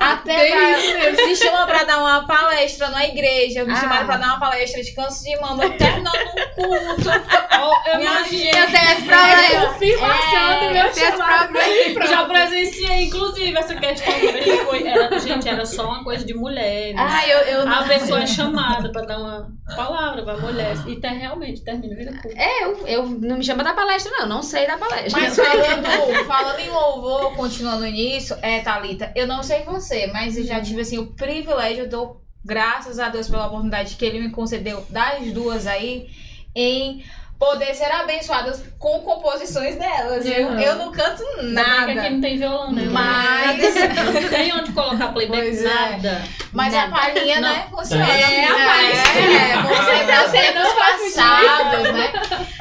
[0.00, 3.76] Até pra, me chama pra dar uma palestra na igreja, me Ah.
[3.76, 6.12] chamaram pra dar uma palestra de câncer de mama, terminando
[6.58, 7.08] um culto.
[7.60, 8.46] Ó, eu imagino.
[8.48, 9.66] Eu tenho esse É problema.
[9.72, 11.52] confirmação do meu eu chamado.
[12.08, 14.58] Já vivenciei, inclusive, essa questão também.
[14.64, 16.96] Foi, era, gente, era só uma coisa de mulheres.
[16.98, 20.74] Ah, eu, eu A pessoa é chamada pra dar uma palavra pra mulher.
[20.86, 22.36] E tá, realmente termina, vira culto.
[22.36, 24.26] É, eu, eu não me chama da palestra, não.
[24.26, 25.11] Não sei da palestra.
[25.12, 30.44] Mas falando, falando em louvor, continuando nisso, é, Thalita, eu não sei você, mas eu
[30.44, 34.30] já tive assim o privilégio, eu dou graças a Deus pela oportunidade que ele me
[34.30, 36.08] concedeu das duas aí,
[36.54, 37.04] em
[37.42, 40.24] poder ser abençoadas com composições delas.
[40.24, 40.60] Uhum.
[40.60, 42.10] Eu não canto Ainda bem que aqui nada.
[42.10, 42.84] não tem violão, né?
[42.84, 43.74] Mas,
[44.22, 45.68] Não tem onde colocar playback, Pois é.
[45.74, 46.22] nada.
[46.52, 46.92] mas a Nada.
[46.92, 47.48] palhinha, Não.
[47.48, 47.66] né?
[47.68, 48.06] Funciona.
[48.08, 48.82] É, a
[49.18, 51.16] É, vamos lembrar os Você fugir.
[51.16, 52.12] passados, né?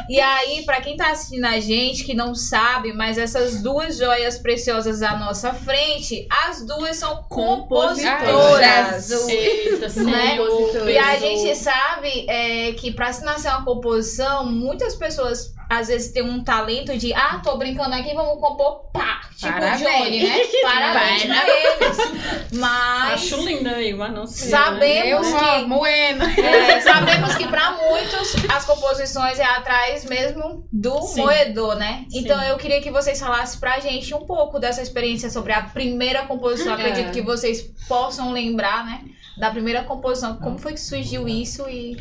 [0.10, 4.38] E aí, pra quem tá assistindo a gente, que não sabe, mas essas duas joias
[4.40, 9.08] preciosas à nossa frente, as duas são compositoras.
[9.08, 9.28] Jesus.
[9.30, 10.36] Eita, Né?
[10.38, 10.90] Senhor.
[10.90, 16.14] E a gente sabe é, que pra se nascer uma composição, muitas pessoas às vezes
[16.14, 19.82] têm um talento de, ah, tô brincando aqui, vamos compor, pá, tipo Parabéns.
[19.82, 20.40] Johnny, né?
[20.64, 22.52] Parabéns pra eles.
[22.54, 24.50] Mas Acho linda aí, mas não sei.
[24.50, 26.26] sabemos Eu que moena.
[26.40, 31.22] é, sabemos que pra muitos as composições é atrás mesmo do Sim.
[31.22, 32.06] moedor, né?
[32.10, 32.20] Sim.
[32.20, 36.24] Então eu queria que vocês falassem pra gente um pouco dessa experiência sobre a primeira
[36.24, 36.72] composição.
[36.82, 36.92] É.
[36.92, 39.02] Acredito que vocês possam lembrar, né?
[39.38, 40.38] Da primeira composição.
[40.38, 41.98] Como foi que surgiu isso e.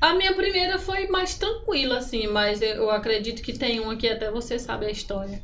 [0.00, 4.30] A minha primeira foi mais tranquila, assim, mas eu acredito que tem uma que até
[4.30, 5.42] você sabe a história.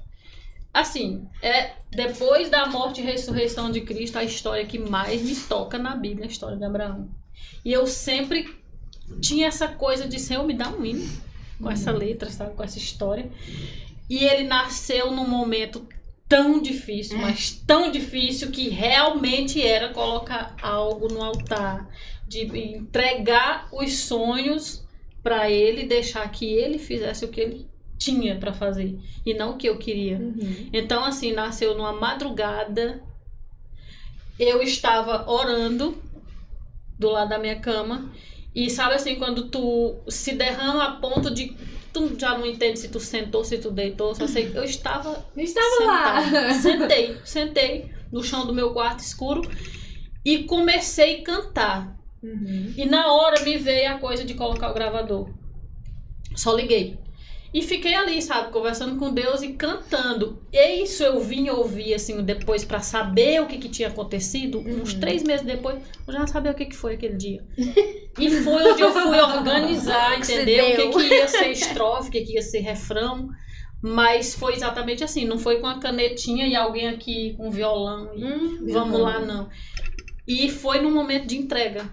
[0.73, 5.79] Assim, é depois da morte e ressurreição de Cristo, a história que mais me toca
[5.79, 7.09] na Bíblia, é a história de Abraão.
[7.65, 8.63] E eu sempre
[9.21, 11.09] tinha essa coisa de Senhor, me dá um hino
[11.61, 13.31] com essa letra, sabe, com essa história.
[14.09, 15.87] E ele nasceu num momento
[16.29, 21.87] tão difícil, mas tão difícil que realmente era colocar algo no altar,
[22.33, 24.83] de entregar os sonhos
[25.23, 27.69] para ele, deixar que ele fizesse o que ele
[27.99, 30.19] tinha para fazer e não o que eu queria.
[30.73, 33.03] Então, assim, nasceu numa madrugada.
[34.39, 35.97] Eu estava orando
[36.99, 38.11] do lado da minha cama.
[38.55, 41.57] E sabe assim, quando tu se derrama a ponto de.
[41.93, 44.15] Tu já não entende se tu sentou, se tu deitou.
[44.15, 45.25] Só sei eu estava.
[45.37, 46.23] Eu estava lá.
[46.23, 46.55] sentada.
[46.55, 49.43] Sentei, sentei no chão do meu quarto escuro
[50.25, 52.02] e comecei a cantar.
[52.23, 52.75] Uhum.
[52.77, 55.31] E na hora me veio a coisa de colocar o gravador.
[56.35, 56.99] Só liguei.
[57.55, 60.43] E fiquei ali, sabe, conversando com Deus e cantando.
[60.51, 64.59] E isso eu vim ouvir, assim, depois pra saber o que, que tinha acontecido.
[64.61, 67.45] Uns três meses depois, eu já sabia o que, que foi aquele dia.
[68.19, 70.67] E foi onde eu fui organizar, entendeu?
[70.67, 73.31] O que, que ia ser estrofe, o que, que ia ser refrão.
[73.83, 78.23] Mas foi exatamente assim, não foi com a canetinha e alguém aqui com violão e
[78.23, 79.49] Hum, vamos lá, não.
[80.29, 81.91] E foi num momento de entrega.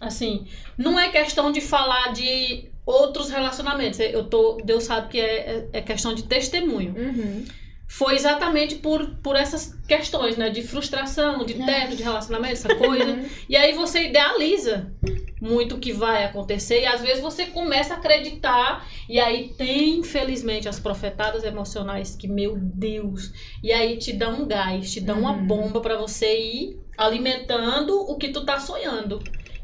[0.00, 0.46] Assim,
[0.78, 4.00] não é questão de falar de outros relacionamentos.
[4.00, 6.94] Eu tô, Deus sabe que é, é- é questão de testemunho.
[6.96, 7.44] Uhum.
[7.86, 10.48] Foi exatamente por, por essas questões, né?
[10.48, 13.18] De frustração, de teto, de relacionamento, essa coisa.
[13.48, 14.92] E aí você idealiza
[15.40, 19.98] muito o que vai acontecer e às vezes você começa a acreditar e aí tem
[19.98, 23.32] infelizmente as profetadas emocionais que meu Deus
[23.62, 25.46] e aí te dão um gás te dão uma Uhum.
[25.46, 29.18] bomba pra você ir alimentando o que tu tá sonhando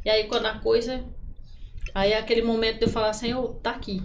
[0.06, 1.04] e aí quando a coisa
[1.94, 4.00] aí é aquele momento de eu falar Senhor tá aqui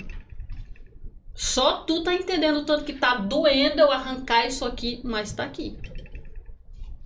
[1.34, 5.44] só tu tá entendendo o tanto que tá doendo eu arrancar isso aqui mas tá
[5.44, 5.78] aqui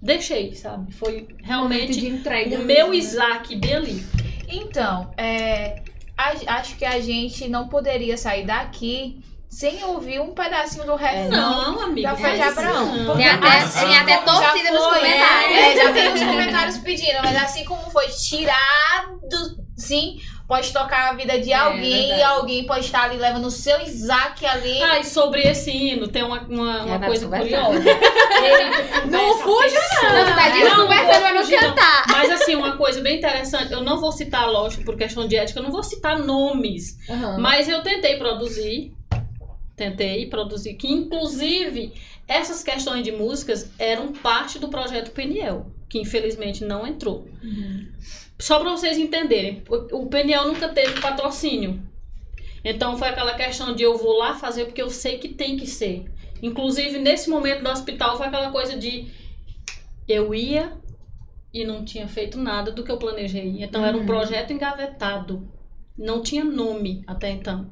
[0.02, 2.56] deixei sabe foi realmente entrega.
[2.58, 2.96] o meu né?
[2.96, 4.06] Isaac bem ali
[4.48, 5.84] Então, é,
[6.18, 9.22] acho que a gente não poderia sair daqui
[9.56, 11.30] sem ouvir um pedacinho do refrão.
[11.30, 12.10] Não, amiga.
[12.10, 12.94] Já foi de Abraão.
[12.98, 13.16] não.
[13.16, 15.58] Tem até, assim tem até torcida nos comentários.
[15.58, 21.14] É, já tem os comentários pedindo, mas assim como foi tirado, sim, pode tocar a
[21.14, 22.20] vida de É, alguém verdade.
[22.20, 24.84] e alguém pode estar ali levando o seu Isaac ali.
[24.84, 27.80] Ah, e sobre esse hino, tem uma, uma, uma coisa curiosa.
[29.10, 32.34] Não fuja, Não, tu tá Não, desconversando, não mas não fugir, não.
[32.36, 35.64] assim, uma coisa bem interessante, eu não vou citar, lógico, por questão de ética, eu
[35.64, 37.38] não vou citar nomes, Aham.
[37.40, 38.94] mas eu tentei produzir,
[39.76, 41.94] tentei produzir, que inclusive
[42.28, 47.28] essas questões de músicas eram parte do projeto Peniel, que infelizmente não entrou.
[48.40, 51.82] Só para vocês entenderem, o Peniel nunca teve patrocínio.
[52.64, 55.68] Então foi aquela questão de eu vou lá fazer porque eu sei que tem que
[55.68, 56.06] ser.
[56.42, 59.08] Inclusive nesse momento do hospital foi aquela coisa de
[60.08, 60.74] eu ia
[61.54, 63.64] e não tinha feito nada do que eu planejei.
[63.64, 64.06] Então era um Uhum.
[64.06, 65.48] projeto engavetado.
[65.98, 67.70] Não tinha nome até então.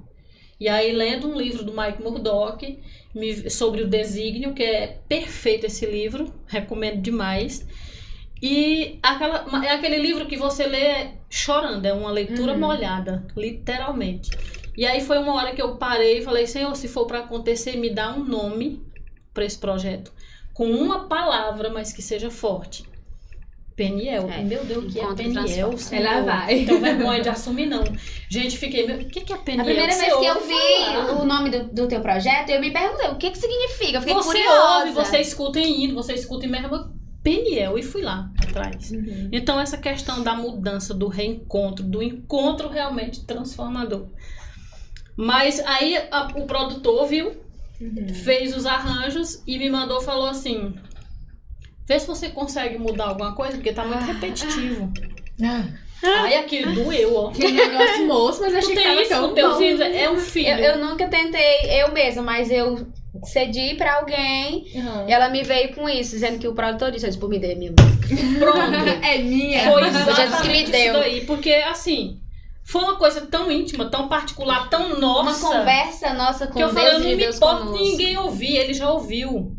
[0.63, 2.79] E aí, lendo um livro do Mike Murdock
[3.13, 7.67] me- sobre o desígnio, que é perfeito esse livro, recomendo demais.
[8.41, 12.59] E aquela, é aquele livro que você lê chorando, é uma leitura Uhum.
[12.59, 14.31] molhada, literalmente.
[14.77, 17.75] E aí foi uma hora que eu parei e falei, Senhor, se for para acontecer,
[17.75, 18.81] me dá um nome
[19.33, 20.13] para esse projeto.
[20.53, 22.85] Com uma palavra, mas que seja forte.
[23.75, 24.29] Peniel.
[24.29, 24.43] É.
[24.43, 25.73] Meu Deus, o que é Peniel?
[25.91, 26.59] Ela vai.
[26.59, 27.83] Então vergonha de assumir, não.
[28.29, 28.83] Gente, fiquei.
[28.85, 29.61] O que, que é Peniel?
[29.61, 31.21] A primeira vez que eu ouve vi falar.
[31.21, 33.97] o nome do, do teu projeto, eu me perguntei o que que significa.
[33.97, 34.77] Eu fiquei Você curiosa.
[34.79, 36.91] ouve, você escuta em indo, você escuta em merda.
[37.23, 38.91] Peniel, e fui lá atrás.
[38.91, 39.29] Uhum.
[39.31, 44.07] Então, essa questão da mudança, do reencontro, do encontro realmente transformador.
[45.15, 47.31] Mas aí a- o produtor viu,
[48.25, 50.75] fez os arranjos e me mandou falou assim:
[51.87, 54.91] vê se você consegue mudar alguma coisa, porque tá muito repetitivo.
[56.03, 57.29] Aí aquilo doeu, ó.
[57.31, 59.57] Que negócio moço, mas achei que tava isso tão teu bom.
[59.57, 59.81] filho?
[59.83, 60.49] É um filho.
[60.49, 62.85] Eu, eu nunca tentei eu mesma, mas eu
[63.23, 65.07] cedi pra alguém Uhum.
[65.07, 67.39] e ela me veio com isso, dizendo que o produtor disse, eu disse, por me
[67.39, 68.07] dê minha música.
[68.39, 68.59] Pronto.
[69.05, 69.71] É minha.
[69.71, 70.23] Foi Jesus que me
[70.63, 70.81] exatamente deu.
[70.81, 71.21] isso daí.
[71.25, 72.19] Porque, assim,
[72.65, 75.47] foi uma coisa tão íntima, tão particular, tão nossa.
[75.47, 77.77] Uma conversa nossa com que eu falei, eu não me importo conosco.
[77.83, 79.55] ninguém ouvir, ele já ouviu.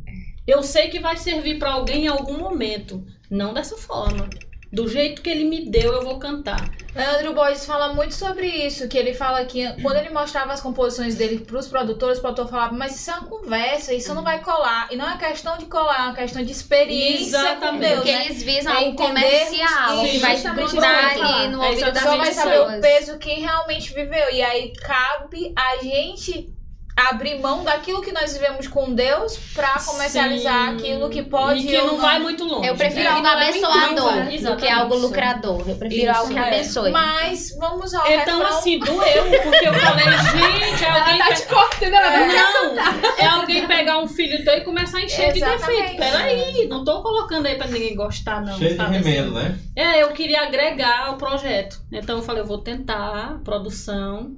[0.47, 3.05] Eu sei que vai servir pra alguém em algum momento.
[3.31, 4.29] Não dessa forma.
[4.71, 6.69] Do jeito que ele me deu, eu vou cantar.
[6.95, 11.15] Leandro Borges fala muito sobre isso, que ele fala que quando ele mostrava as composições
[11.15, 14.89] dele pros produtores, o produtor falava, mas isso é uma conversa, isso não vai colar.
[14.91, 17.73] E não é questão de colar, é uma questão de experiência Exatamente.
[17.73, 18.25] com Deus, Porque né?
[18.27, 21.67] eles visam É algo comercial, que Sim, vai grudar ali no falar.
[21.67, 24.31] É ouvido das Só vai saber o peso quem realmente viveu.
[24.33, 26.54] E aí cabe a gente
[26.97, 30.75] abrir mão daquilo que nós vivemos com Deus pra comercializar Sim.
[30.77, 32.69] aquilo que pode E que ou não vai muito longe.
[32.69, 34.39] Eu prefiro É, algo não é muito abençoador longe.
[34.45, 35.69] do que algo lucrador.
[35.69, 36.47] Eu prefiro Isso, algo que é.
[36.47, 36.91] abençoe.
[36.93, 38.59] Mas vamos ao Então, refrão.
[38.59, 40.05] assim, doeu, porque eu falei,
[40.71, 41.15] gente, alguém.
[41.15, 42.77] Ela tá te cortando, ela vai Não,
[43.19, 45.97] é alguém pegar um filho teu e começar a encher de defeito.
[45.97, 48.57] Peraí, não tô colocando aí pra ninguém gostar, não.
[48.57, 49.49] Cheio de remendo, assim?
[49.49, 49.59] né?
[49.75, 51.81] É, eu queria agregar ao projeto.
[51.93, 54.33] Então eu falei, eu vou tentar, produção.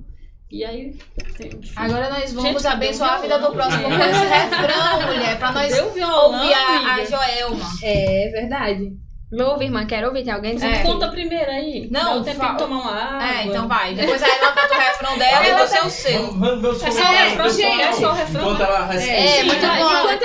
[0.51, 0.97] E aí,
[1.37, 5.39] tem que Agora nós vamos Gente, abençoar a vida do próximo com esse refrão, mulher,
[5.39, 7.05] pra nós Deu violão, ouvir a, a.
[7.05, 7.67] Joelma.
[7.83, 8.93] É verdade.
[9.33, 10.23] Meu ouve, irmã, quero ouvir.
[10.23, 10.79] Tem alguém dizendo É.
[10.79, 11.89] que- Conta primeiro aí.
[11.91, 12.53] Não, fala.
[12.53, 13.29] de tomar uma água.
[13.29, 13.93] É, então vai.
[13.93, 16.33] Depois aí ela canta o refrão dela e Ela você é o seu.
[16.33, 18.41] Vamos, É só o refrão, gente, é só o refrão.
[18.43, 19.11] Enquanto ela responde.
[19.11, 19.75] É, muito bom.
[19.89, 20.23] enquanto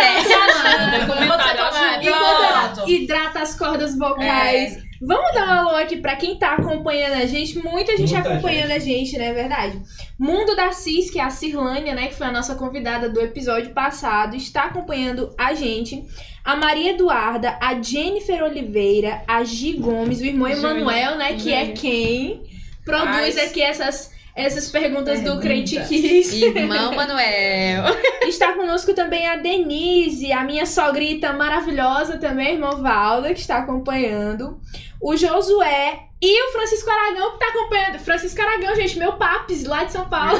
[2.84, 4.91] ela hidrata as cordas vocais.
[5.04, 7.58] Vamos dar um alô aqui pra quem tá acompanhando a gente.
[7.58, 9.82] Muita gente Muita acompanhando a gente, não é verdade?
[10.18, 12.08] Mundo da Cis, que é a Cirlânia, né?
[12.08, 16.06] Que foi a nossa convidada do episódio passado, está acompanhando a gente.
[16.46, 21.34] A Maria Eduarda, a Jennifer Oliveira, a Gi Gomes, o irmão Emanuel, né?
[21.34, 22.44] Que é quem
[22.86, 25.40] produz Ai, aqui essas, essas perguntas do.
[25.40, 26.46] Crente Kiss.
[26.46, 27.86] Irmão Manuel.
[28.22, 33.58] Está conosco também a Denise, a minha sogrita maravilhosa também, a irmã Valda, que está
[33.58, 34.60] acompanhando.
[35.02, 37.98] O Josué e o Francisco Aragão, que está acompanhando.
[37.98, 40.40] Francisco Aragão, gente, meu papis, lá de São Paulo.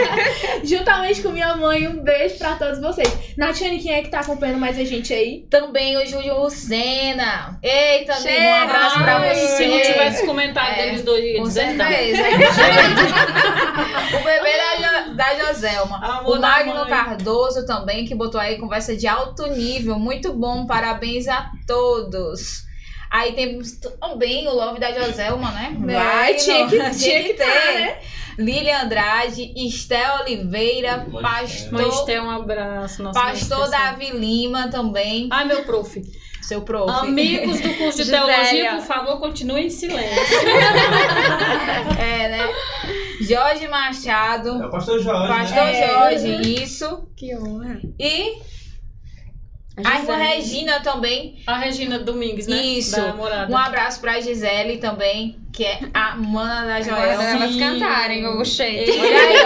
[0.64, 3.36] Juntamente com minha mãe, um beijo pra todos vocês.
[3.36, 5.46] Natiane, quem é que tá acompanhando mais a gente aí?
[5.50, 7.58] Também o Júlio Lucena.
[7.62, 9.48] Eita, amigo, um abraço pra você.
[9.56, 11.84] Se não tivesse comentário É, deles dois, ia dizer não.
[14.20, 15.98] o bebê da, Jo- da Joselma.
[16.02, 16.86] Amor o Magno.
[16.86, 19.98] Cardoso também, que botou aí conversa de alto nível.
[19.98, 22.64] Muito bom, parabéns a todos.
[23.10, 25.76] Aí temos também o Love da Joselma, né?
[25.80, 27.44] Vai, tinha que, tinha que ter.
[27.44, 27.98] tá, né?
[28.36, 33.02] Lilian Andrade, Estel Oliveira, Mãe pastor, Mãe Esté, um abraço.
[33.02, 33.70] Nossa, pastor.
[33.70, 36.02] Davi Lima também, Ai, meu prof.
[36.42, 36.90] seu prof.
[36.90, 40.10] Amigos do curso de teologia, por favor, continuem em silêncio.
[41.98, 42.48] É, né?
[43.20, 45.80] Jorge É Machado, o pastor Jorge, pastor né?
[45.80, 45.88] É.
[46.18, 47.08] Jorge, isso.
[47.16, 47.80] Que honra.
[47.98, 48.38] E
[49.82, 51.42] a irmã Regina também.
[51.46, 52.56] A Regina Domingues, né?
[52.56, 53.00] Isso.
[53.48, 57.20] Um abraço pra Gisele também, que é a mana da Agora Joel.
[57.20, 57.58] elas Sim.
[57.58, 58.84] cantarem o E- cheio.
[59.02, 59.36] Olha aí,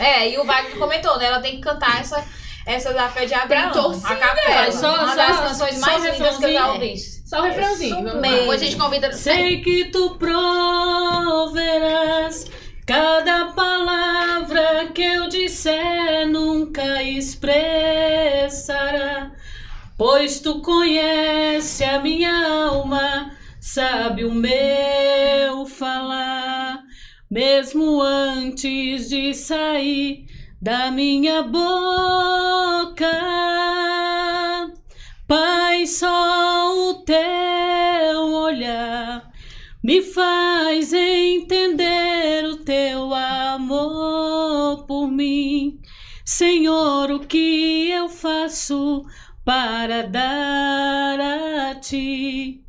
[0.00, 0.02] ó.
[0.02, 1.26] É, e o Wagner comentou, né?
[1.26, 2.24] Ela tem que cantar essa,
[2.66, 3.70] essa da fé de Abraão.
[3.70, 4.72] torcida, a capela.
[4.72, 6.94] só- uma só- das canções mais o lindas que eu já ouvi.
[7.24, 8.02] Só o refrãozinho.
[8.02, 8.20] Mesmo.
[8.20, 9.12] Depois a gente convida.
[9.12, 10.16] Sei que tu
[11.34, 12.46] proverás
[12.86, 18.52] cada palavra que eu disser nunca expressará,
[19.96, 26.82] pois tu conhece a minha alma, sabe o meu falar,
[27.30, 30.26] mesmo antes de sair
[30.60, 33.10] da minha boca.
[35.26, 39.32] Pai, só o teu olhar
[39.82, 42.03] me faz entender
[42.64, 45.80] teu amor por mim.
[46.24, 49.04] Senhor, o que eu faço
[49.44, 52.62] para dar a ti?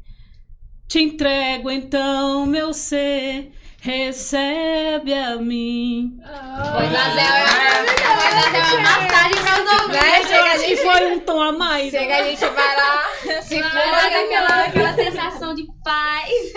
[0.88, 6.20] Te entrego então meu ser, recebe a mim.
[6.74, 7.56] Pois Zé é
[8.56, 10.45] é uma massagem pra os ouvidos.
[10.86, 10.98] Né?
[10.98, 11.92] Foi um tom a mais.
[11.92, 13.04] Chega, a gente vai lá,
[13.42, 14.94] se Vai for dar aquela, aquela...
[14.96, 16.54] sensação de paz.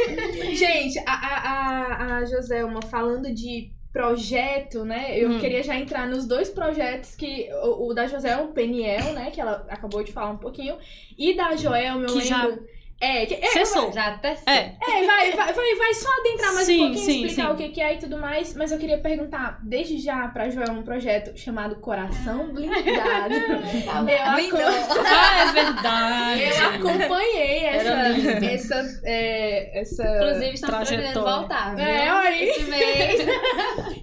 [0.59, 5.18] Gente, a, a, a, Joselma falando de projeto, né?
[5.18, 5.39] Eu Hum.
[5.41, 9.31] queria já entrar nos dois projetos que o, o da Joselma, o Peniel, né?
[9.31, 10.76] Que ela acabou de falar um pouquinho.
[11.16, 12.64] E da Joelma, eu Que já lembro.
[13.01, 13.92] É, que, é, Cessou.
[13.92, 14.53] Já até sei.
[14.53, 17.53] É, É, vai, vai, vai, vai só adentrar mais Sim, um pouquinho, sim, explicar sim.
[17.55, 18.55] o que, que é e tudo mais.
[18.57, 23.34] Mas eu queria perguntar, desde já, pra Joel, um projeto chamado Coração Blindado.
[23.38, 26.42] eu, aco- ah, é verdade.
[26.42, 27.88] eu acompanhei essa.
[28.44, 31.74] Essa, é, essa Inclusive, estamos pretendendo voltar.
[31.76, 31.84] viu?
[31.84, 32.49] É, olha aí.
[32.49, 33.26] Esse mês.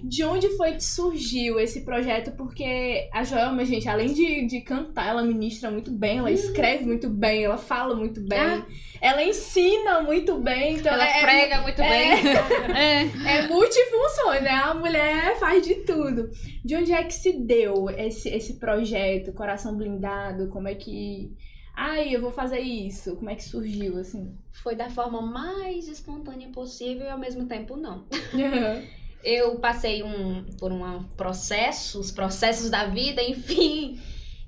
[0.02, 2.32] De onde foi que surgiu esse projeto?
[2.32, 7.08] Porque a Joelma, gente, além de, de cantar, ela ministra muito bem, ela escreve muito
[7.10, 8.64] bem, ela fala muito bem,
[9.00, 10.76] ela ensina muito bem.
[10.76, 12.12] Então Ela é, prega muito bem.
[12.76, 14.50] É, é multifunções, né?
[14.50, 16.30] A mulher faz de tudo.
[16.64, 20.48] De onde é que se deu esse, esse projeto, Coração Blindado?
[20.48, 21.32] Como é que.
[21.74, 23.16] Ai, eu vou fazer isso.
[23.16, 24.36] Como é que surgiu, assim?
[24.62, 28.04] Foi da forma mais espontânea possível e ao mesmo tempo não.
[29.24, 34.00] Eu passei um, por um processo, os processos da vida, enfim,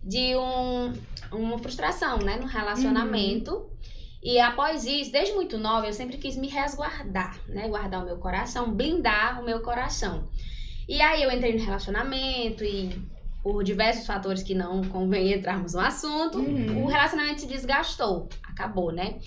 [0.05, 0.93] de um,
[1.33, 3.69] uma frustração, né, no relacionamento.
[4.23, 8.19] E após isso, desde muito nova, eu sempre quis me resguardar, né, guardar o meu
[8.19, 10.29] coração, blindar o meu coração.
[10.89, 13.01] E aí eu entrei no relacionamento e
[13.43, 16.85] por diversos fatores que não convém entrarmos no assunto, Uhum.
[16.85, 19.19] o relacionamento se desgastou, acabou, né?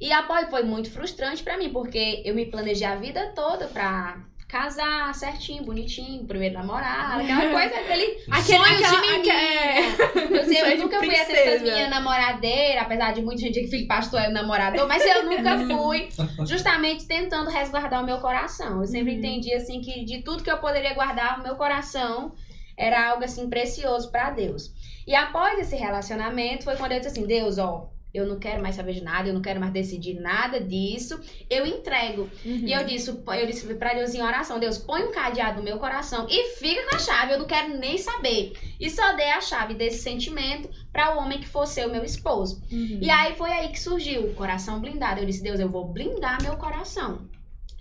[0.00, 4.22] E após foi muito frustrante pra mim, porque eu me planejei a vida toda pra
[4.54, 9.34] casar certinho, bonitinho, primeiro namorado, aquela coisa, aquele Aquele- sonho aquela- de menina.
[9.34, 11.62] aque- Eu, nunca fui essa princesa.
[11.64, 16.08] minha namoradeira, apesar de muita gente que fica pastor é namorador, mas eu nunca fui,
[16.46, 18.80] justamente tentando resguardar o meu coração.
[18.80, 19.18] Eu sempre Uhum.
[19.18, 22.32] entendi assim que de tudo que eu poderia guardar, o meu coração
[22.78, 24.72] era algo assim precioso pra Deus.
[25.06, 28.76] E após esse relacionamento foi quando eu disse assim, Deus, ó, eu não quero mais
[28.76, 32.30] saber de nada, eu não quero mais decidir nada disso, eu entrego.
[32.44, 35.78] E eu disse, eu disse pra Deus em oração, Deus, põe um cadeado no meu
[35.78, 38.52] coração e fica com a chave, eu não quero nem saber.
[38.78, 42.04] E só dei a chave desse sentimento para o homem que fosse ser o meu
[42.04, 42.62] esposo.
[42.70, 43.00] Uhum.
[43.02, 45.20] E aí foi aí que surgiu o coração blindado.
[45.20, 47.28] Eu disse, Deus, eu vou blindar meu coração.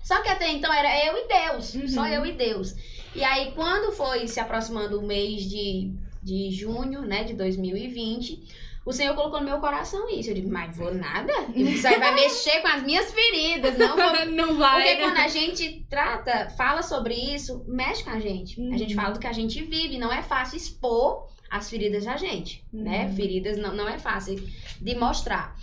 [0.01, 1.87] Só que até então era eu e Deus, Uhum.
[1.87, 2.73] só eu e Deus.
[3.15, 8.91] E aí quando foi se aproximando o mês de, de junho, né, de 2020, o
[8.91, 10.29] Senhor colocou no meu coração isso.
[10.29, 11.31] Eu digo, mas vou nada?
[11.55, 14.81] Isso aí vai mexer com as minhas feridas, não vou não vai.
[14.83, 18.59] porque quando a gente trata, fala sobre isso, mexe com a gente.
[18.73, 19.01] A gente Uhum.
[19.01, 19.97] fala do que a gente vive.
[19.97, 23.05] Não é fácil expor as feridas da gente, né?
[23.05, 23.15] Uhum.
[23.15, 24.35] Feridas não, não é fácil
[24.81, 25.55] de mostrar.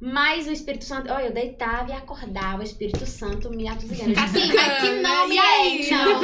[0.00, 4.18] Mas o Espírito Santo, olha, eu deitava e acordava, o Espírito Santo me atuziando.
[4.18, 6.22] Assim, mas que nome é, então?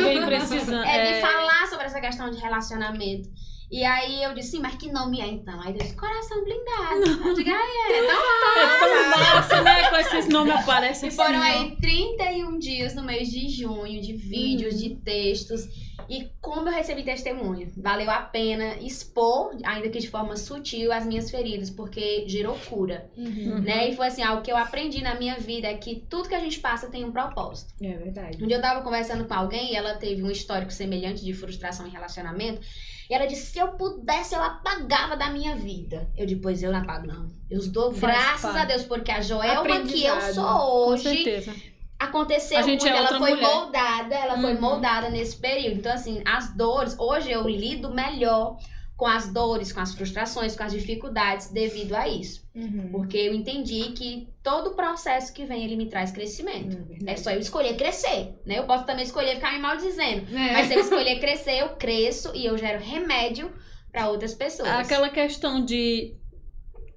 [0.84, 3.28] É de falar sobre essa questão de relacionamento.
[3.70, 5.60] E aí eu disse, mas que nome é então?
[5.62, 7.28] Aí Deus, coração blindado.
[7.28, 9.88] Eu digo, ah, é, então É massa, né?
[9.88, 11.16] Com esses nomes aparecem E assim.
[11.16, 11.42] foram ó.
[11.42, 15.68] aí 31 dias no mês de junho de vídeos, de textos.
[16.10, 21.06] E como eu recebi testemunho, valeu a pena expor, ainda que de forma sutil, as
[21.06, 23.60] minhas feridas, porque gerou cura, Uhum.
[23.60, 23.88] né?
[23.90, 26.40] E foi assim, algo que eu aprendi na minha vida é que tudo que a
[26.40, 27.72] gente passa tem um propósito.
[27.80, 28.42] É verdade.
[28.42, 31.86] Um dia eu tava conversando com alguém e ela teve um histórico semelhante de frustração
[31.86, 32.60] em relacionamento.
[33.08, 36.08] E ela disse: se eu pudesse, eu apagava da minha vida.
[36.16, 37.28] Eu disse, pois eu não apago, não.
[37.48, 38.58] Eu dou Faz graças parte.
[38.58, 41.54] a Deus, porque a Joelma que eu sou Com hoje certeza.
[42.00, 43.42] Aconteceu A gente muito, é ela foi mulher.
[43.48, 44.60] moldada, ela foi Uhum.
[44.60, 45.76] moldada nesse período.
[45.78, 48.56] Então, assim, as dores, hoje eu lido melhor
[48.96, 52.42] com as dores, com as frustrações, com as dificuldades devido a isso.
[52.54, 52.88] Uhum.
[52.92, 56.76] Porque eu entendi que todo processo que vem, ele me traz crescimento.
[57.06, 58.58] É só eu escolher crescer, né?
[58.58, 60.26] Eu posso também escolher ficar me maldizendo.
[60.36, 60.52] É.
[60.52, 63.50] Mas se eu escolher crescer, eu cresço e eu gero remédio
[63.90, 64.68] pra outras pessoas.
[64.68, 66.14] Aquela questão de.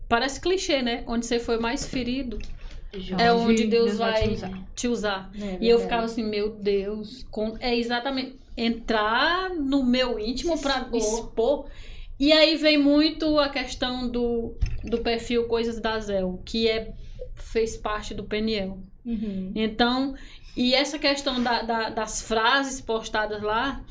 [0.09, 1.03] Parece clichê, né?
[1.07, 2.37] Onde você foi mais ferido
[3.19, 4.21] é onde Deus vai
[4.75, 5.31] te usar.
[5.39, 10.87] É E eu ficava assim, meu Deus, com- é exatamente entrar no meu íntimo pra
[10.97, 11.65] expor.
[12.19, 16.93] E aí vem muito a questão do, do perfil Coisas da Zel, que é
[17.35, 18.77] fez parte do Peniel.
[19.05, 19.51] Uhum.
[19.55, 20.13] Então,
[20.55, 23.83] e essa questão da- da- das frases postadas lá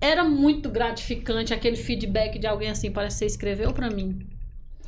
[0.00, 4.26] era muito gratificante aquele feedback de alguém assim, parece que você escreveu pra mim.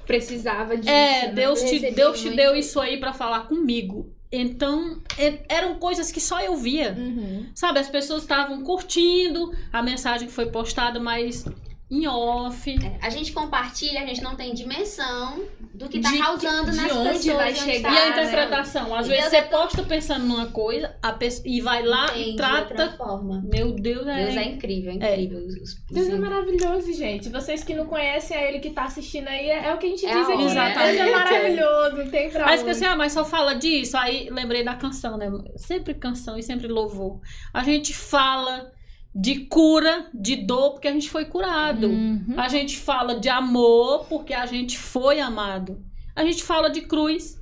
[0.06, 0.88] Precisava disso.
[0.90, 1.32] É, né?
[1.32, 4.12] Deus Eu te, Deus te deu isso aí pra falar comigo.
[4.30, 6.94] Então, e- eram coisas que só eu via.
[6.98, 7.46] Uhum.
[7.54, 11.44] Sabe, as pessoas estavam curtindo a mensagem que foi postada, mas
[11.90, 12.74] em off.
[13.02, 16.92] A gente compartilha, a gente não tem dimensão do que tá De- causando de nas
[16.92, 17.36] onde pessoas.
[17.36, 18.08] vai e chegar, E a né?
[18.10, 18.94] interpretação?
[18.94, 22.06] Às E vezes você é tão- posta pensando numa coisa a pessoa, e vai lá
[22.06, 22.60] Entende e de trata.
[22.82, 23.42] outra forma.
[23.44, 24.24] Meu Deus, é.
[24.24, 25.38] Deus é incrível, é incrível.
[25.46, 27.28] Os- os- Deus é os- maravilhoso, gente.
[27.28, 29.90] Vocês que não conhecem a ele que tá assistindo aí, é, é o que a
[29.90, 30.36] gente É diz a aqui.
[30.36, 30.36] né?
[30.38, 31.10] Deus é exatamente.
[31.12, 33.96] maravilhoso, tem pra Aí assim, ah, mas só fala disso.
[33.96, 35.30] Aí lembrei da canção, né?
[35.56, 37.20] Sempre canção e sempre louvor.
[37.52, 38.72] A gente fala
[39.14, 41.86] de cura, de dor, porque a gente foi curado.
[41.88, 42.34] Uhum.
[42.36, 45.80] A gente fala de amor, porque a gente foi amado.
[46.16, 47.40] A gente fala de cruz,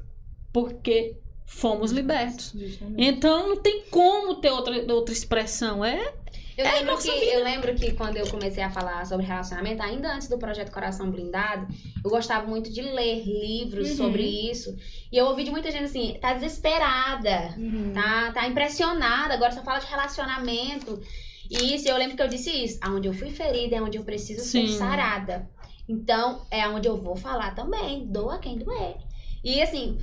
[0.53, 1.17] porque
[1.47, 2.55] fomos libertos.
[2.97, 5.85] Então não tem como ter outra, outra expressão.
[5.85, 6.13] É
[6.57, 10.15] Eu, É, lembro que, eu lembro que quando eu comecei a falar sobre relacionamento, ainda
[10.15, 11.67] antes do projeto Coração Blindado,
[12.05, 13.97] eu gostava muito de ler livros Uhum.
[13.97, 14.77] sobre isso.
[15.11, 17.93] E eu ouvi de muita gente assim, tá desesperada, Uhum.
[17.95, 21.01] tá, tá impressionada, agora só fala de relacionamento.
[21.53, 24.05] E isso, eu lembro que eu disse isso, aonde eu fui ferida é onde eu
[24.05, 24.67] preciso Sim.
[24.67, 25.51] ser sarada.
[25.89, 28.97] Então, é onde eu vou falar também, doa quem doer.
[29.45, 29.99] E assim,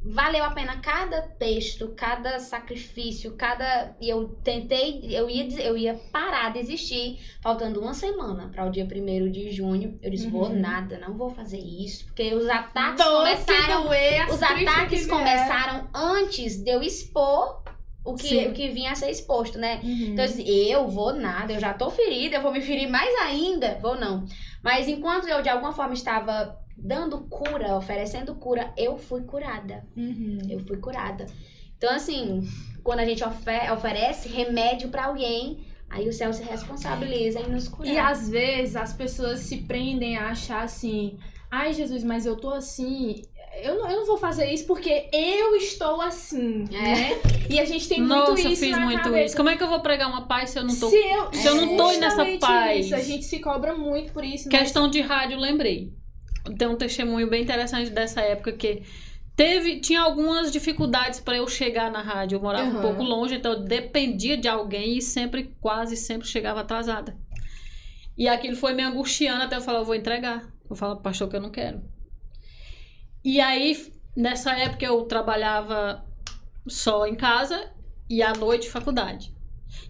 [0.00, 3.96] valeu a pena cada texto, cada sacrifício, cada.
[4.00, 8.70] E eu tentei, eu ia, eu ia parar de existir, faltando uma semana para o
[8.70, 9.98] dia 1 de junho.
[10.02, 10.60] Eu disse, vou Uhum.
[10.60, 13.82] nada, não vou fazer isso, porque os ataques Doa se começaram.
[13.84, 17.62] doer, as Os ataques começaram antes de eu expor
[18.04, 18.48] o que, Sim.
[18.48, 19.80] o que vinha a ser exposto, né?
[19.82, 20.12] Uhum.
[20.12, 23.78] Então, assim, eu vou nada, eu já tô ferida, eu vou me ferir mais ainda.
[23.80, 24.24] Vou não.
[24.62, 29.86] Mas enquanto eu, de alguma forma, estava dando cura, oferecendo cura, eu fui curada.
[29.96, 30.38] Uhum.
[30.50, 31.26] Eu fui curada.
[31.76, 32.46] Então, assim,
[32.82, 37.68] quando a gente ofe- oferece remédio pra alguém, aí o céu se responsabiliza em nos
[37.68, 37.92] curar.
[37.92, 41.18] E às vezes as pessoas se prendem a achar assim:
[41.50, 43.22] ai Jesus, mas eu tô assim.
[43.62, 46.82] Eu não, eu não vou fazer isso porque eu estou assim, É.
[46.82, 47.10] né?
[47.50, 49.24] E a gente tem Nossa, muito eu isso fiz na muito cabeça.
[49.26, 49.36] isso.
[49.36, 50.88] Como é que eu vou pregar uma paz se eu não tô.
[50.90, 52.86] Se eu, se eu não tô nessa paz?
[52.86, 54.48] Isso, a gente se cobra muito por isso.
[54.50, 55.92] mas- Questão de rádio, lembrei.
[56.58, 58.82] Tem um testemunho bem interessante dessa época que
[59.36, 62.36] teve tinha algumas dificuldades para eu chegar na rádio.
[62.36, 62.82] Eu morava um Uhum.
[62.82, 67.16] pouco longe, então eu dependia de alguém e sempre, quase sempre chegava atrasada.
[68.16, 70.42] E aquilo foi me angustiando até eu falar, eu vou entregar.
[70.68, 71.82] Eu falo, pastor, que eu não quero.
[73.24, 76.04] E aí, nessa época, eu trabalhava
[76.66, 77.70] só em casa
[78.08, 79.34] e à noite faculdade.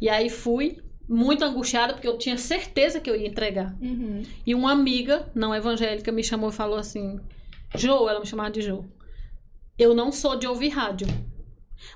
[0.01, 3.77] E aí fui muito angustiada porque eu tinha certeza que eu ia entregar.
[3.81, 4.23] Uhum.
[4.47, 7.21] E uma amiga não evangélica me chamou e falou assim:
[7.75, 8.85] Jo, ela me chamava de Jo.
[9.79, 11.09] Eu não sou de ouvir rádio.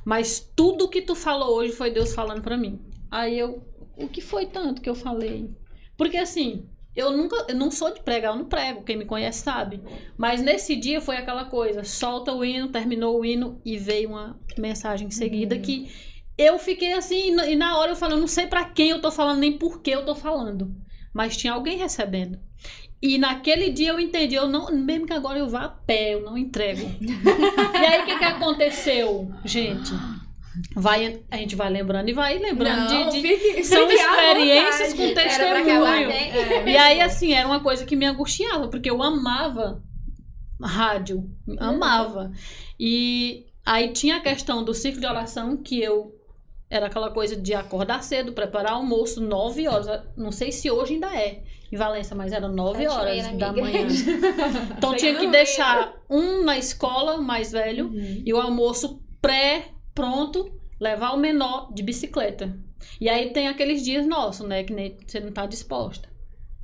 [0.04, 2.80] Mas tudo que tu falou hoje foi Deus falando pra mim.
[3.10, 3.62] Aí eu,
[3.96, 5.50] o que foi tanto que eu falei?
[5.96, 6.68] Porque assim,
[6.98, 9.80] eu nunca, eu não sou de pregar, eu não prego, quem me conhece sabe.
[10.16, 14.38] Mas nesse dia foi aquela coisa, solta o hino, terminou o hino e veio uma
[14.58, 15.62] mensagem em seguida Uhum.
[15.62, 15.90] que
[16.36, 19.10] eu fiquei assim, e na- hora eu falei, eu não sei pra quem eu tô
[19.10, 20.74] falando, nem por que eu tô falando.
[21.14, 22.38] Mas tinha alguém recebendo.
[23.00, 26.22] E naquele dia eu entendi, eu não, mesmo que agora eu vá a pé, eu
[26.22, 26.82] não entrego.
[27.00, 29.92] e aí o que, que aconteceu, gente?
[30.74, 34.94] Vai, a gente vai lembrando e vai lembrando Não, de, de- fique- são fique experiências
[34.94, 36.08] com testemunho.
[36.08, 36.70] tem- É.
[36.70, 39.82] E aí, assim, era uma coisa que me angustiava, porque eu amava
[40.62, 41.28] rádio,
[41.58, 42.32] amava.
[42.78, 46.14] E aí tinha a questão do ciclo de oração, que eu
[46.70, 50.02] era aquela coisa de acordar cedo, preparar almoço, 9 horas.
[50.16, 51.42] Não sei se hoje ainda é
[51.72, 53.86] em Valência, mas era 9 Sete e horas da manhã.
[54.76, 58.22] Então tinha que deixar um na escola, o mais velho, Uhum.
[58.24, 59.66] e o almoço pré
[59.98, 62.56] pronto, levar o menor de bicicleta.
[63.00, 66.08] E aí tem aqueles dias nossos, né, que nem você não tá disposta.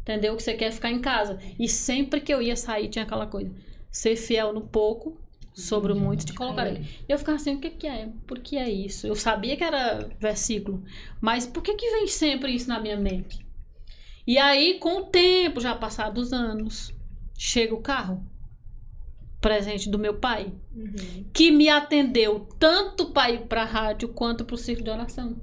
[0.02, 0.36] Entendeu?
[0.36, 1.40] Que você quer ficar em casa.
[1.58, 3.52] E sempre que eu ia sair tinha aquela coisa,
[3.90, 5.20] ser fiel no pouco,
[5.52, 6.86] sobre o muito te colocar ele.
[7.08, 8.08] Eu ficava assim, o que que é?
[8.24, 9.04] Por que é isso?
[9.04, 10.84] Eu sabia que era versículo,
[11.20, 13.44] mas por que que vem sempre isso na minha mente?
[14.24, 16.94] E aí, com o tempo, já passados anos,
[17.36, 18.24] chega o carro,
[19.44, 21.24] presente do meu pai, Uhum.
[21.34, 25.36] que me atendeu tanto para ir para a rádio quanto para o círculo de oração.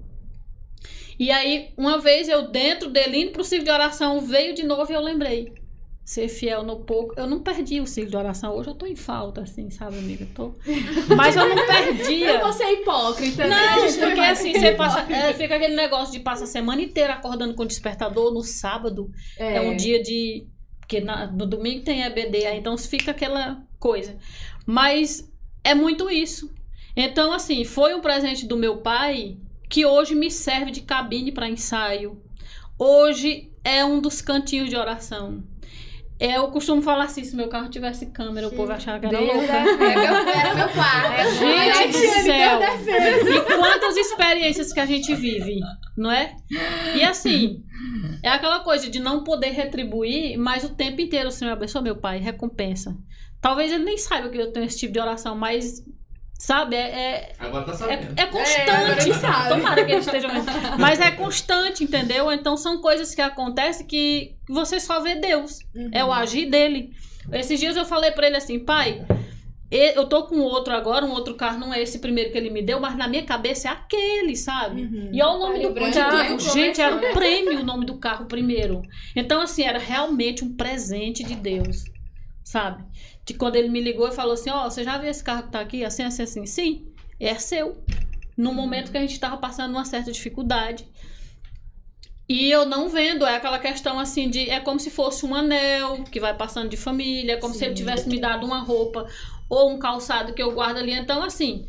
[1.20, 4.64] E aí, uma vez eu dentro dele, indo para o círculo de oração, veio de
[4.64, 5.54] novo e eu lembrei.
[6.04, 7.14] Ser fiel no pouco.
[7.16, 8.56] Eu não perdi o círculo de oração.
[8.56, 10.24] Hoje eu tô em falta, assim, sabe, amiga?
[10.24, 10.56] Eu Tô...
[11.16, 12.32] Mas eu não perdia.
[12.32, 13.56] Eu vou ser hipócrita, né?
[13.56, 14.00] Não, gente?
[14.00, 17.66] porque assim, você passa, é, fica aquele negócio de passar a semana inteira acordando com
[17.68, 19.12] despertador no sábado.
[19.38, 20.48] É, um dia de.
[20.80, 24.16] Porque na- no domingo tem EBD, aí então fica aquela coisa.
[24.66, 25.30] Mas
[25.64, 26.50] é muito isso.
[26.96, 31.50] Então, assim, foi um presente do meu pai que hoje me serve de cabine para
[31.50, 32.22] ensaio.
[32.78, 35.44] Hoje é um dos cantinhos de oração.
[36.20, 39.18] É, eu costumo falar assim, se meu carro tivesse câmera, o povo achava que era
[39.18, 39.54] Deus louca.
[39.54, 41.32] É era meu quarto.
[41.40, 42.60] Gente do céu!
[42.62, 45.60] E quantas experiências que a gente vive,
[45.98, 46.36] não é?
[46.96, 47.64] E assim,
[48.22, 51.96] É aquela coisa de não poder retribuir, mas o tempo inteiro o Senhor abençoa meu
[51.96, 52.96] pai, recompensa.
[53.42, 55.84] Talvez ele nem saiba que eu tenho esse tipo de oração, mas,
[56.38, 58.20] sabe, é, é, Agora tá é, sabendo.
[58.20, 59.10] é É, constante.
[59.10, 59.50] ele sabe.
[59.50, 60.46] Tomara que ele esteja vendo.
[60.80, 62.32] Mas é constante, entendeu?
[62.32, 65.60] Então são coisas que acontecem que você só vê Deus.
[65.92, 66.92] É o agir dele.
[67.32, 69.06] Esses dias eu falei pra ele assim, pai,
[69.72, 72.50] e- eu tô com outro agora, um outro carro, não é esse primeiro que ele
[72.50, 74.82] me deu, mas na minha cabeça é aquele, sabe?
[74.84, 75.10] Uhum.
[75.14, 76.40] E olha o nome do carro.
[76.40, 78.82] Gente, era um prêmio o nome do carro primeiro.
[79.16, 81.86] Então, assim, era realmente um presente de Deus,
[82.44, 82.84] sabe?
[83.26, 85.52] De quando ele me ligou e falou assim: Ó, você já viu esse carro que
[85.52, 85.84] tá aqui?
[85.84, 86.46] Assim, assim, assim.
[86.46, 87.84] Sim, é seu.
[88.38, 90.88] No momento que a gente tava passando uma certa dificuldade.
[92.28, 94.50] E eu não vendo, é aquela questão assim de.
[94.50, 97.74] É como se fosse um anel que vai passando de família, é como se ele
[97.74, 99.06] tivesse me dado uma roupa
[99.50, 100.94] ou um calçado que eu guardo ali.
[100.94, 101.68] Então, assim,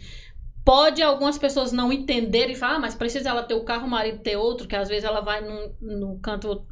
[0.64, 3.90] pode algumas pessoas não entenderem e falar, ah, mas precisa ela ter o carro, o
[3.90, 6.64] marido ter outro, que às vezes ela vai num, no canto.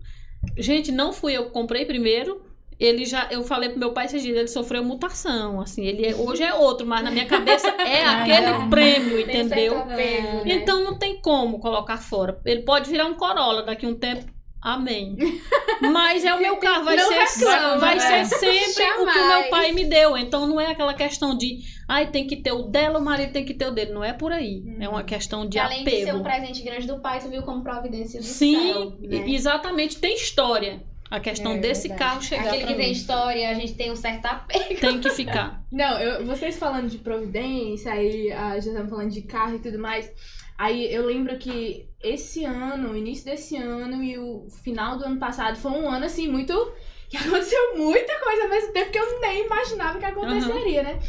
[0.57, 2.45] Gente, não fui eu que comprei primeiro.
[2.81, 6.15] Ele já, eu falei pro meu pai esses dias, ele sofreu mutação, assim, ele é-
[6.17, 9.79] hoje é outro, mas na minha cabeça é aquele prêmio, Tem um certo entendeu?
[9.79, 10.43] apego, né?
[10.47, 12.41] Então não tem como colocar fora.
[12.47, 14.25] Ele pode virar um Corolla daqui a um tempo.
[14.63, 15.17] Amém.
[15.93, 18.25] Mas é o meu carro, vai Não ser, reclama, vai né?
[18.25, 19.41] ser sempre o que o Jamais.
[19.41, 20.17] meu pai me deu.
[20.19, 23.45] Então não é aquela questão de, ai, tem que ter o dela, o marido tem
[23.45, 23.93] que ter o dele.
[23.93, 24.63] Não é por aí.
[24.79, 26.23] É uma questão de Além de ser um apego.
[26.25, 29.25] presente grande do pai, tu viu como providência do Sim, céu, né?
[29.31, 29.99] exatamente.
[29.99, 30.83] Tem história.
[31.11, 31.99] A questão É desse verdade.
[32.11, 32.93] carro chegar Aquele que tem mim.
[32.93, 34.81] história, a gente tem um certo apego.
[34.81, 35.63] Tem que ficar.
[35.73, 39.79] Não, eu- vocês falando de providência, aí a já estamos falando de carro e tudo
[39.79, 40.11] mais.
[40.57, 45.19] Aí eu lembro que esse ano, o início desse ano e o final do ano
[45.19, 46.73] passado foi um ano assim muito.
[47.09, 51.01] que aconteceu muita coisa ao mesmo tempo que eu nem imaginava que aconteceria, né?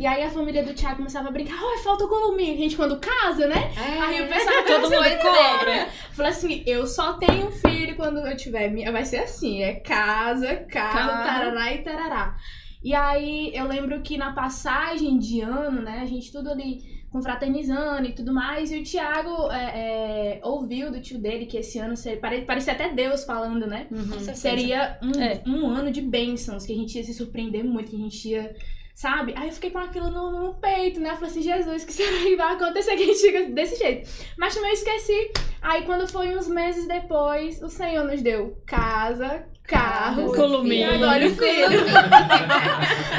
[0.00, 2.62] E aí a família do Thiago começava a brincar, ai, falta o columinho, que a
[2.62, 3.70] gente quando casa, né?
[3.76, 5.88] Aí o pessoal Todo mundo cobra.
[6.12, 8.90] Falei assim, eu só tenho um filho quando eu tiver minha.
[8.90, 11.24] Vai ser assim, é casa, casa, Carro.
[11.26, 12.36] tarará e tarará.
[12.82, 16.78] E aí eu lembro que na passagem de ano, né, a gente tudo ali
[17.10, 21.78] confraternizando e tudo mais, e o Thiago é, é, ouviu do tio dele que esse
[21.78, 23.86] ano seria, pare- parecia até Deus falando, né?
[23.90, 24.34] Uhum.
[24.34, 25.42] Seria um, É.
[25.46, 28.54] um ano de bênçãos, que a gente ia se surpreender muito, que a gente ia.
[28.94, 29.32] Sabe?
[29.36, 31.10] Aí eu fiquei com aquilo no, no peito, né?
[31.10, 34.10] Eu falei assim, Jesus, que será que vai acontecer que a gente fica desse jeito?
[34.36, 35.32] Mas também eu esqueci.
[35.62, 40.80] Aí quando foi uns meses depois, o Senhor nos deu casa, carro, Columinho.
[40.80, 41.84] e agora o filho.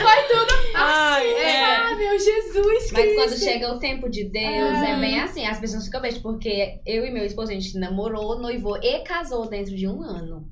[0.03, 1.65] Vai tudo assim, Ai, é.
[1.78, 2.19] sabe?
[2.19, 3.15] Jesus Mas Cristo.
[3.15, 4.91] quando chega o tempo de Deus, É.
[4.91, 5.45] é bem assim.
[5.45, 9.47] As pessoas ficam bem, porque eu e meu esposo, a gente namorou, noivou e casou
[9.49, 10.45] dentro de um ano.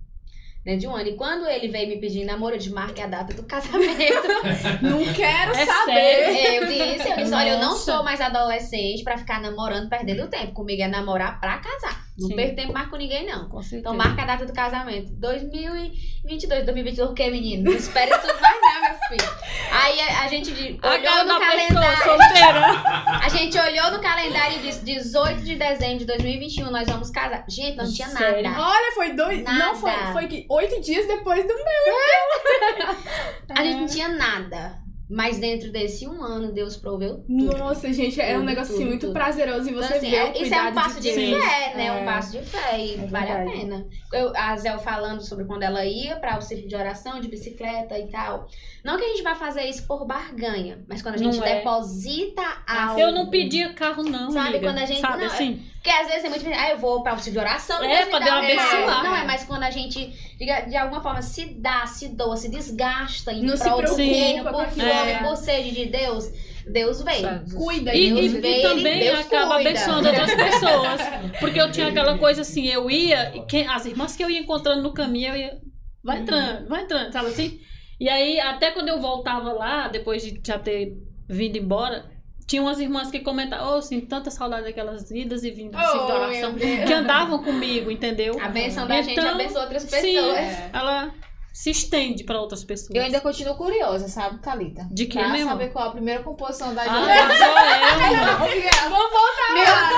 [0.70, 1.10] Dentro de um ano.
[1.10, 4.28] E quando ele veio me pedir namoro, eu disse, marque a data do casamento.
[4.84, 5.94] Não quero É saber.
[5.96, 6.64] sério?
[6.64, 10.54] eu disse, eu disse, olha, eu não sou mais adolescente pra ficar namorando, perdendo tempo.
[10.54, 12.09] Comigo é namorar pra casar.
[12.20, 12.36] Não Sim.
[12.36, 13.48] perco tempo mais com ninguém, não.
[13.48, 13.62] Com.
[13.72, 15.12] Então marca a data do casamento.
[15.14, 17.64] 2022, 2022, o que, menino?
[17.64, 19.30] Não espere tudo mais não, meu filho.
[19.72, 22.04] Aí a, a gente A olhou no calendário.
[22.04, 22.84] solteira.
[23.22, 27.46] A gente olhou no calendário e disse 18 de dezembro de 2021 nós vamos casar.
[27.48, 28.44] Gente, não tinha Sério?
[28.44, 28.62] nada.
[28.62, 29.42] Olha, foi dois.
[29.44, 29.58] Nada.
[29.58, 31.54] Não, foi, foi que oito dias depois do
[33.58, 34.78] A gente não tinha nada.
[35.10, 37.58] Mas dentro desse um ano, Deus proveu tudo.
[37.58, 39.14] Nossa, gente, é um Tudo, negócio assim, tudo, muito tudo.
[39.14, 41.44] prazeroso e você Então, assim, vê é- isso é um passo de, Deus.
[41.44, 41.86] fé, né?
[41.88, 41.92] É.
[41.94, 43.88] Um passo de fé e É vale a pena.
[44.14, 47.98] Eu, a Zé falando sobre quando ela ia para o círculo de oração, de bicicleta
[47.98, 48.48] e tal.
[48.84, 51.56] Não que a gente vai fazer isso por barganha, mas quando a gente Não é.
[51.58, 53.00] deposita algo.
[53.00, 54.32] Eu não pedia carro, não.
[54.32, 54.68] Sabe, amiga.
[54.68, 55.64] quando a gente- Sabe não, assim?
[55.76, 57.84] Porque às vezes é muito ah, eu vou para o círculo de oração.
[57.84, 59.04] É, pra dá Deus um abençoar.
[59.04, 60.08] Não, é mais quando a gente,
[60.38, 64.66] de, alguma forma, se dá, se doa, se desgasta em Não se do preocupa por
[64.70, 65.20] fome, É.
[65.24, 66.30] por sede de Deus.
[66.72, 67.28] Deus veio.
[67.58, 69.70] Cuida, E, Deus e- Deus e também Deus acaba cuida.
[69.70, 71.02] abençoando outras pessoas.
[71.40, 74.40] Porque eu tinha aquela coisa assim, eu ia, e quem- as irmãs que eu ia
[74.40, 75.58] encontrando no caminho, eu ia.
[76.04, 77.60] Vai entrando, vai entrando, sabe assim?
[78.00, 80.94] E aí, até quando eu voltava lá, depois de já ter
[81.28, 82.06] vindo embora,
[82.48, 86.12] tinha umas irmãs que comentavam, oh, sinto tanta saudade daquelas idas e vindas assim, de
[86.12, 88.40] oração, que andavam comigo, entendeu?
[88.42, 90.38] A benção da gente Então, abençoa outras Sim, pessoas.
[90.74, 91.14] ela
[91.54, 92.96] se estende para outras pessoas.
[92.96, 94.88] Eu ainda continuo curiosa, sabe, Thalita?
[94.92, 95.50] De quê pra mesmo?
[95.50, 97.38] saber qual a primeira composição da Ah, Jovem.
[97.38, 98.90] só eu.
[98.90, 99.90] Vamos voltar Meu lá.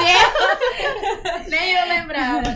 [1.38, 1.48] Deus!
[1.50, 2.50] Nem eu lembrava.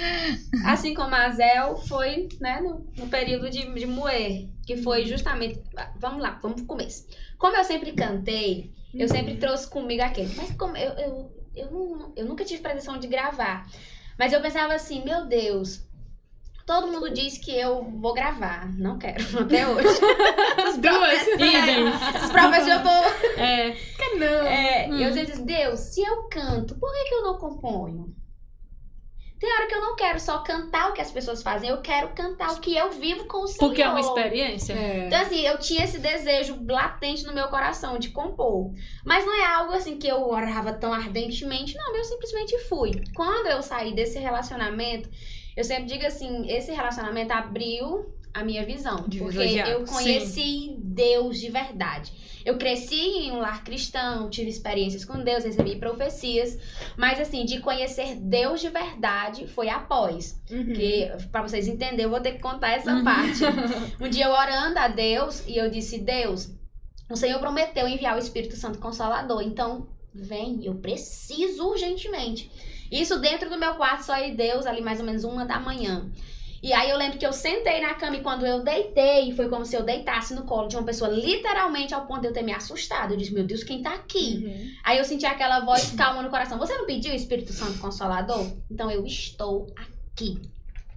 [0.66, 5.62] Assim como a Zel foi, né, no, no período de, de moer, que foi justamente.
[5.98, 7.06] Vamos lá, vamos pro começo.
[7.38, 10.32] Como eu sempre cantei, eu sempre trouxe comigo aquele.
[10.36, 13.66] Mas como eu, eu, eu, não- eu nunca tive pretensão de gravar.
[14.18, 15.86] Mas eu pensava assim, meu Deus.
[16.68, 18.70] Todo mundo diz que eu vou gravar.
[18.76, 19.88] Não quero, até hoje.
[20.68, 21.26] As duas.
[21.28, 21.88] Idem.
[21.88, 22.88] As provas eu tô
[23.40, 23.74] É,
[24.18, 24.46] Não.
[24.46, 24.98] É, Hum.
[25.00, 28.14] eu sempre disse, Deus, se eu canto, por que, que eu não componho?
[29.40, 32.08] Tem hora que eu não quero só cantar o que as pessoas fazem, eu quero
[32.08, 33.68] cantar o que eu vivo com o Senhor.
[33.68, 34.74] Porque é uma experiência.
[35.06, 38.72] Então, assim, eu tinha esse desejo latente no meu coração de compor.
[39.06, 42.90] Mas não é algo assim que eu orava tão ardentemente, não, eu simplesmente fui.
[43.14, 45.08] Quando eu saí desse relacionamento,
[45.58, 49.02] eu sempre digo assim, esse relacionamento abriu a minha visão.
[49.02, 49.68] Porque de águas.
[49.68, 52.12] eu conheci Deus de verdade.
[52.44, 56.56] Eu cresci em um lar cristão, tive experiências com Deus, recebi profecias,
[56.96, 60.40] mas assim, de conhecer Deus de verdade foi após.
[60.48, 60.64] Uhum.
[60.66, 63.02] Porque, pra vocês entenderem, eu vou ter que contar essa Uhum.
[63.02, 63.40] parte.
[64.00, 66.52] Um dia eu orando a Deus e eu disse: Deus,
[67.10, 72.48] o Senhor prometeu enviar o Espírito Santo Consolador, então vem, eu preciso urgentemente.
[72.90, 75.58] Isso dentro do meu quarto, só eu e Deus, ali mais ou menos uma da
[75.58, 76.10] manhã.
[76.62, 79.64] E aí eu lembro que eu sentei na cama e quando eu deitei, foi como
[79.64, 82.52] se eu deitasse no colo de uma pessoa, literalmente ao ponto de eu ter me
[82.52, 83.12] assustado.
[83.12, 84.42] Eu disse, meu Deus, quem tá aqui?
[84.44, 84.70] Uhum.
[84.82, 86.58] Aí eu senti aquela voz calma no coração.
[86.58, 88.44] Você não pediu o Espírito Santo Consolador?
[88.68, 90.40] Então eu estou aqui.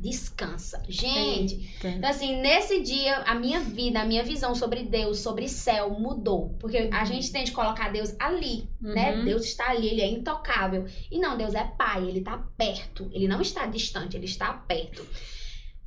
[0.02, 0.82] Descansa.
[0.90, 5.92] Gente, então assim, nesse dia, a minha vida, a minha visão sobre Deus, sobre céu
[5.92, 6.56] mudou.
[6.60, 9.16] Porque a gente tem de colocar Deus ali, né?
[9.16, 9.26] Uhum.
[9.26, 10.86] Deus está ali, ele é intocável.
[11.12, 13.10] E não, Deus é pai, ele tá perto.
[13.14, 15.06] Ele não está distante, ele está perto.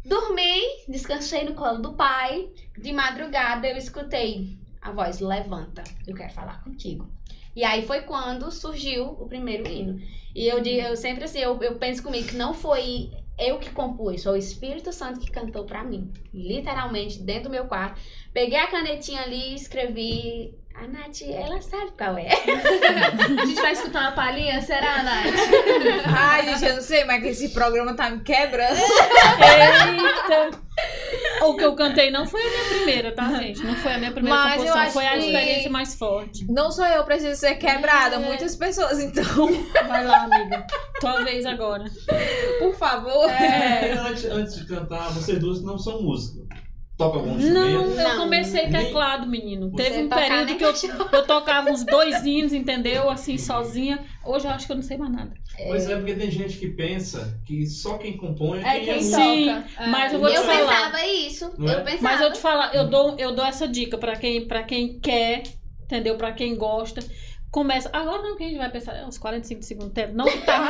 [0.04, 2.48] Dormi, descansei no colo do pai.
[2.78, 7.08] De madrugada eu escutei a voz: Levanta, eu quero falar contigo.
[7.56, 10.00] E aí foi quando surgiu o primeiro hino.
[10.34, 13.70] E eu, digo- eu sempre assim, eu, eu penso comigo que não foi eu que
[13.70, 16.12] compus, foi o Espírito Santo que cantou pra mim.
[16.32, 18.00] Literalmente, dentro do meu quarto.
[18.32, 20.54] Peguei a canetinha ali e escrevi.
[20.74, 22.30] A Nath, ela sabe qual é.
[23.40, 24.60] A gente vai escutar uma palhinha?
[24.60, 25.32] Será, Nath?
[26.04, 28.74] Ai, gente, eu não sei, mas esse programa tá me quebrando.
[29.38, 30.58] Eita!
[31.50, 33.62] O que eu cantei não foi a minha primeira, tá, gente?
[33.64, 36.46] Não foi a minha primeira Mas eu composição, acho foi a que- experiência mais forte.
[36.50, 38.18] Não sou eu, preciso ser quebrada.
[38.18, 39.24] Muitas pessoas, então,
[39.88, 40.66] Vai lá, amiga.
[41.00, 41.84] Tua vez agora.
[42.58, 43.28] por favor.
[43.30, 46.44] E antes, antes de cantar, vocês duas não são músicos.
[46.96, 48.00] Toca algum Não, instrumento?
[48.00, 48.16] eu Não.
[48.18, 49.68] comecei Nem- teclado, menino.
[49.70, 50.72] Você Teve um período que eu,
[51.12, 53.10] eu tocava uns dois hinos, entendeu?
[53.10, 53.98] Assim, sozinha.
[54.24, 55.32] Hoje eu acho que eu não sei mais nada.
[55.56, 59.00] Pois é, porque tem gente que pensa que só quem compõe é É quem, é.
[59.00, 59.86] Sim, É.
[59.88, 60.66] mas eu vou te eu falar.
[60.90, 61.44] pensava isso.
[61.44, 61.48] É?
[61.74, 62.02] Eu pensava.
[62.02, 65.42] Mas eu te falar, eu dou, eu dou essa dica pra quem, pra quem quer,
[65.82, 66.16] entendeu?
[66.16, 67.02] Pra quem gosta.
[67.50, 67.88] Começa.
[67.92, 70.12] Agora não que a gente vai pensar, é uns 45 de segundo tempo.
[70.12, 70.68] Não que tá.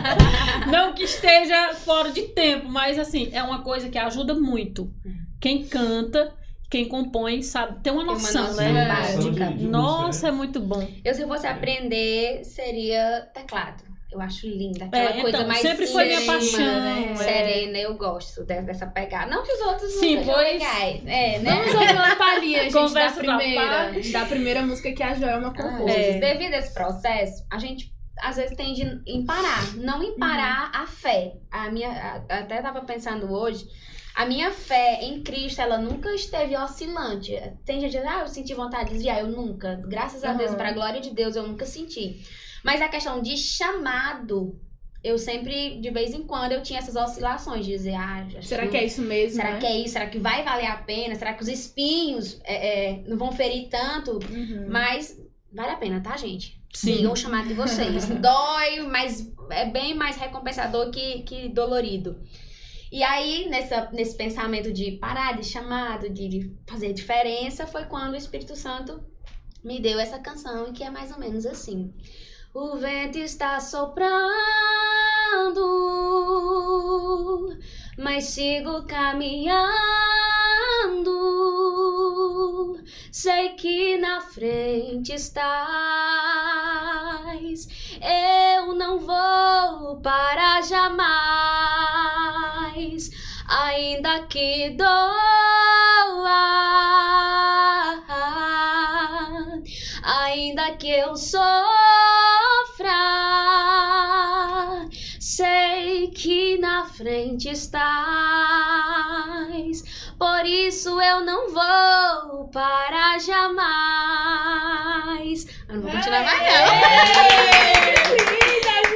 [0.70, 4.90] não que esteja fora de tempo, mas assim, é uma coisa que ajuda muito.
[5.38, 6.32] Quem canta,
[6.70, 8.88] quem compõe, sabe, tem uma Tem uma noção, noção né?
[8.88, 9.50] básica.
[9.50, 10.28] Nossa, né?
[10.32, 10.88] é muito bom.
[11.04, 13.84] Eu, se eu fosse aprender, seria teclado.
[14.16, 14.86] Eu acho linda.
[14.86, 16.58] Aquela É, coisa então, mais sempre foi minha paixão.
[16.80, 17.08] né?
[17.12, 17.16] é.
[17.16, 19.30] Serena, eu gosto de- dessa pegada.
[19.30, 21.02] Não que os outros não Sim, sejam pois- legais.
[21.06, 21.50] É, né?
[21.50, 23.92] Vamos ouvir uma palhinha, gente, da Conversa da primeira.
[24.12, 25.92] Da primeira música que a Joelma compôs.
[25.92, 26.18] É.
[26.18, 29.74] Devido a esse processo, a gente às vezes tende em parar.
[29.76, 31.34] Não em parar a fé.
[31.50, 33.66] A minha, a- até tava pensando hoje.
[34.14, 37.38] A minha fé em Cristo, ela nunca esteve oscilante.
[37.66, 39.20] Tem gente que diz, ah, eu senti vontade de desviar.
[39.20, 39.78] Eu nunca.
[39.86, 40.56] Graças a Deus, Aham.
[40.56, 42.22] para a glória de Deus, eu nunca senti.
[42.64, 44.60] Mas a questão de chamado,
[45.02, 47.64] eu sempre, de vez em quando, eu tinha essas oscilações.
[47.64, 49.36] De dizer, ah, Será que é isso mesmo?
[49.36, 49.58] Será né?
[49.58, 49.92] que é isso?
[49.92, 51.14] Será que vai valer a pena?
[51.14, 54.18] Será que os espinhos é, é, não vão ferir tanto?
[54.30, 54.66] Uhum.
[54.68, 55.20] Mas
[55.52, 56.60] vale a pena, tá, gente?
[56.72, 56.96] Sim.
[56.96, 58.06] Sigam o chamado de vocês.
[58.20, 62.20] Dói, mas é bem mais recompensador que, que dolorido.
[62.90, 68.12] E aí, nessa, nesse pensamento de parar de chamado, de, de fazer diferença, foi quando
[68.12, 69.02] o Espírito Santo
[69.64, 71.92] me deu essa canção, que é mais ou menos assim.
[72.58, 74.16] O vento está soprando,
[77.98, 79.62] mas sigo caminhando.
[83.12, 85.58] Sei que na frente estás.
[88.00, 91.10] Eu não vou parar jamais,
[93.46, 94.96] ainda que doa,
[100.02, 101.85] ainda que eu sofra.
[106.96, 107.84] Frente estás,
[110.18, 113.46] por isso eu não vou parar jamais.
[115.68, 116.64] Eu não vou continuar mais, não.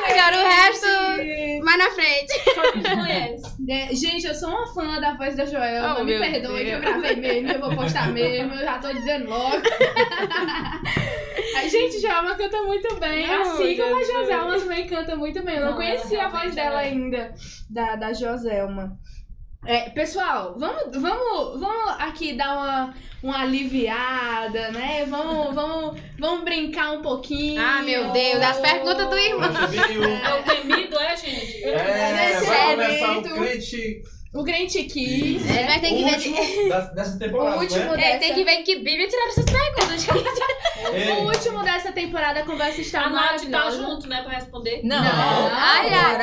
[0.08, 0.86] Agora o resto,
[1.62, 2.32] mais na frente.
[2.54, 3.59] Só conhece.
[3.68, 5.98] É, gente, eu sou uma fã da voz da Joelma.
[6.00, 6.80] Oh, me perdoe que eu Deus.
[6.80, 9.56] gravei mesmo, eu vou postar mesmo, eu já tô dizendo logo.
[11.56, 13.26] a gente, Joelma canta muito bem.
[13.28, 14.04] Oh, assim como a.
[14.04, 15.56] Joselma também canta muito bem.
[15.56, 17.34] Eu não, Não, conhecia a voz dela é- ainda,
[17.68, 18.98] da, da Joselma.
[19.66, 25.04] É, pessoal, vamos, vamos, vamos aqui dar uma, uma aliviada, né?
[25.04, 27.60] Vamos, vamos, vamos brincar um pouquinho.
[27.60, 29.50] Ah, meu Deus, as perguntas do irmão.
[29.50, 31.62] É o temido, é, gente?
[31.62, 34.02] É, Nesse vai começar o crente
[34.32, 35.46] O Crente Kiss.
[35.50, 36.68] É, mas tem que ver.
[36.94, 38.12] dessa temporada, O último né?
[38.12, 40.08] É, tem que ver que Bíblia tiraram essas perguntas.
[40.08, 40.79] É.
[40.88, 43.76] O último dessa temporada a conversa está A Nath tá maravilhosa.
[43.82, 44.80] junto, né, pra responder.
[44.84, 44.98] Não.
[45.02, 46.22] Ai, ai.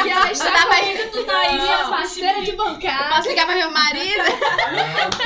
[0.00, 1.90] Aqui ela está Não dá com pra- a tu tá aí, minha Não.
[1.90, 3.14] parceira de bancada.
[3.16, 4.22] Posso ligar pra meu marido?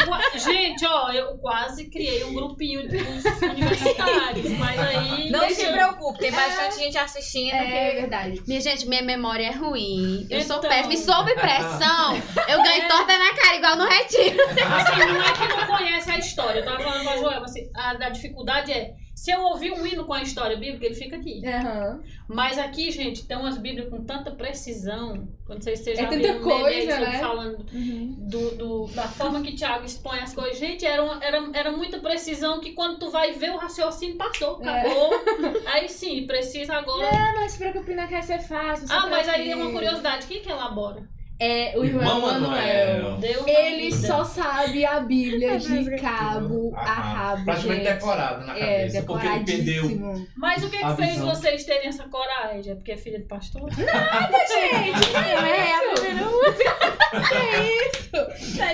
[0.08, 5.30] Ua- Gente, ó, eu quase criei um grupinho dos universitários, mas aí.
[5.30, 7.54] Não se preocupe, tem bastante gente assistindo.
[7.54, 8.42] É que- verdade.
[8.46, 10.26] Minha gente, minha memória é ruim.
[10.30, 10.70] Eu sou Então.
[10.70, 10.94] péssima.
[10.94, 12.14] E sob pressão,
[12.48, 14.36] eu ganho torta na cara, igual no retiro.
[14.42, 16.60] Assim, não é que não conhece a história.
[16.60, 18.94] Eu tava falando com a Joelma, assim, a, a dificuldade é.
[19.14, 21.42] Se eu ouvir um hino com a história bíblica, ele fica aqui.
[21.46, 22.00] Aham.
[22.26, 25.28] Mas aqui, gente, tem umas bíblias com tanta precisão.
[25.44, 27.18] Quando vocês já É tanta um coisa, né?
[27.18, 28.16] falando Uhum.
[28.18, 30.58] do, do- da forma que Tiago expõe as coisas.
[30.58, 34.58] Gente, era, uma- era, era muita precisão que quando tu vai ver o raciocínio passou,
[34.62, 34.80] É.
[34.80, 35.10] acabou.
[35.70, 37.06] Aí sim, precisa agora.
[37.12, 38.86] Ah, mas se preocupe, não quer ser fácil.
[38.88, 40.26] ah, mas aí é é uma curiosidade.
[40.26, 41.02] Quem que elabora?
[41.42, 43.16] É o irmão Manuel.
[43.16, 47.44] Deus na Ele só sabe a Bíblia de cabo a rabo.
[47.46, 47.94] Praticamente gente.
[47.94, 49.02] decorado na É, cabeça.
[49.04, 50.26] porque ele perdeu.
[50.36, 51.28] Mas o que, A que fez visão.
[51.28, 52.72] vocês terem essa coragem?
[52.72, 53.70] É porque é filha de pastor?
[53.72, 55.16] Gente, que
[57.34, 58.10] é isso?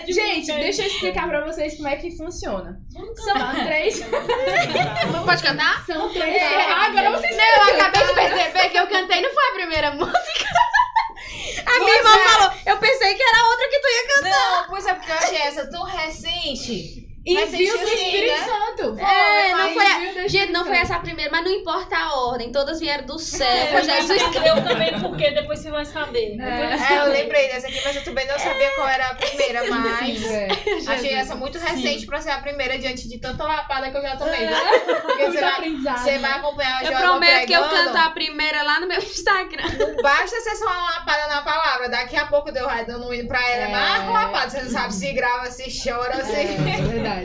[0.12, 2.80] Gente, deixa eu explicar pra vocês como é que funciona.
[3.14, 4.00] São três.
[5.12, 5.84] Não pode cantar?
[5.86, 6.34] São três.
[6.36, 6.72] É.
[6.72, 9.90] Ah, agora vocês Não, eu acabei de perceber que eu cantei, não foi a primeira
[9.92, 10.46] música.
[11.64, 14.30] A minha irmã falou, eu pensei que era outra que tu ia cantar.
[14.30, 17.05] Não, pois é porque eu achei essa tão recente.
[17.26, 18.46] E Mas viu do sim, Espírito né?
[18.46, 19.00] Santo.
[19.00, 19.84] É, não Mas foi
[20.22, 23.18] a- Gente, não foi essa a primeira, mas não importa a ordem, todas vieram do
[23.18, 23.46] céu.
[23.48, 26.36] É, Jesus Eu também, porque depois você vai saber.
[26.36, 29.64] Depois- É, eu lembrei dessa aqui, mas eu também não sabia qual era a primeira,
[29.68, 30.48] mas É.
[30.86, 34.16] achei essa muito recente pra ser a primeira diante de tanta lapada que eu já
[34.16, 34.44] tomei.
[34.44, 34.50] É.
[34.50, 34.60] né?
[35.02, 38.78] Porque você vai, você vai acompanhar a Eu prometo que eu canto a primeira lá
[38.78, 39.64] no meu Instagram.
[39.78, 41.88] Não basta ser só uma lapada na palavra.
[41.88, 43.64] Daqui a pouco deu vai dando um hino pra ela.
[43.64, 44.00] É É.
[44.00, 44.50] uma lapada.
[44.50, 46.32] Você não sabe se grava, se chora, se.
[46.36, 47.15] É, verdade.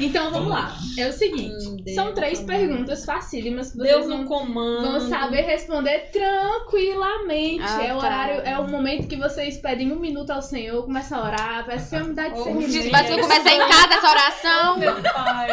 [0.00, 0.76] Então vamos lá.
[0.98, 4.82] É o seguinte: Hum, Deus são três perguntas facílimas que vocês Deus vão, comando.
[4.92, 7.62] vão saber responder tranquilamente.
[7.64, 8.06] Ah, é o tá.
[8.06, 11.84] horário, é o momento que vocês pedem um minuto ao Senhor, começa a orar, peça
[11.98, 12.90] ser me dá Oh, discernimento.
[12.92, 14.78] Mas eu comecei em essa oração.
[14.78, 15.48] Meu pai.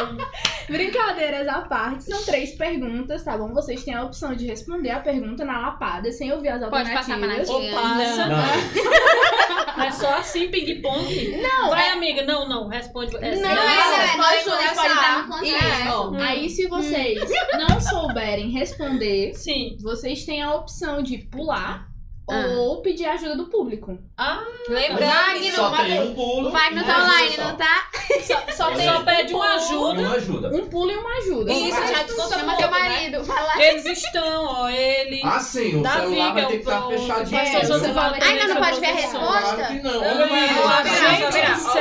[0.68, 3.52] Brincadeiras à parte, são três perguntas, tá bom?
[3.53, 7.18] Vocês têm a opção de responder a pergunta na lapada, sem ouvir as Pode passar
[7.18, 7.49] pra alternativas.
[7.49, 7.56] Nath.
[7.56, 8.26] Ou passa.
[8.28, 9.78] Não.
[9.78, 11.38] Não é só assim, ping-pong?
[11.41, 12.22] Não, Vai, é- amiga.
[12.24, 12.68] Não, não.
[12.68, 13.14] Responde.
[13.14, 15.28] Não, Não, é, é, nós duas pode dar Isso.
[15.30, 16.16] consenso.
[16.22, 17.20] Aí, se vocês
[17.58, 19.78] não souberem responder, Sim.
[19.82, 21.89] vocês têm a opção de pular
[22.32, 22.46] Ah.
[22.60, 23.98] ou pedir ajuda do público.
[24.18, 26.50] Ah, Lembrando que Só não tem um pulo.
[26.50, 27.88] O Wagner tá online, não tá?
[28.24, 30.02] Só, só tem só pede uma ajuda.
[30.02, 30.48] Uma ajuda.
[30.56, 31.52] um pulo e uma ajuda.
[31.52, 32.90] Isso, Só já faz- desconta Chama pouco, teu né?
[32.90, 33.24] marido.
[33.24, 33.62] Vai lá.
[33.64, 34.70] Eles estão, ó.
[34.70, 35.22] Ele.
[35.24, 37.40] Ah, sim, o Davi, celular vai que ter é que estar o fechadinho.
[37.40, 39.56] É, celular Valente, Ainda não pode ver a resposta?
[39.56, 39.94] Claro que não.
[39.94, 40.48] Não vai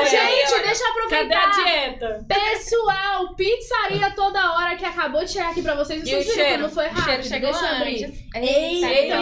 [0.08, 1.50] gente deixa eu Cadê a aproveitar.
[1.64, 2.26] dieta?
[2.28, 6.02] Pessoal, pizzaria toda hora que acabou de chegar aqui pra vocês.
[6.02, 6.62] E Vocês o viram cheiro?
[6.62, 7.04] como foi O rápido?
[7.04, 8.28] cheiro chegou deixa eu abrir.
[8.34, 9.16] Eita,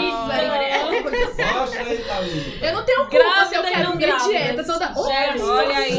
[2.62, 4.28] Eu não tenho culpa Grávida se eu quero não minha grávida.
[4.38, 4.92] dieta toda.
[4.96, 5.96] Oh, Sério, olha aí.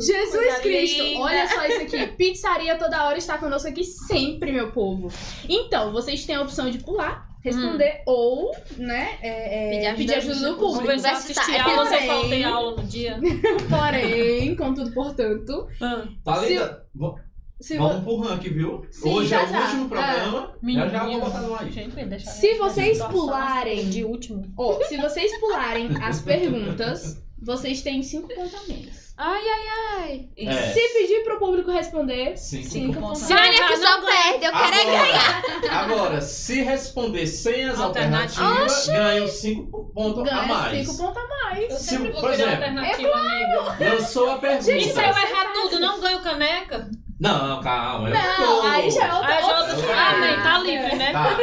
[0.00, 1.20] Jesus Coisa Cristo, linda.
[1.20, 2.06] olha só isso aqui.
[2.16, 5.08] Pizzaria toda hora está conosco aqui sempre, meu povo.
[5.48, 10.14] Então, vocês têm a opção de pular, responder ou, né, é, é, Pedir ajuda pedir
[10.14, 10.86] ajuda do público.
[10.86, 13.18] ver se eu assisti aula, se eu faltei aula no dia.
[13.68, 17.14] Porém, contudo, portanto, Ah, Thalita, v-
[17.62, 18.84] se, vo- vamos pro ranking, viu?
[18.90, 19.60] Sim, Hoje já, é o já.
[19.62, 20.54] último programa.
[20.62, 21.70] Já já vou botar no ar.
[21.70, 24.44] Gente, deixa Se vocês pularem- De último.
[24.58, 29.02] ó, se vocês pularem as perguntas, vocês têm cinco pontos a menos.
[29.16, 29.68] Ai, ai,
[30.00, 30.28] ai.
[30.38, 30.72] É.
[30.72, 33.20] Se pedir pro público responder, Cinco cinco pontos.
[33.20, 35.42] pontos Se a olha que só perde, eu quero é ganhar.
[35.70, 38.42] Agora, agora, se responder sem as Alternativa.
[38.42, 40.86] alternativas, ganha os 5 pontos a Ganha mais.
[40.88, 41.70] cinco pontos a mais.
[41.70, 43.76] Eu Se- sempre vou por exemplo, alternativa, amiga.
[43.94, 44.72] Lançou a pergunta.
[44.72, 46.90] E se eu errar tudo, não ganho caneca?
[47.22, 48.08] Não, calma.
[48.08, 50.06] eu Não, tô- aí já é outra Aí já outra...
[50.08, 51.12] Amém, tá livre, né?
[51.12, 51.36] Tá.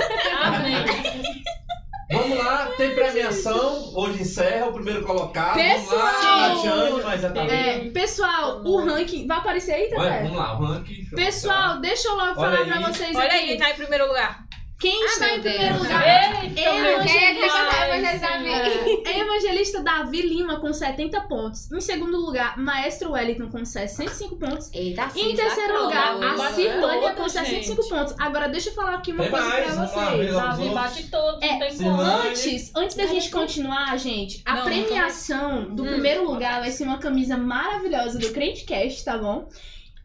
[0.43, 1.43] Amém.
[2.11, 3.91] Vamos lá, tem premiação.
[3.95, 5.56] Hoje encerra o primeiro colocado.
[5.56, 6.56] Vamos lá, Pessoal!
[6.56, 7.53] Tatiane, mas Thalita.
[7.53, 9.27] É, pessoal, o ranking.
[9.27, 10.23] Vai aparecer aí, Vai, Tete?
[10.23, 11.06] vamos lá, o ranking.
[11.15, 12.65] Pessoal, deixa eu logo Olha falar aí.
[12.81, 13.35] pra vocês Olha aqui.
[13.51, 14.43] aí, tá em primeiro lugar.
[14.80, 15.80] Quem está meu em primeiro Deus.
[15.84, 16.01] lugar?
[16.41, 17.31] Meu quem é
[19.06, 21.69] É, Evangelista Davi Lima com 70 pontos.
[21.72, 24.69] Em segundo lugar, Maestro Wellington com 65 pontos.
[24.73, 27.89] Eita, E em terceiro lugar, a Cirlânia com todas, 65 gente.
[27.93, 28.15] pontos.
[28.18, 30.34] Agora, deixa eu falar aqui uma Tem coisa mais, pra vocês.
[30.34, 32.30] Davi bate todos, não mano.
[32.30, 35.88] Antes, antes da gente continuar, gente, a Não, premiação do Hum.
[35.88, 39.47] primeiro lugar vai ser uma camisa maravilhosa do Crentecast, tá bom?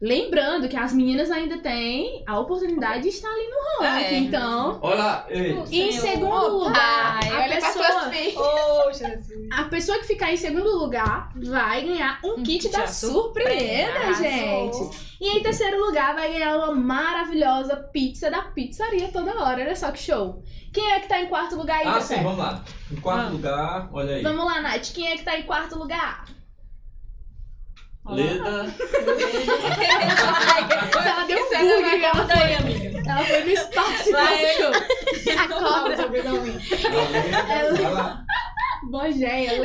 [0.01, 4.03] Lembrando que as meninas ainda têm a oportunidade de estar ali no ranking.
[4.15, 4.17] É.
[4.19, 5.57] Então, Olha lá, ei.
[5.71, 8.11] em segundo lugar, Ai, a pessoa,
[8.93, 9.47] Jesus.
[9.51, 15.05] a pessoa que ficar em segundo lugar vai ganhar um, kit kit da surpresa, gente.
[15.21, 19.61] E em terceiro lugar vai ganhar uma maravilhosa pizza da pizzaria toda hora.
[19.61, 20.43] Olha só que show.
[20.73, 22.61] Quem é que tá em quarto lugar aí, Ah, sim, vamos lá.
[22.91, 23.29] Em quarto Ah.
[23.29, 24.21] lugar, olha aí.
[24.23, 24.91] Vamos lá, Nath.
[24.93, 26.25] Quem é que tá em quarto lugar?
[28.07, 28.65] Leda.
[31.05, 33.03] Ela deu um bug, ela Conta aí, foi, amiga.
[33.09, 34.55] ela foi no espaço Vai.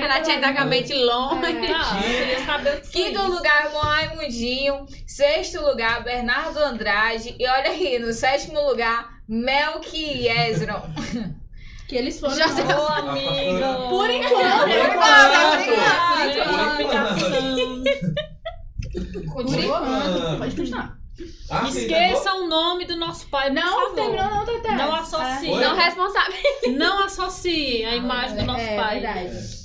[0.03, 1.49] A Natinha tá com a mente longa.
[1.49, 2.45] É.
[2.45, 4.87] Saber o que foi Quinto lugar, Juan Raimundinho.
[5.07, 7.37] Sexto lugar, Bernardo Andrade.
[7.39, 10.83] E olha aí, no sétimo lugar, Melk Ezron.
[11.91, 12.37] Que eles foram.
[12.37, 13.89] Já Ô, amigo.
[13.89, 14.61] Por enquanto.
[14.61, 15.01] Por enquanto.
[19.33, 20.39] Por enquanto.
[20.39, 20.97] Pode continuar.
[21.51, 23.95] Ah, Esqueça o nome do nosso pai, por Não, favor.
[23.97, 24.71] terminou não, Teté.
[24.77, 25.51] Não associe.
[25.51, 26.35] Não responsável.
[26.79, 29.01] Não associe a imagem do nosso é, pai.
[29.01, 29.60] verdade.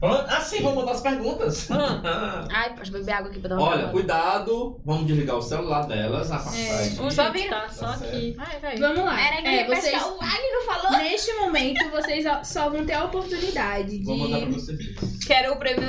[0.00, 1.68] Ah, sim, vamos botar as perguntas.
[2.52, 4.80] Ai, pode beber água aqui pra dar uma Olha, cuidado.
[4.84, 6.30] Vamos desligar o celular delas.
[6.30, 7.00] A É.
[7.00, 7.48] Onde Só Só vira.
[7.50, 8.36] Tá, só aqui.
[8.38, 8.76] Ai.
[8.78, 9.20] Vamos lá.
[9.20, 10.98] Era que É, vocês, o Wagner falou.
[11.00, 14.04] neste momento, vocês só vão ter a oportunidade de.
[14.04, 14.78] Vou mandar pra vocês.
[15.26, 15.82] Quero o prêmio,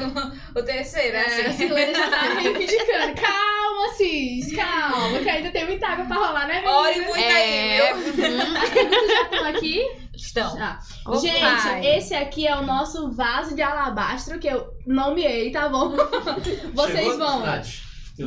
[0.56, 1.68] o terceiro, É, a assim.
[1.68, 3.14] Silene já tá reivindicando.
[3.22, 7.08] Calma, Cis, calma, que ainda tem muita água pra rolar, né, Ore menina?
[7.10, 7.32] muito É.
[7.36, 8.10] aí, viu?
[8.60, 10.09] As perguntas já estão aqui?
[10.20, 10.58] Estão.
[10.60, 10.80] Ah,
[11.22, 11.86] Gente, pai.
[11.98, 15.92] esse aqui é o nosso vaso de alabastro que eu nomeei, tá bom?
[16.74, 17.44] Vocês Chegou, vão.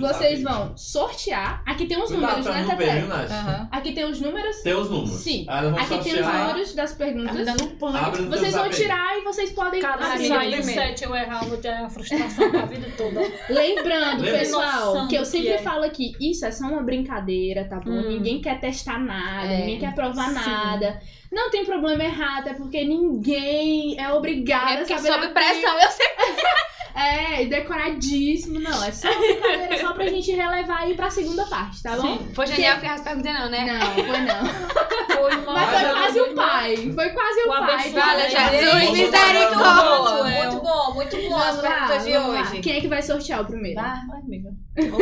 [0.00, 0.58] Vocês sabia.
[0.58, 1.62] vão sortear.
[1.66, 3.32] Aqui tem os Cuidado números, né, Tete?
[3.34, 3.68] Aham.
[3.70, 4.56] Aqui tem os números.
[4.62, 5.10] Tem os números.
[5.20, 5.44] Sim.
[5.44, 7.44] Vão Aqui tem os números das Tá perguntas.
[7.44, 7.98] dando um pano.
[7.98, 10.62] Abre no teu Vocês vão tirar e vocês podem Cara, se sair o.
[10.62, 13.20] 7 eu errar, eu vou ter a frustração pra vida toda.
[13.52, 14.38] Lembrando, Lembra?
[14.38, 15.58] pessoal, Noção que eu sempre que é.
[15.58, 17.90] falo aqui, isso é só uma brincadeira, tá bom?
[17.90, 18.08] Hum.
[18.08, 19.58] Ninguém quer testar nada, É.
[19.58, 20.34] ninguém quer provar Sim.
[20.36, 21.00] nada.
[21.32, 25.12] Não tem problema errar, até porque ninguém é obrigado É a porque saber.
[25.22, 26.06] sob pressão eu sei.
[26.94, 28.60] É, e decoradíssimo.
[28.60, 32.18] Não, é só brincadeira, só pra gente relevar aí pra segunda parte, tá bom?
[32.34, 33.64] Foi genial que as perguntas não, né?
[33.64, 34.72] Não, foi não.
[35.22, 36.76] Foi uma Mas foi quase o pai.
[36.94, 37.92] Foi quase o O pai.
[37.92, 38.00] tá?
[38.00, 39.56] Fala, Jesus, Vamos misericórdia.
[39.56, 42.60] botar Muito bom, muito bom as perguntas de hoje.
[42.60, 43.80] Quem é que vai sortear o primeiro?
[43.80, 44.50] Vai, Vai, amiga.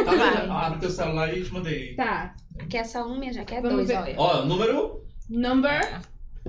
[0.05, 0.67] Tá?
[0.67, 1.95] Abre teu celular e te mandei.
[1.97, 2.35] Tá.
[2.69, 3.97] Quer só um, minha já quer Vamos dois, ver.
[3.97, 4.15] olha.
[4.17, 6.01] Ó, número Number,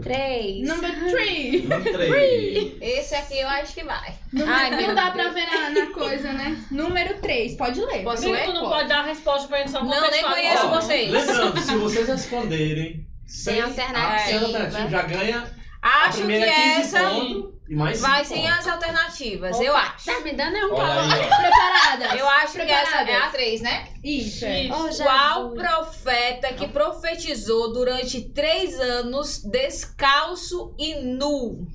[0.02, 0.68] Três.
[0.68, 1.68] number three.
[1.68, 2.78] 3.
[2.82, 4.14] Esse aqui eu acho que vai.
[4.32, 5.14] Número, Ai, não dá Deus.
[5.14, 6.58] pra ver na, na coisa, né?
[6.72, 8.04] Número 3, pode ler.
[8.04, 8.46] Posso ler?
[8.46, 11.12] Tu não pode dar a resposta pra gente só Não, nem conheço Ó, vocês.
[11.12, 14.28] Lembrando, se vocês responderem sem Sem alternativa.
[14.28, 15.44] sem alternativa, já ganha
[15.82, 20.06] a Acho que primeira 15 essa pontos mais vai 5 sem as alternativas, eu acho.
[20.06, 20.78] Tá me dando é um ó.
[21.38, 22.20] Preparadas?
[22.20, 23.28] Eu acho que essa é Preparadas?
[23.30, 23.88] a 3, né?
[24.04, 24.64] Isso, é.
[24.64, 25.02] Isso.
[25.02, 25.04] Oh.
[25.04, 31.68] Qual profeta que profetizou durante três anos descalço e nu?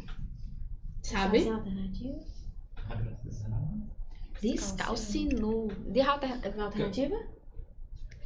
[1.03, 1.47] Sabe?
[4.41, 5.69] Descalço e nu.
[5.89, 7.17] De alter- alternativa?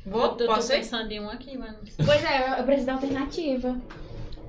[0.06, 0.76] Vou, Eu tô posso ir?
[0.78, 2.05] pensando em um aqui, mas sei.
[2.05, 3.80] Pois é, eu preciso da alternativa.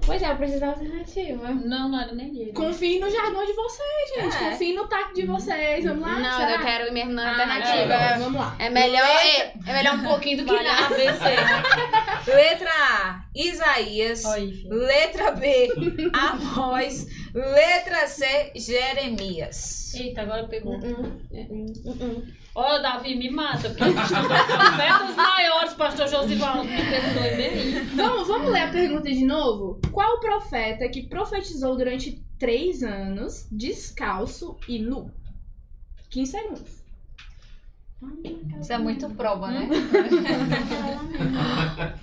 [0.06, 1.48] Pois é, eu preciso da alternativa.
[1.52, 2.54] Não, não era nem ele.
[2.54, 4.36] Confie no jargão de vocês, gente.
[4.36, 4.50] É.
[4.50, 5.86] Confie no tato de vocês.
[5.86, 6.20] Vamos lá?
[6.20, 6.52] Não, será?
[6.54, 7.94] eu quero ir mesmo na Ah, alternativa.
[7.94, 8.56] é, Vamos lá.
[8.60, 10.86] É melhor, é, é melhor um pouquinho do que Vale nada.
[10.96, 12.32] ABC?
[12.36, 14.24] Letra A, Isaías.
[14.34, 14.70] Filho.
[14.74, 15.70] Letra B,
[16.14, 17.06] Amós.
[17.34, 19.94] Letra C, Jeremias.
[19.94, 20.74] Eita, agora pegou.
[20.76, 22.24] Hum, hum, hum,
[22.54, 27.38] Ó, Davi, me mata, porque a gente estudou profetas maiores, pastor Josivaldo, me perguntou em
[27.38, 27.86] bem.
[27.96, 29.80] Vamos, vamos ler a pergunta de novo?
[29.92, 35.10] Qual profeta que profetizou durante três anos, descalço e nu?
[36.10, 36.82] 15 segundos.
[38.60, 39.70] Isso é muito prova, né?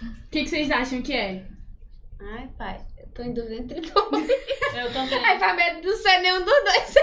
[0.00, 1.46] O que, que vocês acham que é?
[2.20, 2.82] Ai, pai, eu
[3.18, 4.28] tô em dúvida entre dois.
[4.78, 5.24] Eu também.
[5.24, 6.94] Ai, pra medo não ser nenhum dos dois.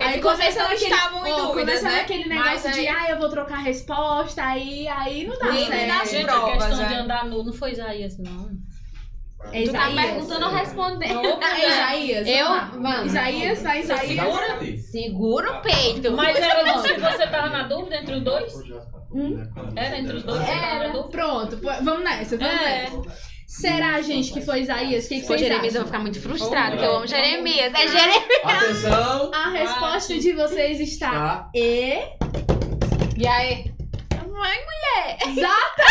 [0.00, 1.96] É vocês não naquele- estavam em ó, dúvidas, começa né?
[1.98, 5.52] naquele Mas negócio de, aí- ah, eu vou trocar a resposta, aí, aí não dá
[5.52, 6.08] Nem certo.
[6.10, 6.88] Gente, provas, a questão né?
[6.88, 8.50] de andar nu não foi Isaías, não.
[9.52, 10.10] É Tu tá Isaías.
[10.10, 11.22] perguntando ou respondendo?
[11.22, 12.26] Não, É Isaías?
[12.26, 12.46] Eu?
[12.80, 13.06] Vamos.
[13.06, 14.08] Isaías, vai Isaías.
[14.08, 14.76] Segura.
[14.90, 16.12] Segura o peito.
[16.12, 18.52] Mas era você, você tava na dúvida entre os dois?
[19.76, 20.38] Era entre os dois?
[20.40, 20.88] Você tava na Era.
[20.92, 21.08] dúvida?
[21.10, 22.64] Pronto, pô, vamos nessa, vamos É.
[22.82, 23.33] nessa.
[23.60, 25.04] Será, gente, que foi Isaías?
[25.04, 25.86] O que, que vocês Jeremias, eu vou acham?
[25.86, 27.72] ficar muito frustrado, Oh, que eu amo Jeremias.
[27.72, 28.24] É Jeremias.
[28.44, 29.30] Atenção.
[29.32, 31.50] A resposta de vocês está Tá.
[31.54, 32.00] E.
[33.16, 33.72] E aí?
[34.28, 35.18] Mãe, mulher.
[35.28, 35.82] Exato!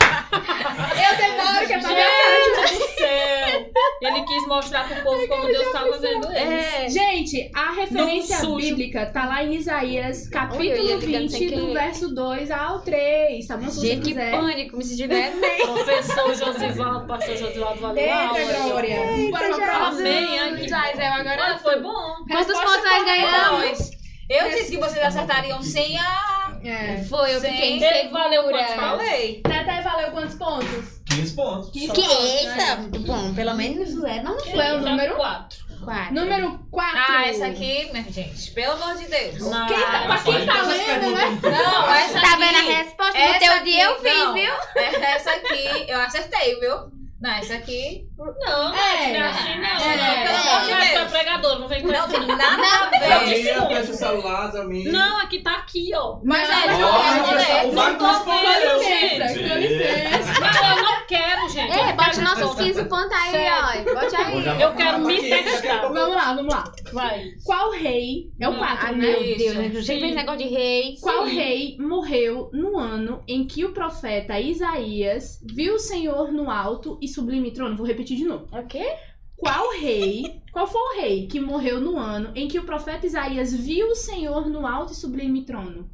[0.34, 2.66] Eu demoro que é pra minha.
[2.66, 3.70] Gente do céu!
[4.02, 6.74] Ele quis mostrar pro povo como Deus estava vendo eles.
[6.74, 6.88] É.
[6.88, 12.14] Gente, a referência bíblica tá lá em Isaías, capítulo ia ligando 20, sem do verso
[12.14, 13.70] 2 ao 3, tá bom?
[13.70, 14.30] Gente, que quiser.
[14.30, 15.32] pânico, me senti bem.
[15.64, 18.38] Professor Josivaldo, pastor Josivaldo valeu a aula.
[18.40, 18.96] Eita, Glória.
[19.30, 20.08] Bora pra próxima.
[20.08, 20.68] Amém.
[20.68, 21.42] Já, Israel, agora.
[21.42, 22.16] Olha, foi bom.
[22.28, 23.90] Quantos pontos nós ganhamos?
[24.28, 26.43] Eu disse que vocês acertariam sem a.
[26.64, 27.04] É.
[27.04, 27.48] Foi, eu Sim.
[27.50, 28.88] fiquei Ele valeu quantos insegura.
[28.88, 29.04] pontos?
[29.06, 29.42] Falei.
[29.42, 30.84] Tete valeu quantos pontos?
[31.06, 31.70] 15 pontos.
[31.70, 32.76] Que Que eita!
[33.06, 35.58] Bom, pelo menos é, não Foi o número Quatro.
[35.84, 36.14] quatro.
[36.14, 36.98] Número 4.
[37.08, 39.38] Ah, essa aqui, minha gente, pelo amor de Deus.
[39.40, 39.66] Não.
[39.66, 41.38] Quem tá, pra quem tá lendo, né?
[41.42, 42.38] Não, essa Tá aqui.
[42.38, 43.18] vendo a resposta?
[43.18, 44.34] Essa No teu aqui, dia eu fiz, não.
[44.34, 44.52] viu?
[44.76, 46.74] Essa aqui, eu acertei, viu?
[47.20, 48.06] Não, essa aqui.
[48.16, 49.12] Não, É.
[49.12, 49.66] não é assim não.
[49.66, 50.24] É, não.
[50.24, 51.10] pelo amor de Não, tu é Deus.
[51.10, 53.42] pregador, não vem com Não tem nada a ver.
[53.42, 54.92] minha, presta o celular, minha.
[54.92, 56.20] Não, aqui tá aqui, ó.
[56.22, 59.48] Mas Não, é, não, não, não, não tô vendo, gente.
[59.48, 60.40] com licença.
[60.40, 61.72] Não, eu não quero, gente.
[61.78, 63.94] É, bote nossos 15 pontos aí, ó.
[63.94, 64.60] Bote aí.
[64.62, 65.80] Eu quero me testar.
[65.88, 66.64] Vamos lá, vamos lá.
[66.92, 67.24] Vai.
[67.44, 68.30] Qual rei?
[68.40, 69.06] É o Não, 4, Ai, né?
[69.08, 69.36] meu.
[69.36, 69.82] Deus, eu Sim.
[69.82, 70.96] sempre esse negócio de rei.
[71.00, 71.34] Qual Sim.
[71.34, 77.08] rei morreu no ano em que o profeta Isaías viu o Senhor no alto e
[77.08, 77.76] sublime trono?
[77.76, 78.48] Vou repetir de novo.
[78.52, 78.96] É o quê?
[79.36, 83.52] Qual rei, qual foi o rei que morreu no ano em que o profeta Isaías
[83.52, 85.90] viu o Senhor no alto e sublime trono?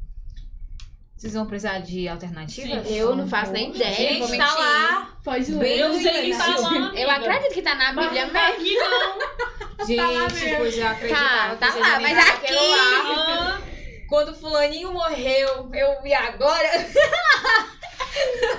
[1.15, 2.87] Vocês vão precisar de alternativas?
[2.87, 2.95] Sim.
[2.95, 3.93] Eu não faço nem ideia.
[3.93, 5.17] Gente, tá lá.
[5.23, 5.79] Pode ler.
[5.79, 6.91] Eu sei que tá lá.
[6.95, 8.61] Eu acredito que tá na Mas Bíblia não tá mesmo.
[8.61, 9.85] aqui, não.
[9.85, 12.53] Gente, pois eu acreditava Tá, tá lá, mas aqui-.
[12.53, 13.61] Ah,
[14.07, 16.69] Quando fulaninho morreu, eu vi agora.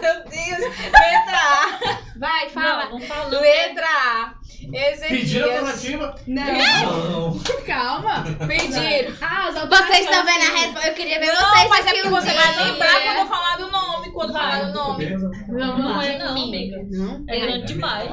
[0.00, 0.76] Meu Deus.
[0.82, 1.98] Letra A.
[2.18, 2.84] Vai, fala.
[2.86, 3.40] Não, não fala.
[3.40, 4.34] Letra A.
[4.62, 5.42] Pediram Ezequias.
[5.42, 6.14] alternativa?
[6.26, 7.40] Não, Não.
[7.66, 8.24] calma.
[8.46, 9.16] Pediram.
[9.20, 10.60] Ah, as Vocês estão vendo a alternativas.
[10.62, 10.88] resposta?
[10.88, 11.68] Eu queria ver Não, vocês.
[11.68, 14.12] mas é porque um você vai lembrar quando eu falar do nome.
[14.12, 14.42] Quando Vai.
[14.42, 15.06] falar do nome.
[15.16, 15.50] Vamos
[15.84, 16.06] Não lá.
[16.06, 16.76] é não, amiga.
[16.90, 17.24] Não?
[17.28, 18.10] É grande demais.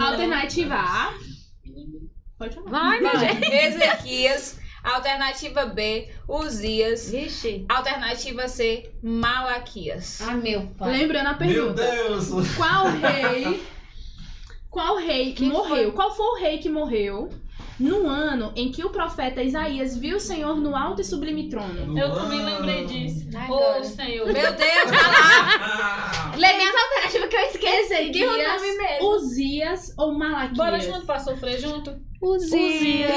[0.00, 1.12] Alternativa A.
[2.38, 2.70] Pode falar.
[3.00, 3.52] Vai, gente.
[3.52, 4.60] Ezequias.
[4.88, 7.10] Alternativa B, Uzias.
[7.10, 7.64] Vixe.
[7.68, 10.20] Alternativa C, Malaquias.
[10.22, 10.92] Ah, meu pai.
[10.98, 11.82] Lembrando a Meu pergunta.
[11.82, 12.28] Deus.
[12.56, 13.62] Qual rei.
[14.70, 15.92] Qual rei que Quem morreu?
[15.92, 17.30] Qual foi o rei que morreu
[17.78, 21.98] no ano em que o profeta Isaías viu o Senhor no alto e sublime trono?
[21.98, 23.28] Eu também lembrei disso.
[23.48, 24.26] Ô, Senhor.
[24.26, 26.32] Meu Deus, tá lá.
[26.36, 28.10] Lê minhas alternativas que eu esqueci.
[28.10, 29.10] Que o nome Ezequias, mesmo.
[29.10, 30.56] Uzias ou Malaquias?
[30.56, 31.96] Bora junto pra sofrer junto?
[32.20, 33.10] Uzias.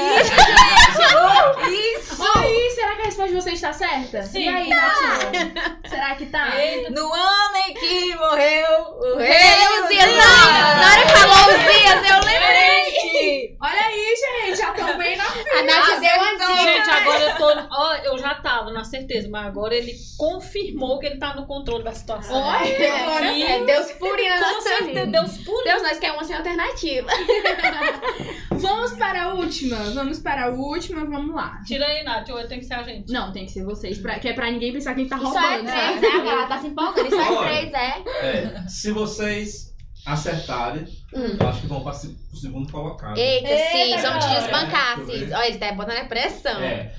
[1.68, 2.22] Isso.
[2.36, 4.22] Aí, será que a resposta de vocês está certa?
[4.22, 4.44] Sim.
[4.44, 5.80] E aí, Natinha?
[5.88, 6.52] Será que tá?
[6.90, 8.70] No ano em que morreu
[9.00, 10.52] o rei Ei, Uzias, não!
[10.52, 12.91] Na hora que falou Uzias, eu lembrei.
[13.60, 14.14] Olha aí,
[14.46, 16.62] gente, já estão bem na A Nath deu uma dica.
[16.62, 17.68] Gente, agora eu tô.
[17.70, 21.84] Ó, eu já tava na certeza, mas agora ele confirmou que ele tá no controle
[21.84, 22.36] da situação.
[22.40, 25.06] Olha, agora É Deus purinho na Com nossa certeza.
[25.06, 27.08] Deus por Deus, nós queremos uma alternativa.
[28.52, 29.76] Vamos para a última.
[29.90, 31.60] Vamos para a última, vamos lá.
[31.66, 33.10] Tira aí, Nath, ou tem que ser a gente.
[33.12, 35.28] Não, tem que ser vocês, pra, que é pra ninguém pensar quem tá Só é
[35.56, 35.66] roubando.
[35.66, 36.00] três, sabe?
[36.24, 36.30] né?
[36.30, 37.10] Ela tá se empolgando.
[37.10, 38.02] Só é três, é.
[38.64, 39.71] É, se vocês
[40.04, 40.84] acertarem,
[41.14, 41.36] Hum.
[41.40, 43.16] eu acho que vão para o segundo colocado.
[43.18, 45.32] Eita, sim, Eita, vamos te desbancar, ver.
[45.34, 46.60] Olha, ele tá botando a pressão.
[46.60, 46.94] É.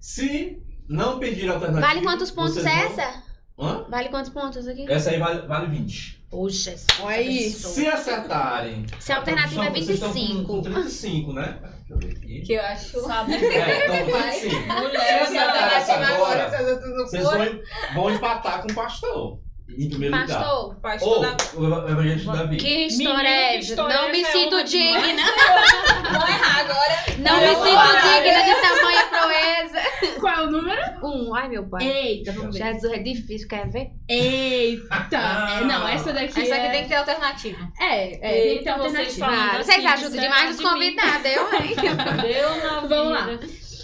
[0.00, 0.58] Se
[0.88, 1.86] não pedir alternativa.
[1.86, 3.22] Vale quantos pontos vocês é vão- essa?
[3.60, 3.86] Hã?
[3.88, 4.90] Vale quantos pontos aqui?
[4.90, 6.18] Essa aí vale, vale 20.
[6.30, 6.74] Poxa,
[7.06, 7.50] Aí.
[7.50, 8.84] Se acertarem.
[9.00, 10.44] Se a alternativa é vocês estão com- 25.
[10.46, 11.58] Com 35, né?
[11.62, 12.40] Deixa eu ver aqui.
[12.42, 13.00] Que eu acho.
[13.00, 13.34] Sabe?
[13.34, 14.72] É, estão com 35.
[14.74, 17.60] Mulher, Se acertar essa agora, vocês tô vocês vão,
[17.94, 19.40] vão empatar com o pastor.
[19.76, 20.38] Em primeiro lugar.
[20.38, 21.36] Pastor, Pastor Ou da...
[21.56, 22.56] o evangelista Davi.
[22.56, 23.76] que história Menino, é essa?
[23.76, 25.22] Não é me sinto É uma digna.
[26.10, 27.04] Vou errar agora.
[27.18, 30.20] Não me sinto digna de tamanha proeza.
[30.20, 30.82] Qual é o número?
[31.02, 31.86] Um, ai meu pai.
[31.86, 32.64] Eita, vamos ver.
[32.64, 33.90] Jesus, é difícil, quer ver?
[34.08, 35.16] Eita!
[35.16, 36.70] É, não, essa daqui Essa aqui é...
[36.70, 37.58] tem que ter alternativa.
[37.78, 39.26] É, é, tem que Eita, ter vocês alternativa.
[39.26, 41.76] assim, vocês ajudam isso é demais os convidados, eu, hein?
[42.22, 42.88] Deu na vida.
[42.88, 43.38] Vamos lá.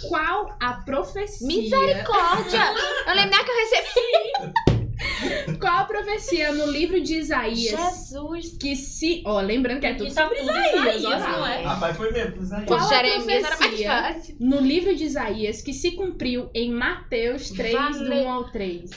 [0.09, 1.47] Qual a profecia...
[1.47, 2.73] Misericórdia!
[3.07, 4.74] Eu lembro que eu recebi.
[5.59, 8.57] Qual a profecia no livro de Isaías Jesus.
[8.59, 9.23] que se...
[9.25, 11.27] Ó, lembrando que é tudo tá sobre tudo Isaías, Isaías, ó.
[11.27, 11.61] não é?
[11.63, 12.67] Rapaz, foi mesmo, Isaías.
[12.67, 14.21] Qual a Jeremias profecia?
[14.39, 18.21] No livro de Isaías que se cumpriu em Mateus 3, do Vale.
[18.21, 18.91] 1 ao 3.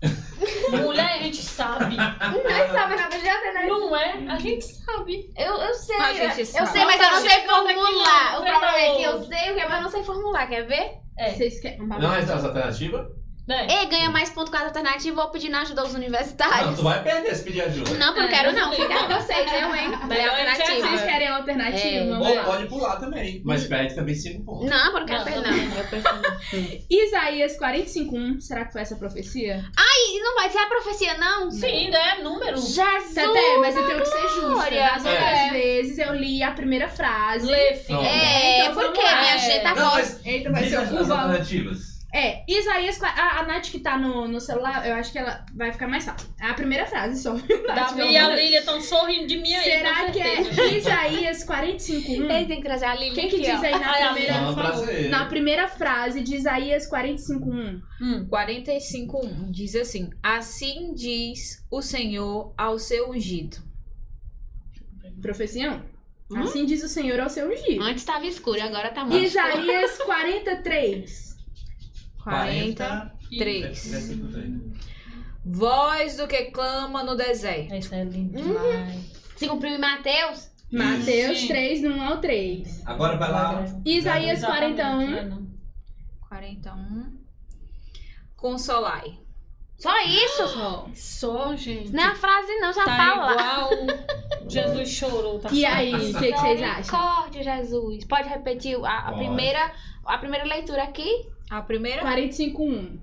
[0.70, 1.96] Mulher, a gente sabe.
[1.96, 3.78] Ninguém sabe nada de alternativa.
[3.78, 4.12] Não é?
[4.28, 5.32] A gente sabe.
[5.36, 5.96] Eu, eu sei.
[5.96, 6.68] A gente eu sabe.
[6.70, 8.38] sei, mas eu não sei formular.
[8.38, 10.46] O problema é que eu sei o que é, mas eu não sei formular.
[10.46, 10.98] Quer ver?
[11.18, 11.32] É.
[11.32, 11.78] Vocês querem...
[11.78, 13.10] Não é essa alternativa?
[13.48, 13.80] É.
[13.80, 16.76] Ei, ganha mais ponto com a alternativa, vou pedir na ajuda aos Não, universitários.
[16.76, 17.90] tu vai perder se pedir ajuda.
[17.94, 18.72] Não, porque eu quero não.
[18.72, 19.90] Fica com vocês, eu, hein?
[20.10, 20.86] É alternativa.
[20.88, 22.14] Vocês querem alternativa?
[22.14, 22.18] É.
[22.38, 24.68] Ou pode pular também, mas perde também 5 pontos.
[24.70, 26.78] Não, porque eu não quero Não, perder, não.
[26.90, 29.64] Isaías 45.1, será que foi essa profecia?
[30.10, 31.50] E não vai ser a profecia, não?
[31.50, 32.18] Sim, né?
[32.22, 32.56] Número.
[32.56, 33.14] Jesus!
[33.14, 34.70] Tete, mas eu tenho que ser justa.
[34.70, 35.50] Das outras É.
[35.50, 37.46] vezes eu li a primeira frase.
[37.46, 37.98] Lê, filha.
[37.98, 38.04] Não.
[38.04, 41.97] É, Então, porque minha gente tá Não, mas Eita, vai ser o as alternativas.
[42.12, 45.70] É, Isaías, a, a Nath que tá no, no celular, eu acho que ela vai
[45.70, 46.26] ficar mais fácil.
[46.40, 47.34] É a primeira frase só.
[47.68, 48.34] Davi e a.
[48.34, 49.64] Lília estão sorrindo de mim aí.
[49.64, 50.62] Será que certeza.
[50.62, 52.30] é Isaías 45.1?
[52.30, 53.64] Ele tem que trazer a Lili Quem que aqui, diz ó.
[53.64, 55.10] aí na Ai, primeira, Não, prazer.
[55.10, 57.82] na primeira frase de Isaías 45.1?
[58.00, 58.26] Hum.
[58.30, 63.58] 45.1 diz assim: Assim diz o Senhor ao seu ungido.
[65.20, 65.82] Profecião?
[66.30, 66.40] Hum?
[66.40, 67.82] Assim diz o Senhor ao seu ungido.
[67.82, 71.27] Antes tava escuro, agora tá muito Isaías 43.
[72.30, 73.90] 43.
[73.90, 74.52] Versículo três.
[75.44, 77.74] Voz do que clama no deserto.
[77.74, 78.46] Isso é lindo Uhum.
[78.48, 79.12] demais.
[79.36, 80.50] Se cumpriu em Mateus?
[80.70, 81.48] Mateus Sim.
[81.48, 82.82] 3, do 1 ao 3.
[82.86, 83.64] Agora vai lá.
[83.86, 85.16] Isaías Exatamente, 41.
[85.16, 85.48] é, não.
[86.28, 87.18] 41.
[88.36, 89.18] Consolai.
[89.78, 90.42] Só isso?
[90.58, 90.88] Ó.
[90.94, 91.90] Só, gente.
[91.92, 93.32] Não é a frase, não, já Tá tá lá.
[93.32, 93.70] igual
[94.48, 95.38] Jesus chorou.
[95.38, 95.74] Tá E certo.
[95.76, 96.76] aí, o que, que vocês acham?
[96.78, 98.04] Misericórdia, Jesus.
[98.04, 99.72] Pode repetir a, a primeira,
[100.04, 101.26] a primeira leitura aqui?
[101.50, 102.02] A primeira?
[102.02, 102.98] 45.1.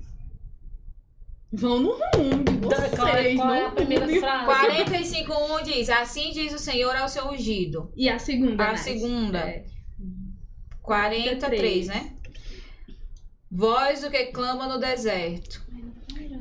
[1.53, 2.93] Vão no rumo de vocês.
[2.95, 4.19] Qual é, qual é a primeira rumo.
[4.19, 4.67] frase?
[4.83, 7.91] 45.1 diz: Assim diz o Senhor ao seu ungido.
[7.95, 8.77] E a segunda, A Nath?
[8.79, 9.39] segunda.
[9.39, 9.65] É.
[10.81, 12.11] 43, né?
[13.51, 15.63] Voz do que clama no deserto.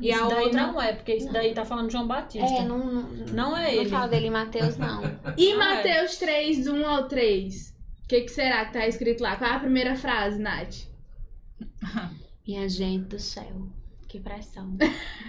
[0.01, 0.61] E a Isso daí outra.
[0.67, 2.45] não é, porque isso daí tá falando de João Batista.
[2.45, 3.89] É, não, não, Não é não ele.
[3.89, 5.01] fala dele em Mateus, não.
[5.37, 5.75] E Não é.
[5.75, 7.73] Mateus 3, do 1 ao 3?
[8.03, 9.37] O que, que será que tá escrito lá?
[9.37, 10.75] Qual é a primeira frase, Nath?
[12.47, 13.67] Minha gente do céu.
[14.07, 14.77] Que pressão.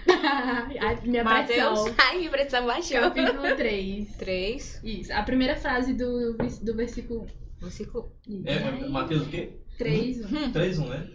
[0.07, 1.81] a minha Mateus.
[1.83, 1.95] pressão.
[1.97, 2.99] Ai, minha pressão baixou.
[3.01, 4.15] Capítulo 3.
[4.17, 5.13] 3, Isso.
[5.13, 7.27] A primeira frase do, do versículo
[7.59, 8.11] versículo.
[8.45, 9.59] É, é Mateus o quê?
[9.77, 10.19] 3.
[10.53, 11.09] 3, 1, né?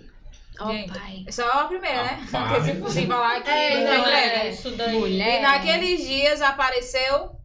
[0.61, 0.93] Ó, Gente.
[0.93, 1.25] pai.
[1.27, 2.29] É só a primeira, né?
[2.33, 3.49] Ah, Porque se fosse falar aqui.
[3.51, 4.99] É, não não, é, isso daí.
[4.99, 5.39] Mulher.
[5.39, 7.37] E naqueles dias apareceu.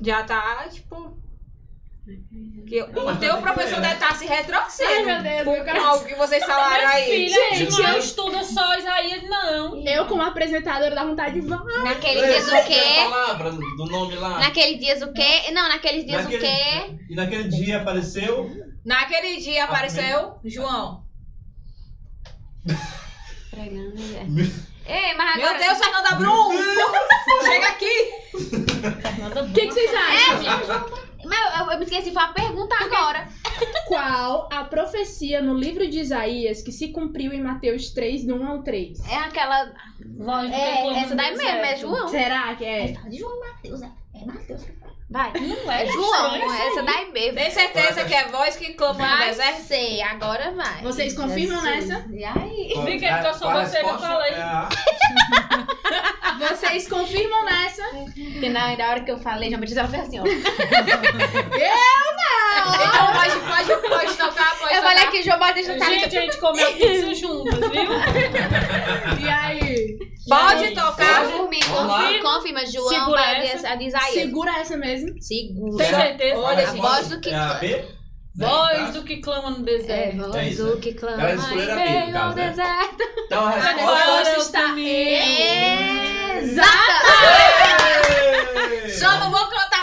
[0.00, 1.18] Já tá, tipo.
[2.68, 5.08] Que o teu tá professor deve estar se retrocedendo.
[5.10, 7.04] Ai, meu Deus, meu algo que vocês falaram aí.
[7.28, 9.84] Filha, Gente, não eu- estuda só Isaías, não.
[9.84, 11.82] Eu, como apresentadora, dá vontade de falar.
[11.82, 13.10] Naquele Ei, dias o que é a quê?
[13.10, 14.38] palavra do nome lá.
[14.38, 15.50] Naquele dias o quê?
[15.52, 16.96] Não, naqueles dias Naquele- o quê?
[17.10, 18.50] E naquele dia apareceu.
[18.84, 21.04] Naquele dia apareceu João.
[23.50, 24.26] Pregando, mulher.
[24.88, 25.58] Ei, mas Meu agora...
[25.64, 26.52] Deus, Fernanda Brum!
[27.44, 28.10] Chega aqui!
[28.34, 31.05] O que, que vocês acham?
[31.26, 33.28] Mas eu, eu me esqueci, foi a pergunta agora.
[33.88, 38.46] Qual a profecia no livro de Isaías que se cumpriu em Mateus 3, do 1
[38.46, 39.06] ao 3?
[39.08, 39.72] É aquela...
[40.18, 41.76] Voz do É, essa daí mesmo, é.
[41.76, 42.08] João.
[42.08, 42.94] Será que é?
[42.94, 43.90] Fala de João Mateus, é.
[44.14, 44.66] É Mateus.
[45.08, 45.30] Vai.
[45.34, 46.86] Não É é, João, estranho isso essa aí.
[46.86, 47.36] daí mesmo.
[47.38, 49.62] Tem certeza que é voz que clama no Vai deserto?
[49.62, 50.82] ser, agora vai.
[50.82, 52.04] Vocês confirmam nessa?
[52.12, 52.72] E aí?
[52.84, 53.22] Vi que Qual
[53.56, 54.08] a você, eu resposta?
[54.08, 54.32] falei.
[54.32, 54.68] É
[56.48, 57.84] Vocês confirmam nessa?
[57.84, 60.24] Porque na, hora que eu falei, já me disse, ela fez assim, ó.
[62.68, 64.82] Então pode, pode, pode tocar, pode Eu tocar.
[64.82, 67.90] falei aqui, João Batista tá Gente, a gente comeu pizza juntas, viu?
[69.24, 69.96] E aí?
[70.28, 71.22] Pode tocar.
[71.22, 72.66] Pode confirma, confirma.
[72.66, 73.68] João, Segura essa.
[73.68, 74.12] a de Isaías.
[74.12, 75.22] Segura essa mesmo.
[75.22, 75.84] Segura.
[75.84, 76.38] Tem certeza?
[76.40, 76.80] Olha, a gente.
[76.80, 77.30] voz do que...
[77.30, 77.84] É a B?
[78.38, 80.16] Voz do que clama no É, deserto.
[80.18, 80.80] voz É isso, do né?
[80.82, 82.48] que clama Elas escolheram a em B, no caso, ao né?
[82.50, 83.02] deserto.
[83.26, 84.36] Então a A resposta.
[84.40, 84.90] está comigo.
[86.42, 86.66] Exata!
[88.84, 88.90] Ei!
[88.90, 89.75] Só não vou cantar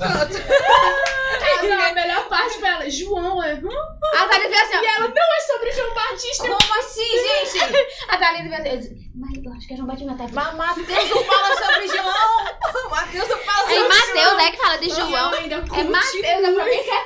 [0.00, 1.44] a música da Fernanda Brum porque eu não canto.
[1.44, 2.90] Ah, não, a melhor parte foi ela.
[2.90, 3.52] João é.
[3.52, 6.48] A Thalita fez assim, E ela não é sobre João Batista.
[6.48, 7.64] Como assim, gente?
[8.08, 8.14] ó.
[8.14, 9.10] A Thalita fez assim.
[9.14, 10.14] Mas eu acho que é João Batista.
[10.14, 10.28] Tá?
[10.32, 12.90] Mas Mateus não fala sobre João.
[12.90, 15.32] Mateus não fala É sobre Mateus, é que fala de João.
[15.32, 15.84] ainda É.
[15.84, 17.04] Mateus, é pra mim que é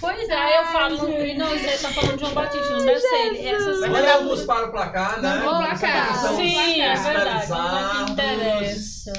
[0.00, 1.08] Pois é, eu falo.
[1.08, 3.48] E não, você tá falando de João Batista, não deve ser ele.
[3.48, 5.40] Essas Olhamos para o placar, né?
[5.44, 6.34] Vamos pro placar.
[6.34, 7.50] Sim, é verdade.
[7.50, 9.12] Não é interessa.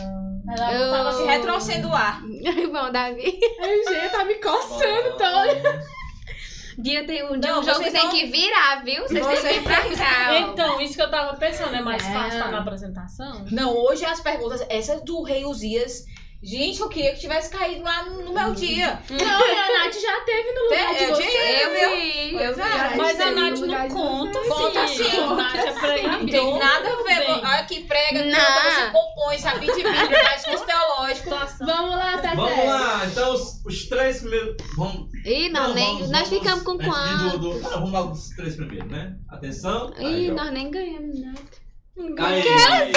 [0.54, 2.22] Ela Eu- tava Se retrocendo o ar.
[2.72, 3.40] Bom, Davi.
[3.60, 5.84] Ai, gente, tá me coçando toda.
[6.78, 9.04] Dia tem um, dia Não, um jogo que vocês tem não- que virar, viu?
[9.04, 10.40] Vocês Você- têm que vir pra cá.
[10.40, 12.12] Então, isso que eu tava pensando, é mais É.
[12.12, 13.46] fácil estar na apresentação?
[13.52, 16.06] Não, hoje as perguntas, essa do Rei Uzias.
[16.44, 19.00] Gente, eu queria que tivesse caído lá no, meu dia.
[19.10, 21.24] Não, e a Nath já teve no lugar Tem- de eu você.
[21.64, 22.62] Eu eu vi.
[22.62, 24.54] Ai, Mas a Nath não de conta, vocês.
[24.54, 25.10] Conta filha.
[25.10, 25.36] sim.
[25.36, 27.04] Nath é Não tem nada a ver.
[27.26, 27.46] Bem.
[27.46, 28.40] Olha que prega, que Não.
[28.40, 31.30] você compõe, sabe de Bíblia, mais curso teológico.
[31.66, 32.36] Vamos lá, Tete.
[32.36, 34.58] Vamos lá, então os, os três primeiros.
[34.76, 37.38] Vamos, Ih, não, não, nem, vamos- nós vamos- ficamos com de quanto?
[37.38, 39.16] do- do- não, vamos lá os três primeiros, né?
[39.30, 39.94] Atenção.
[39.98, 40.34] Ih, Aí, ó.
[40.34, 41.40] nós nem ganhamos nada.
[41.96, 42.92] Aí,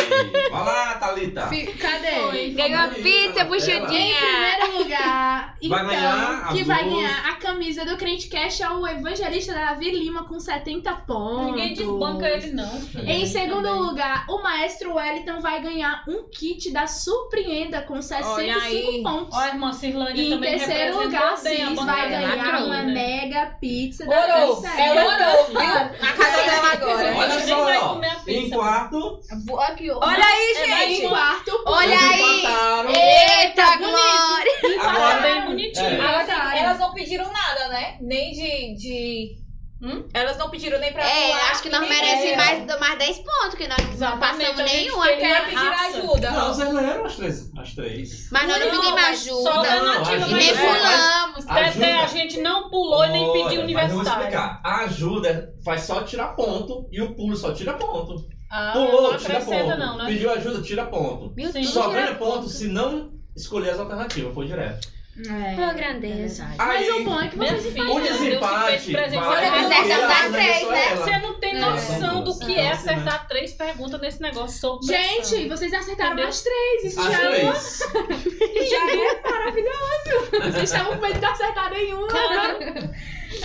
[0.50, 1.42] vai lá, Thalita.
[1.42, 2.48] Cadê?
[2.54, 3.86] Ganhou a pizza, Em buchudinha.
[3.86, 6.96] primeiro lugar, Vai então, ganhar a que vai blusa.
[7.02, 11.46] ganhar a camisa do Crente Cash é o evangelista Davi Lima com 70 pontos.
[11.56, 12.70] Ninguém desbanca ele, não.
[12.80, 13.06] filho.
[13.06, 13.80] Em segundo Também.
[13.82, 19.02] lugar, o maestro Wellington vai ganhar um kit da Surpreenda com 65 aí.
[19.02, 19.36] pontos.
[19.36, 21.84] Ó, a irmã Cirlane E em também terceiro lugar, bem a Cis bandeira.
[21.84, 22.92] vai ganhar uma né?
[22.94, 24.84] mega pizza da Orou, pizzaria.
[24.86, 25.04] ela
[25.34, 25.56] orou, viu?
[25.58, 27.14] Na casa dela agora.
[27.14, 28.56] Olha vai só, comer a em pizza.
[28.90, 29.98] Quarto, Aqui, ó.
[30.00, 31.08] Olha aí, É mais Em gente.
[31.08, 32.38] quarto, Olha aí.
[32.40, 32.90] empataram.
[32.90, 34.80] Eita, glória.
[34.80, 35.86] Agora- bem bonitinho.
[35.86, 35.98] É.
[35.98, 36.58] Elas, Verdade.
[36.58, 37.98] elas não pediram nada, né?
[38.00, 38.74] Nem de.
[38.76, 39.46] de...
[39.82, 40.08] Hum?
[40.14, 42.36] Elas não pediram nem pra É, pular, acho que nós merecemos É.
[42.36, 45.04] mais, mais 10 pontos, que nós não passamos gente nenhum.
[45.04, 45.98] Nem pediram Raça.
[45.98, 46.30] ajuda.
[46.30, 47.50] Não, vocês leram as três.
[47.58, 48.30] As três.
[48.32, 49.62] Mas nós não, Não, pedimos só ajuda.
[49.68, 51.46] da Não, ajuda E nem é, pulamos.
[51.46, 54.60] Até a gente não pulou e nem pediu Olha, Mas eu vou explicar.
[54.64, 58.16] A ajuda faz só tirar ponto e o pulo só tira ponto.
[58.50, 59.76] Ah, Pulou, não tira ponto.
[59.76, 60.04] não, né?
[60.06, 61.32] Pediu ajuda, tira ponto.
[61.34, 61.60] Meu Sim.
[61.62, 64.94] Deus, Só tira ganha ponto se não escolher as alternativas, foi direto.
[65.18, 66.46] É, Pô, grandeza.
[66.58, 69.24] Mas Aí, o bom é que vocês filha, o Deus se desempate fez presente.
[69.24, 70.96] vai Mas dá começou três, né?
[70.96, 72.70] Você não tem É, noção do que é é.
[72.72, 74.82] acertar três perguntas nesse negócio pressão.
[74.82, 76.28] Gente, vocês acertaram Entendeu?
[76.28, 76.84] as três.
[76.84, 77.78] Isso As já, é três.
[78.70, 80.30] já é maravilhoso.
[80.52, 82.08] Vocês estavam com medo de acertar nenhuma.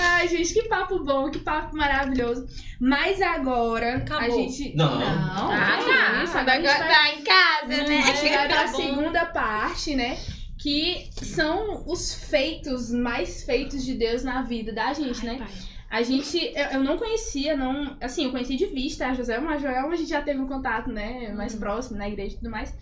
[0.02, 2.48] Ai, gente, que papo bom, que papo maravilhoso.
[2.80, 4.26] Mas agora Acabou.
[4.26, 4.76] a gente.
[4.76, 5.00] Não.
[5.00, 6.24] Não, Ah, que tá.
[6.24, 7.98] isso, agora a gente vai Tá em casa, né?
[8.00, 10.18] A gente vai pra Tá segunda parte, né?
[10.58, 15.46] Que são os feitos mais feitos de Deus na vida da gente, né?
[15.90, 17.98] A gente, eu, eu não conhecia, não.
[18.00, 19.52] Assim, eu conheci de vista a Joselma.
[19.52, 21.34] A Joelma a gente já teve um contato, né?
[21.36, 22.74] Mais próximo, na igreja e tudo mais.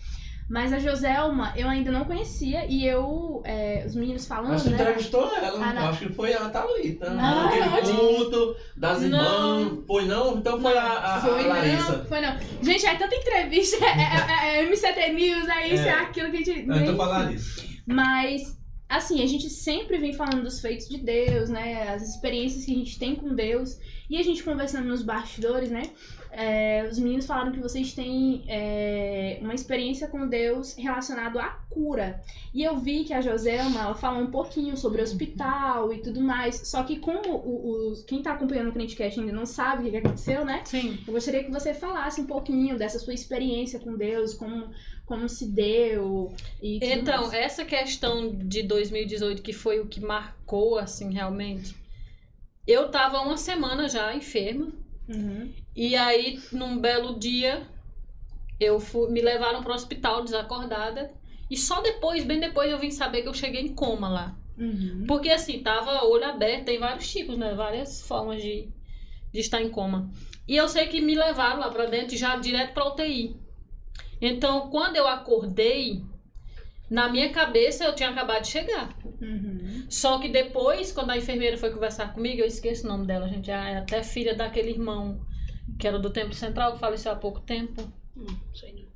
[0.50, 2.66] Mas a Joselma eu ainda não conhecia.
[2.68, 4.74] E eu, é, os meninos falando, Mas tu né?
[4.82, 5.88] entrevistou ela, Ah, não.
[5.88, 7.08] acho que foi a Thalita.
[7.10, 7.92] Não, Aquele onde?
[7.92, 9.60] culto das Não.
[9.60, 9.84] irmãs.
[9.86, 10.36] Foi não?
[10.38, 11.96] Então foi a, a, a Foi Larissa.
[11.98, 12.36] não, foi não.
[12.62, 15.92] Gente, é tanta entrevista, é, é, é MCT News, é isso, é, É.
[15.92, 16.62] aquilo que a gente.
[16.66, 17.62] Não, então foi a Larissa.
[17.86, 18.58] Mas,
[18.88, 21.90] assim, a gente sempre vem falando dos feitos de Deus, né?
[21.94, 23.78] As experiências que a gente tem com Deus.
[24.10, 25.82] E a gente conversando nos bastidores, né?
[26.32, 32.22] É, os meninos falaram que vocês têm é, uma experiência com Deus relacionado à cura.
[32.54, 36.68] E eu vi que a Joselma ela falou um pouquinho sobre hospital e tudo mais.
[36.68, 39.96] Só que como o, o- quem tá acompanhando o Crentecast ainda não sabe o que,
[39.96, 40.62] aconteceu, né?
[40.64, 40.98] Sim.
[41.06, 44.70] Eu gostaria que você falasse um pouquinho dessa sua experiência com Deus, como,
[45.06, 46.32] como se deu
[46.62, 47.34] e Então, mais.
[47.34, 51.74] essa questão de 2018, que foi o que marcou, assim, realmente.
[52.66, 54.68] Eu tava uma semana já enferma.
[55.08, 55.50] Uhum.
[55.74, 57.66] E aí, num belo dia,
[58.58, 61.12] eu fui, me levaram pro hospital desacordada.
[61.50, 64.36] E só depois, bem depois, eu vim saber que eu cheguei em coma lá.
[64.58, 65.04] Uhum.
[65.08, 67.54] Porque assim, tava olho aberto, tem vários tipos, né?
[67.54, 68.68] Várias formas de,
[69.32, 70.10] de estar em coma.
[70.46, 73.36] E eu sei que me levaram lá pra dentro, já direto pra UTI.
[74.20, 76.02] Então, quando eu acordei,
[76.90, 78.94] na minha cabeça eu tinha acabado de chegar.
[79.20, 79.86] Uhum.
[79.88, 83.50] Só que depois, quando a enfermeira foi conversar comigo, eu esqueço o nome dela, gente.
[83.50, 85.24] É até filha daquele irmão
[85.80, 87.82] que era do Templo Central, que faleceu há pouco tempo.
[88.16, 88.90] Hum, sei não.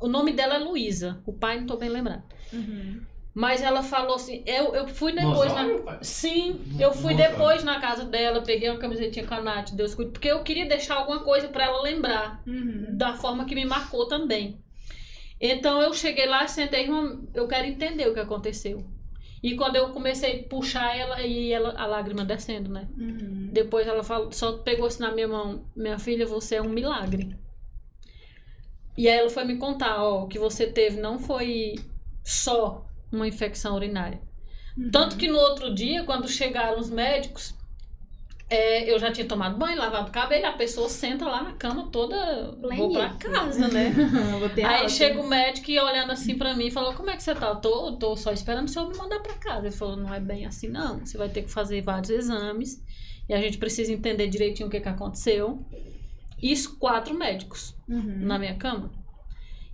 [0.00, 1.22] O nome dela é Luísa.
[1.26, 2.22] O pai não tô bem lembrado.
[2.52, 3.00] Uhum.
[3.34, 5.62] Mas ela falou assim, eu, eu fui depois na.
[5.64, 5.98] Nossa, pai.
[6.02, 7.28] Sim, eu fui Nossa.
[7.30, 10.66] depois na casa dela, peguei uma camisetinha com a Nath, Deus cuide, porque eu queria
[10.66, 12.86] deixar alguma coisa pra ela lembrar, Uhum.
[12.96, 14.58] da forma que me marcou também.
[15.40, 16.88] Então eu cheguei lá, sentei,
[17.34, 18.84] eu quero entender o que aconteceu.
[19.42, 22.88] E quando eu comecei a puxar ela, e ela, a lágrima descendo, né?
[22.96, 23.50] Uhum.
[23.52, 27.36] Depois ela falou, só pegou assim na minha mão, minha filha, você é um milagre.
[28.96, 31.76] E aí ela foi me contar, ó, o que você teve não foi
[32.24, 34.20] só uma infecção urinária.
[34.76, 34.90] Uhum.
[34.90, 37.54] Tanto que no outro dia, quando chegaram os médicos,
[38.50, 41.88] é, eu já tinha tomado banho, lavado o cabelo, a pessoa senta lá na cama
[41.90, 42.16] toda,
[42.76, 43.18] vou pra Pleníssima.
[43.18, 43.92] casa, né?
[44.64, 44.88] Aí aula.
[44.88, 47.48] chega o médico e olhando assim pra mim, falou, como é que você tá?
[47.48, 49.66] Eu tô, tô só esperando o senhor me mandar pra casa.
[49.66, 52.82] Ele falou, não é bem assim não, você vai ter que fazer vários exames
[53.28, 55.62] e a gente precisa entender direitinho o que que aconteceu.
[56.42, 58.18] Isso, quatro médicos Uhum.
[58.20, 58.90] na minha cama.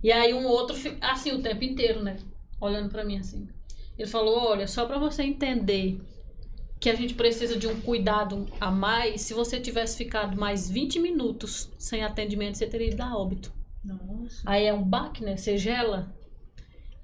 [0.03, 2.17] E aí um outro, assim, o tempo inteiro, né?
[2.59, 3.47] Olhando pra mim assim.
[3.97, 5.99] Ele falou, olha, só pra você entender
[6.85, 10.99] que a gente precisa de um cuidado a mais, se você tivesse ficado mais 20
[10.99, 13.51] minutos sem atendimento, você teria ido a óbito.
[13.83, 14.43] Nossa.
[14.45, 15.35] Aí é um baque, né?
[15.35, 16.15] Você gela.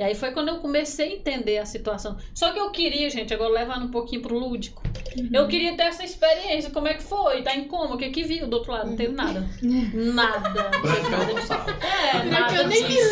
[0.02, 2.18] E aí foi quando eu comecei a entender a situação.
[2.34, 4.82] Só que eu queria, gente, agora levando um pouquinho pro lúdico.
[5.32, 7.44] Eu queria ter essa experiência, como é que foi?
[7.44, 7.94] Tá em coma?
[7.94, 8.90] O que que viu do outro lado?
[8.90, 9.48] Não teve nada.
[9.60, 10.40] Teve nada
[11.36, 11.54] disso.
[11.54, 13.10] É, nada eu nem me disso.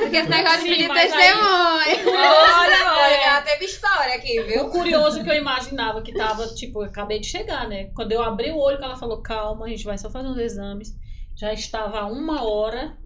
[0.00, 2.08] Porque esse negócio Sim, de aí- testemunho.
[2.16, 3.24] Olha, olha, É.
[3.26, 4.64] ela teve história aqui, viu?
[4.64, 7.90] O curioso que eu imaginava que tava, tipo, eu acabei de chegar, né?
[7.94, 10.38] Quando eu abri o olho, que ela falou, calma, a gente vai só fazer uns
[10.38, 10.96] exames.
[11.36, 12.96] Já estava uma hora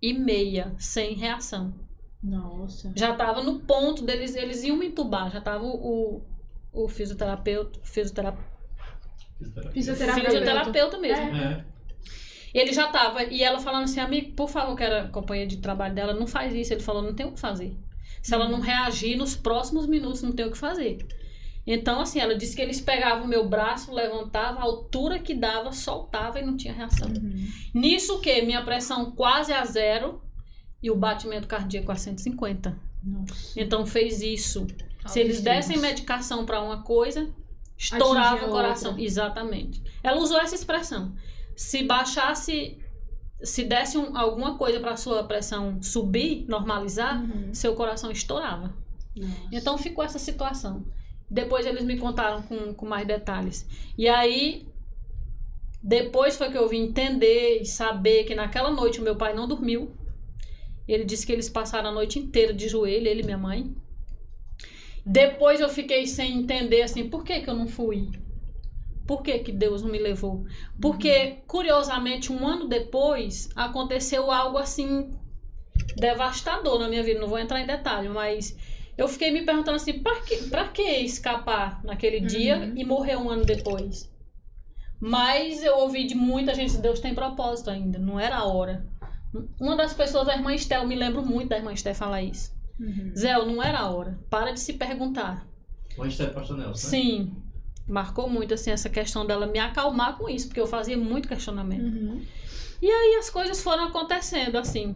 [0.00, 1.74] e meia sem reação.
[2.24, 2.90] Nossa.
[2.96, 6.22] Já tava no ponto deles, eles iam me entubar, já tava o,
[6.72, 8.54] o, o fisioterapeuta, fisioterapeuta,
[9.72, 10.30] Fisioterapeuta.
[10.30, 11.36] fisioterapeuta mesmo.
[11.36, 11.64] É.
[12.54, 15.94] Ele já tava, e ela falando assim, amigo, por favor, que era companheira de trabalho
[15.94, 16.72] dela, não faz isso.
[16.72, 17.76] Ele falou, não tem o que fazer.
[18.22, 21.04] Se ela não reagir nos próximos minutos, não tem o que fazer.
[21.66, 25.72] Então, assim, ela disse que eles pegavam o meu braço, levantavam, a altura que dava,
[25.72, 27.08] soltava e não tinha reação.
[27.08, 27.48] Uhum.
[27.74, 28.40] Nisso o quê?
[28.42, 30.22] Minha pressão quase a zero
[30.84, 32.76] e o batimento cardíaco a 150.
[33.02, 33.60] Nossa.
[33.60, 34.66] Então fez isso.
[35.06, 37.28] Se eles dessem medicação para uma coisa,
[37.76, 38.90] estourava o coração.
[38.92, 39.04] outra.
[39.04, 39.82] Exatamente.
[40.02, 41.14] Ela usou essa expressão.
[41.56, 42.78] Se baixasse,
[43.42, 47.54] se desse um- alguma coisa para sua pressão subir, normalizar, Uhum.
[47.54, 48.74] seu coração estourava.
[49.52, 50.84] Então ficou essa situação.
[51.30, 53.66] Depois eles me contaram com, com mais detalhes.
[53.96, 54.66] E aí,
[55.82, 59.46] depois foi que eu vim entender e saber que naquela noite o meu pai não
[59.46, 59.90] dormiu.
[60.86, 63.74] Ele disse que eles passaram a noite inteira de joelho, ele e minha mãe.
[65.04, 68.10] Depois eu fiquei sem entender assim, por que, que eu não fui?
[69.06, 70.46] Por que, que Deus não me levou?
[70.80, 75.10] Porque, curiosamente, um ano depois, aconteceu algo assim
[75.96, 77.20] devastador na minha vida.
[77.20, 78.56] Não vou entrar em detalhe, mas
[78.96, 83.28] eu fiquei me perguntando assim, pra que, pra que escapar naquele dia e morrer um
[83.28, 84.10] ano depois?
[84.98, 88.86] Mas eu ouvi de muita gente, Deus tem propósito ainda, não era a hora.
[89.60, 92.52] Uma das pessoas, a irmã Estel, me lembro muito da irmã Estel falar isso.
[92.78, 93.12] Uhum.
[93.16, 94.18] Zé, não era a hora.
[94.28, 95.46] Para de se perguntar.
[95.98, 96.86] Onde está o pastor Nelson?
[96.86, 96.90] né?
[96.90, 97.36] Sim,
[97.86, 101.84] marcou muito assim essa questão dela me acalmar com isso, porque eu fazia muito questionamento.
[101.84, 102.22] Uhum.
[102.80, 104.94] E aí as coisas foram acontecendo assim.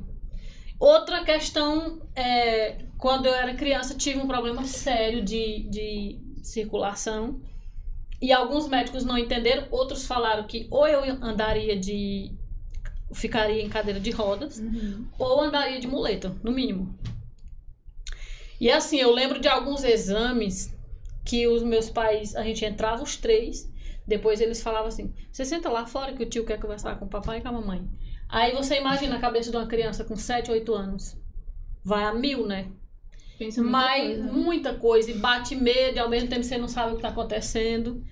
[0.79, 7.41] Outra questão é quando eu era criança tive um problema sério de, de circulação
[8.21, 12.33] e alguns médicos não entenderam, outros falaram que ou eu andaria de
[13.13, 15.07] ficaria em cadeira de rodas Uhum.
[15.19, 16.95] ou andaria de muleta, no mínimo.
[18.61, 20.75] E assim, eu lembro de alguns exames
[21.25, 23.71] que os meus pais, a gente entrava os três,
[24.07, 27.09] depois eles falavam assim: você senta lá fora que o tio quer conversar com o
[27.09, 27.89] papai e com a mamãe.
[28.29, 31.17] Aí você imagina a cabeça de uma criança com 7, 8 anos.
[31.85, 32.69] Vai a mil, né?
[33.39, 36.69] Pensa muita Mas coisa, muita coisa, e bate medo, e ao mesmo tempo você não
[36.69, 38.03] sabe o que está acontecendo.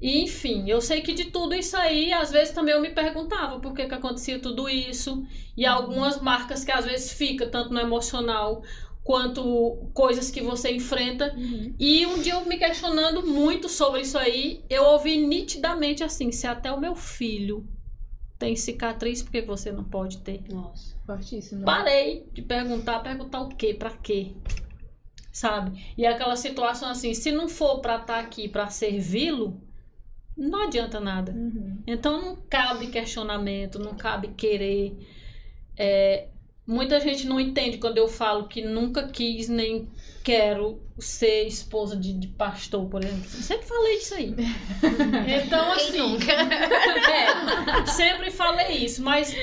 [0.00, 3.58] E, enfim, eu sei que de tudo isso aí, às vezes também eu me perguntava
[3.58, 5.26] por que, que acontecia tudo isso.
[5.56, 8.62] E algumas marcas que às vezes fica, tanto no emocional
[9.02, 11.32] quanto coisas que você enfrenta.
[11.34, 11.74] Uhum.
[11.78, 16.46] E um dia eu me questionando muito sobre isso aí, eu ouvi nitidamente assim: se
[16.46, 17.66] até o meu filho
[18.38, 20.42] tem cicatriz, por que você não pode ter?
[20.50, 20.94] Nossa.
[21.06, 21.64] Fortíssimo.
[21.64, 24.32] Parei de perguntar, perguntar o quê, pra quê?
[25.32, 25.80] Sabe?
[25.96, 29.62] E aquela situação assim, se não for pra estar aqui pra servi-lo,
[30.36, 31.32] não adianta nada.
[31.32, 31.82] Uhum.
[31.86, 34.96] Então não cabe questionamento, não cabe querer.
[35.76, 36.28] É,
[36.66, 39.88] muita gente não entende quando eu falo que nunca quis nem
[40.22, 43.28] quero ser esposa de, de pastor, por exemplo.
[43.28, 44.34] Sempre falei isso aí.
[45.46, 46.18] Então, assim.
[47.06, 49.34] É, sempre falei isso, mas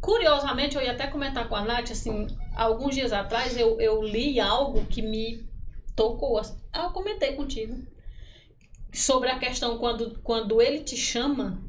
[0.00, 4.40] curiosamente eu ia até comentar com a Nath, assim, alguns dias atrás eu, eu li
[4.40, 5.46] algo que me
[5.94, 6.38] tocou.
[6.38, 6.56] assim.
[6.72, 7.76] Ah, eu comentei contigo
[8.92, 11.62] sobre a questão quando, quando ele te chama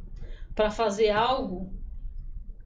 [0.54, 1.74] pra fazer algo,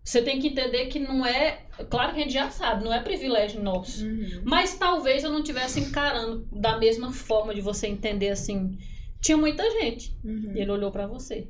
[0.03, 1.65] você tem que entender que não é.
[1.89, 4.05] Claro que a gente já sabe, não é privilégio nosso.
[4.05, 4.41] Uhum.
[4.43, 8.77] Mas talvez eu não estivesse encarando da mesma forma de você entender assim.
[9.19, 10.17] Tinha muita gente.
[10.23, 10.53] Uhum.
[10.55, 11.49] E ele olhou pra você.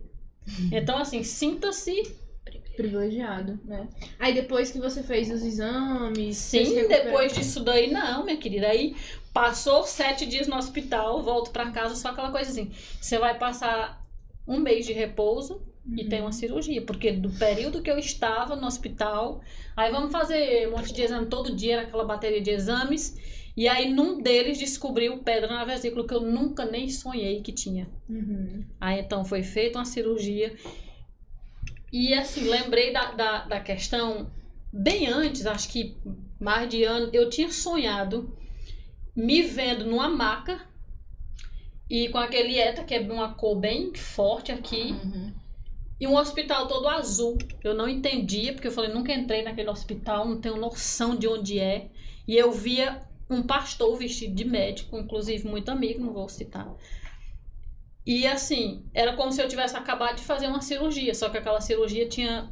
[0.72, 2.16] Então, assim, sinta-se.
[2.76, 3.88] Privilegiado, né?
[4.20, 6.38] Aí depois que você fez os exames.
[6.38, 8.68] Sim, depois disso daí, não, minha querida.
[8.68, 8.96] Aí
[9.38, 12.72] passou sete dias no hospital, volto pra casa, só aquela coisa assim.
[13.00, 14.04] Você vai passar
[14.48, 15.62] um mês de repouso
[15.96, 16.10] e Uhum.
[16.10, 16.82] tem uma cirurgia.
[16.82, 19.40] Porque do período que eu estava no hospital,
[19.76, 23.16] aí vamos fazer um monte de exame todo dia, era aquela bateria de exames.
[23.56, 27.88] E aí, num deles, descobriu pedra na vesícula que eu nunca nem sonhei que tinha.
[28.10, 28.66] Uhum.
[28.82, 30.56] Aí então foi feita uma cirurgia.
[31.94, 34.32] E assim, lembrei da, da, da questão
[34.74, 35.96] bem antes, acho que
[36.40, 38.36] mais de ano, eu tinha sonhado
[39.18, 40.62] me vendo numa maca
[41.90, 45.34] e com aquele ETA, que é uma cor bem forte aqui, Uhum.
[46.00, 47.40] E um hospital todo azul.
[47.64, 51.58] Eu não entendia, porque eu falei, nunca entrei naquele hospital, não tenho noção de onde
[51.58, 51.90] é.
[52.28, 56.72] E eu via um pastor vestido de médico, inclusive muito amigo, não vou citar.
[58.06, 61.60] E assim, era como se eu tivesse acabado de fazer uma cirurgia, só que aquela
[61.60, 62.50] cirurgia tinha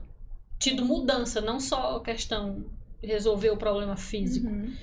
[0.59, 2.65] tido mudança, não só a questão
[3.01, 4.47] resolver o problema físico.
[4.47, 4.73] Uhum.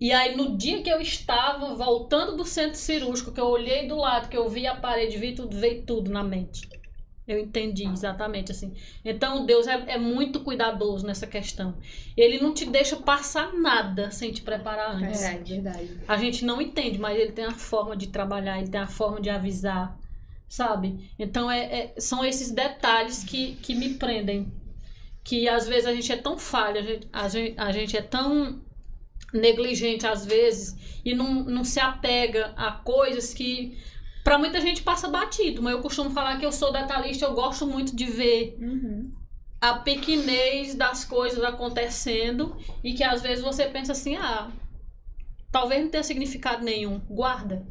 [0.00, 3.96] E aí, no dia que eu estava voltando do centro cirúrgico, que eu olhei do
[3.96, 6.68] lado, que eu vi a parede, vi tudo, veio tudo na mente.
[7.26, 8.74] Eu entendi exatamente assim.
[9.02, 11.74] Então, Deus é, é muito cuidadoso nessa questão.
[12.14, 15.22] Ele não te deixa passar nada sem te preparar antes.
[15.22, 16.00] É, verdade.
[16.06, 19.22] A gente não entende, mas ele tem a forma de trabalhar, ele tem a forma
[19.22, 19.98] de avisar,
[20.46, 21.10] sabe?
[21.18, 24.52] Então, é, é- são esses detalhes que, que me prendem.
[25.22, 28.02] Que às vezes a gente é tão falha, a gente, a gente, a gente é
[28.02, 28.60] tão
[29.34, 33.76] negligente às vezes e não, não se apega a coisas que
[34.22, 35.60] pra muita gente passa batido.
[35.60, 39.12] Mas eu costumo falar que eu sou detalhista, eu gosto muito de ver Uhum.
[39.60, 44.50] a pequenez das coisas acontecendo e que às vezes você pensa assim, ah,
[45.52, 47.00] talvez não tenha significado nenhum.
[47.10, 47.66] Guarda.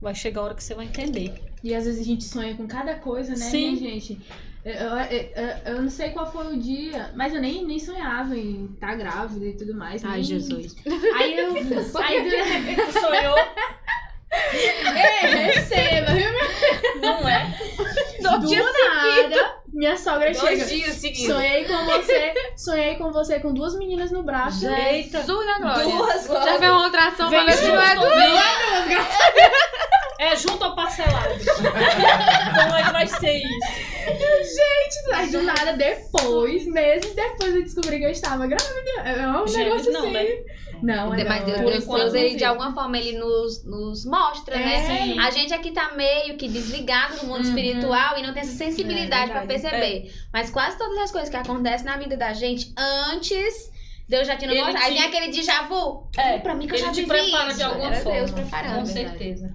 [0.00, 1.34] Vai chegar a hora que você vai entender.
[1.62, 3.76] E às vezes a gente sonha com cada coisa, né, Sim.
[3.76, 4.18] gente?
[4.64, 4.96] Eu, eu,
[5.34, 8.94] eu- eu não sei qual foi o dia, mas eu nem, nem sonhava em estar
[8.94, 10.04] grávida e tudo mais.
[10.04, 10.76] Ai, nem- Jesus.
[11.16, 11.52] Aí eu.
[12.00, 12.92] Aí do...
[12.92, 13.36] Sonhou,
[14.32, 16.30] Ei, receba, viu?
[17.00, 17.54] não é?
[18.20, 18.28] Do
[19.28, 20.46] nada, minha sogra chega.
[20.46, 21.34] Dois dias seguidos.
[21.34, 24.66] Sonhei com você, sonhei com você com duas meninas no braço.
[24.66, 25.18] Eita.
[25.18, 25.84] Jesus da glória.
[25.84, 28.14] Duas Já fez uma ultrassom pra ver se não é junto, do...
[28.88, 29.02] vem.
[30.22, 31.34] É junto ou parcelado?
[32.54, 35.12] Como é que vai ser isso?
[35.12, 38.90] Aí do nada, depois, meses depois, eu descobri que eu estava grávida.
[39.04, 40.12] É um Gêmeos negócio não, assim.
[40.12, 40.26] né?
[40.82, 44.56] Não, é Mas Deus, é- por Deus, ele de alguma forma ele nos, nos mostra,
[44.56, 44.58] É.
[44.58, 44.86] né?
[44.86, 45.18] Sim.
[45.20, 47.48] A gente aqui tá meio que desligado do mundo Uhum.
[47.48, 49.62] espiritual e não tem essa sensibilidade É pra verdade.
[49.62, 50.12] perceber.
[50.32, 53.70] Mas quase todas as coisas que acontecem na vida da gente antes,
[54.08, 54.76] Deus já tinha mostrado.
[54.78, 56.08] Aí te- vem aquele déjà vu.
[56.18, 57.56] É, pra mim que eu ele já te vivi prepara isso.
[57.58, 58.18] de alguma Era forma.
[58.18, 58.86] Deus Com preparando.
[58.86, 59.54] certeza.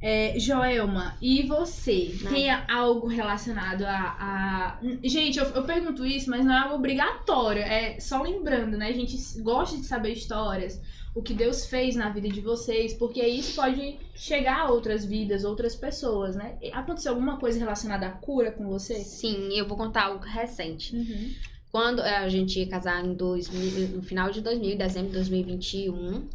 [0.00, 2.16] É, Joelma, e você?
[2.22, 2.30] Não.
[2.32, 4.16] Tem algo relacionado a.
[4.20, 7.62] a- Gente, eu, eu pergunto isso, mas não é obrigatório.
[7.62, 8.88] É só lembrando, né?
[8.88, 10.80] A gente gosta de saber histórias,
[11.16, 15.42] o que Deus fez na vida de vocês, porque isso pode chegar a outras vidas,
[15.42, 16.56] outras pessoas, né?
[16.72, 19.00] Aconteceu alguma coisa relacionada à cura com você?
[19.02, 20.94] Sim, eu vou contar algo recente.
[20.94, 21.32] Uhum.
[21.72, 26.28] Quando eh, a gente ia casar em 2000, no final de 2000, dezembro de 2021.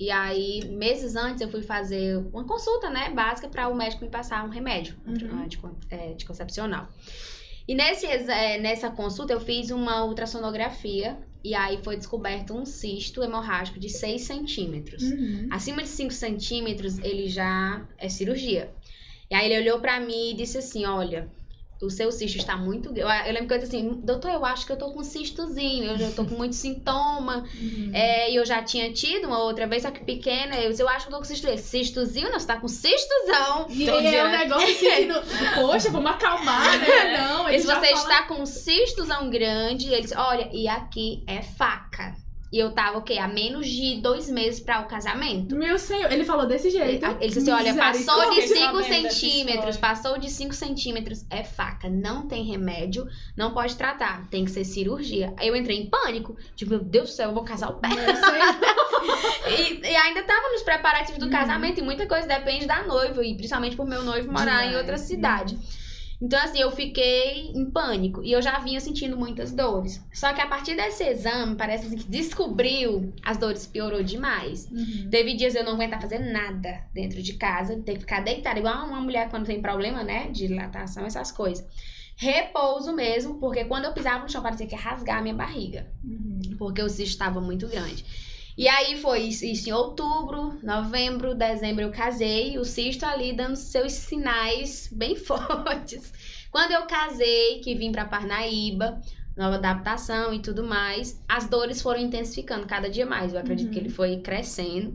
[0.00, 4.10] E aí, meses antes, eu fui fazer uma consulta, né, básica, para o médico me
[4.10, 5.46] passar um remédio Uhum.
[5.90, 6.88] eh, anticoncepcional.
[7.68, 11.18] E nesse, eh, nessa consulta, eu fiz uma ultrassonografia.
[11.44, 15.02] E aí, foi descoberto um cisto hemorrágico de 6 centímetros.
[15.02, 15.48] Uhum.
[15.50, 18.74] Acima de 5 centímetros, ele já é cirurgia.
[19.30, 21.30] E aí ele olhou pra mim e disse assim: Olha,
[21.82, 22.90] o seu cisto está muito.
[22.96, 25.04] Eu, eu lembro que eu disse assim: Doutor, eu acho que eu tô com um
[25.04, 27.44] cistozinho, eu já tô com muito sintoma.
[27.60, 27.90] Uhum.
[27.94, 30.56] É, e eu já tinha tido uma outra vez, só que pequena.
[30.60, 31.46] Eu disse: Eu acho que eu tô com cisto.
[31.46, 32.30] Ele, cistozinho?
[32.30, 33.66] Não, você tá com cistozão.
[33.70, 35.22] E é um negócio assim que não...
[35.66, 37.18] Poxa, vamos acalmar, né?
[37.18, 41.24] Não, E se você fala- está com um cistozão grande, ele disse: Olha, e aqui
[41.26, 42.14] é faca.
[42.52, 43.16] E eu tava, o quê?
[43.16, 45.54] Há menos de dois meses para o casamento.
[45.54, 47.06] Meu senhor, ele falou desse jeito.
[47.06, 48.48] Ele disse assim: olha, passou de Misericórdia.
[48.48, 53.06] 5 Sabendo dessa centímetros, passou de 5 centímetros, é faca, não tem remédio,
[53.36, 55.32] não pode tratar, tem que ser cirurgia.
[55.38, 57.88] Aí eu entrei em pânico, tipo, meu Deus do céu, eu vou casar o pé.
[59.48, 61.30] E, e ainda tava nos preparativos do Uhum.
[61.30, 64.76] casamento, e muita coisa depende da noiva, e principalmente por meu noivo morar em Demais.
[64.76, 65.58] outra cidade.
[66.22, 70.04] Então, assim, eu fiquei em pânico e eu já vinha sentindo muitas dores.
[70.12, 74.68] Só que a partir desse exame, parece assim, que descobriu, as dores piorou demais.
[74.70, 75.08] Uhum.
[75.10, 78.86] Teve dias eu não aguentar fazer nada dentro de casa, ter que ficar deitada, igual
[78.86, 81.66] uma mulher quando tem problema, né, de dilatação, essas coisas.
[82.16, 85.86] Repouso mesmo, porque quando eu pisava no chão parecia que ia rasgar a minha barriga,
[86.04, 86.40] Uhum.
[86.58, 88.04] porque o cisto estava muito grande.
[88.60, 93.92] E aí foi isso, em outubro, novembro, dezembro eu casei, o cisto ali dando seus
[93.94, 96.12] sinais bem fortes.
[96.50, 99.00] Quando eu casei, que vim pra Parnaíba,
[99.34, 103.32] nova adaptação e tudo mais, as dores foram intensificando cada dia mais.
[103.32, 103.72] Eu acredito Uhum.
[103.72, 104.94] que ele foi crescendo.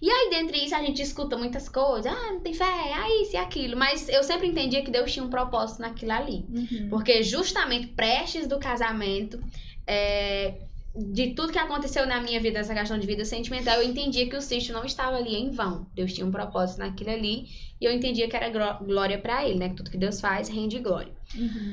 [0.00, 2.06] E aí, dentre isso, a gente escuta muitas coisas.
[2.12, 3.76] Ah, não tem fé, ah, isso e aquilo.
[3.76, 6.44] Mas eu sempre entendia que Deus tinha um propósito naquilo ali.
[6.48, 6.88] Uhum.
[6.88, 9.40] Porque justamente prestes do casamento,
[9.86, 10.54] é,
[10.94, 14.36] de tudo que aconteceu na minha vida, essa questão de vida sentimental, eu entendia que
[14.36, 15.86] o cisto não estava ali em vão.
[15.94, 17.46] Deus tinha um propósito naquilo ali.
[17.80, 19.70] E eu entendia que era glória pra ele, né?
[19.70, 21.12] Que tudo que Deus faz rende glória.
[21.34, 21.70] Uhum.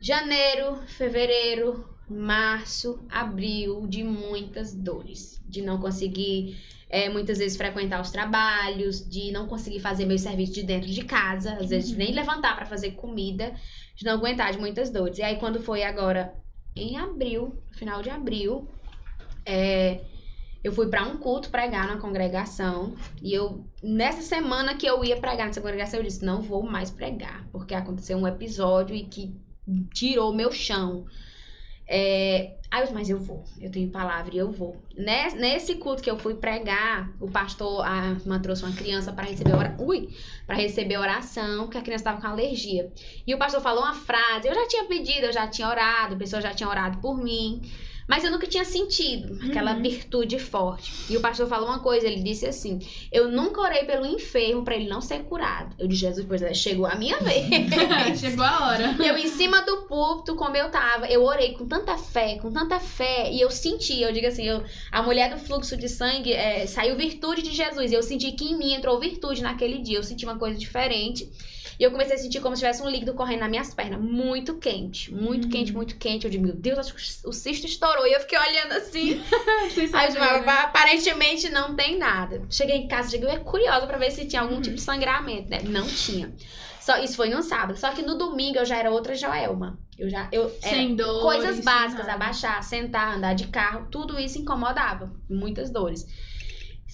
[0.00, 5.40] Janeiro, fevereiro, março, abril, de muitas dores.
[5.48, 6.58] De não conseguir,
[6.90, 11.04] é, muitas vezes, frequentar os trabalhos, de não conseguir fazer meus serviços de dentro de
[11.04, 11.98] casa, às vezes Uhum.
[11.98, 13.54] nem levantar para fazer comida.
[13.94, 15.16] de não aguentar, de muitas dores.
[15.16, 16.34] E aí, quando foi agora
[16.76, 18.68] em abril, final de abril,
[19.44, 20.04] é,
[20.62, 22.94] eu fui pra um culto pregar na congregação.
[23.22, 26.90] E eu, nessa semana que eu ia pregar nessa congregação, eu disse: não vou mais
[26.90, 29.34] pregar, porque aconteceu um episódio e que
[29.94, 31.06] tirou meu chão.
[31.88, 34.76] É, aí eu disse, mas eu vou, eu tenho palavra e eu vou.
[34.96, 39.24] Nes- Nesse culto que eu fui pregar, o pastor, a irmã trouxe uma criança para
[39.26, 40.08] receber ora, ui,
[40.48, 42.90] receber oração, porque a criança estava com alergia.
[43.26, 46.18] E o pastor falou uma frase, eu já tinha pedido, eu já tinha orado, a
[46.18, 47.62] pessoa já tinha orado por mim,
[48.08, 50.92] mas eu nunca tinha sentido aquela virtude forte.
[51.10, 52.78] E o pastor falou uma coisa, ele disse assim:
[53.10, 55.74] "Eu nunca orei pelo enfermo para ele não ser curado".
[55.78, 57.46] Eu disse: "Jesus, pois é, chegou a minha vez".
[58.18, 58.96] Chegou a hora.
[58.98, 62.78] Eu em cima do púlpito, como eu tava, eu orei com tanta fé, com tanta
[62.78, 66.66] fé, e eu senti, eu digo assim, eu, a mulher do fluxo de sangue, é,
[66.66, 70.02] saiu virtude de Jesus, e eu senti que em mim entrou virtude naquele dia, eu
[70.02, 71.30] senti uma coisa diferente,
[71.78, 74.56] e eu comecei a sentir como se tivesse um líquido correndo nas minhas pernas, muito
[74.56, 78.12] quente, muito quente, muito quente, eu digo, meu Deus, acho que o cisto estourou, e
[78.12, 79.20] eu fiquei olhando assim,
[79.94, 80.44] Aí digo, né?
[80.46, 82.42] "Ah, aparentemente não tem nada.
[82.50, 85.60] Cheguei em casa, cheguei curiosa pra ver se tinha algum tipo de sangramento, né?
[85.64, 86.32] Não tinha.
[86.80, 87.76] Só, isso foi no sábado.
[87.76, 89.76] Só que no domingo eu já era outra Joelma.
[89.98, 90.28] Eu já.
[90.30, 91.20] Eu, Sem dor.
[91.20, 95.12] coisas básicas, abaixar, sentar, andar de carro, tudo isso incomodava.
[95.28, 96.06] Muitas dores.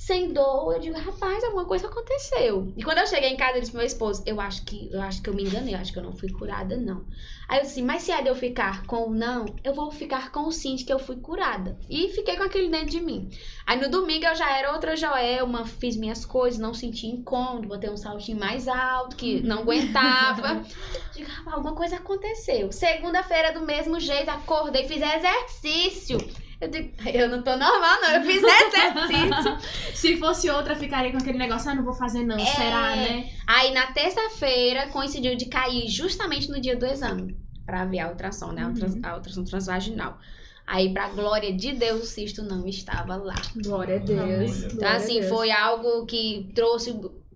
[0.04, 2.72] Sem dor, eu digo, rapaz, alguma coisa aconteceu.
[2.76, 5.00] E quando eu cheguei em casa, eu disse pro meu esposo, eu acho que eu
[5.00, 7.06] acho que eu me enganei, eu acho que eu não fui curada, não.
[7.48, 10.32] Aí eu disse, mas se é de eu ficar com o não, eu vou ficar
[10.32, 11.78] com o sim de que eu fui curada.
[11.88, 13.30] E fiquei com aquele dentro de mim.
[13.64, 17.88] Aí no domingo eu já era outra Joelma, fiz minhas coisas, não senti incômodo, botei
[17.88, 20.64] um saltinho mais alto, que não aguentava.
[21.14, 22.72] Digo, rapaz, alguma coisa aconteceu.
[22.72, 26.18] Segunda-feira, do mesmo jeito, acordei, fiz exercício.
[26.62, 28.10] Eu digo, eu não tô normal, não.
[28.12, 29.58] Eu fiz exercício.
[29.94, 32.46] Se fosse outra, ficaria com aquele negócio, ah, não vou fazer não, É.
[32.46, 33.30] será, né?
[33.46, 37.36] Aí na terça-feira coincidiu de cair justamente no dia do exame.
[37.66, 38.62] Pra ver a ultrassom, né?
[38.62, 40.18] A, ultra- a ultrassom transvaginal.
[40.64, 43.34] Aí, pra glória de Deus, o cisto não estava lá.
[43.64, 44.62] Glória a Deus.
[44.72, 46.92] Então, assim, foi algo que trouxe.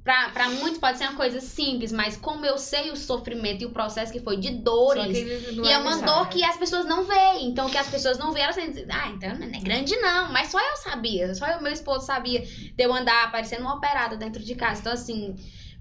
[0.07, 3.67] Pra, pra muitos pode ser uma coisa simples, mas como eu sei o sofrimento e
[3.67, 5.19] o processo que foi de dores.
[5.19, 7.49] E é uma dor que as pessoas não veem.
[7.49, 10.33] Então, que as pessoas não veem, elas dizem, ah, então não é grande não.
[10.33, 11.35] Mas só eu sabia.
[11.35, 14.81] Só o meu esposo sabia de eu andar parecendo uma operada dentro de casa.
[14.81, 15.35] Então, assim,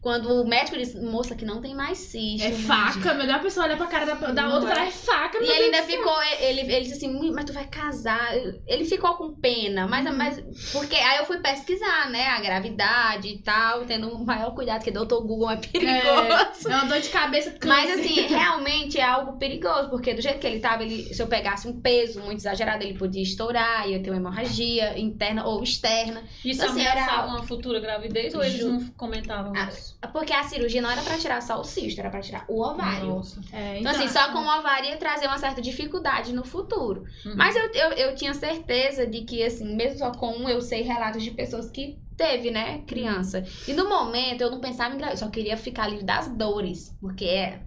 [0.06, 2.46] quando o médico disse, moça, que não tem mais cisto.
[2.46, 4.76] É faca, meu Deus, a pessoa olha pra cara da, da outra e é.
[4.76, 7.66] fala, é faca, E ele ainda ficou, ele, ele disse assim, "Mui, mas tu vai
[7.66, 8.38] casar.
[8.68, 10.40] Ele ficou com pena, mas, mas
[10.72, 14.92] porque aí eu fui pesquisar, né, a gravidade e tal, tendo o maior cuidado, que
[14.92, 16.70] doutor Google é perigoso.
[16.70, 17.66] É, é uma dor de cabeça câncer.
[17.68, 21.26] Mas assim, realmente é algo perigoso, porque do jeito que ele tava, ele, se eu
[21.26, 26.22] pegasse um peso muito exagerado, ele podia estourar, ia ter uma hemorragia interna ou externa.
[26.44, 29.95] Isso Assim, era uma futura gravidez ou eles Ju- não comentavam Ah, isso?
[30.12, 33.08] Porque a cirurgia não era pra tirar só o cisto, era pra tirar o ovário.
[33.08, 33.42] Nossa.
[33.52, 37.06] É, Então, assim, só com o ovário ia trazer uma certa dificuldade no futuro.
[37.26, 37.36] Uhum.
[37.36, 40.84] Mas eu, eu, eu tinha certeza de que, assim, mesmo só com um, eu sei
[40.84, 43.44] relatos de pessoas que teve, né, criança.
[43.68, 46.96] E no momento eu não pensava em engravidar, eu só queria ficar livre das dores.
[47.02, 47.62] Porque é.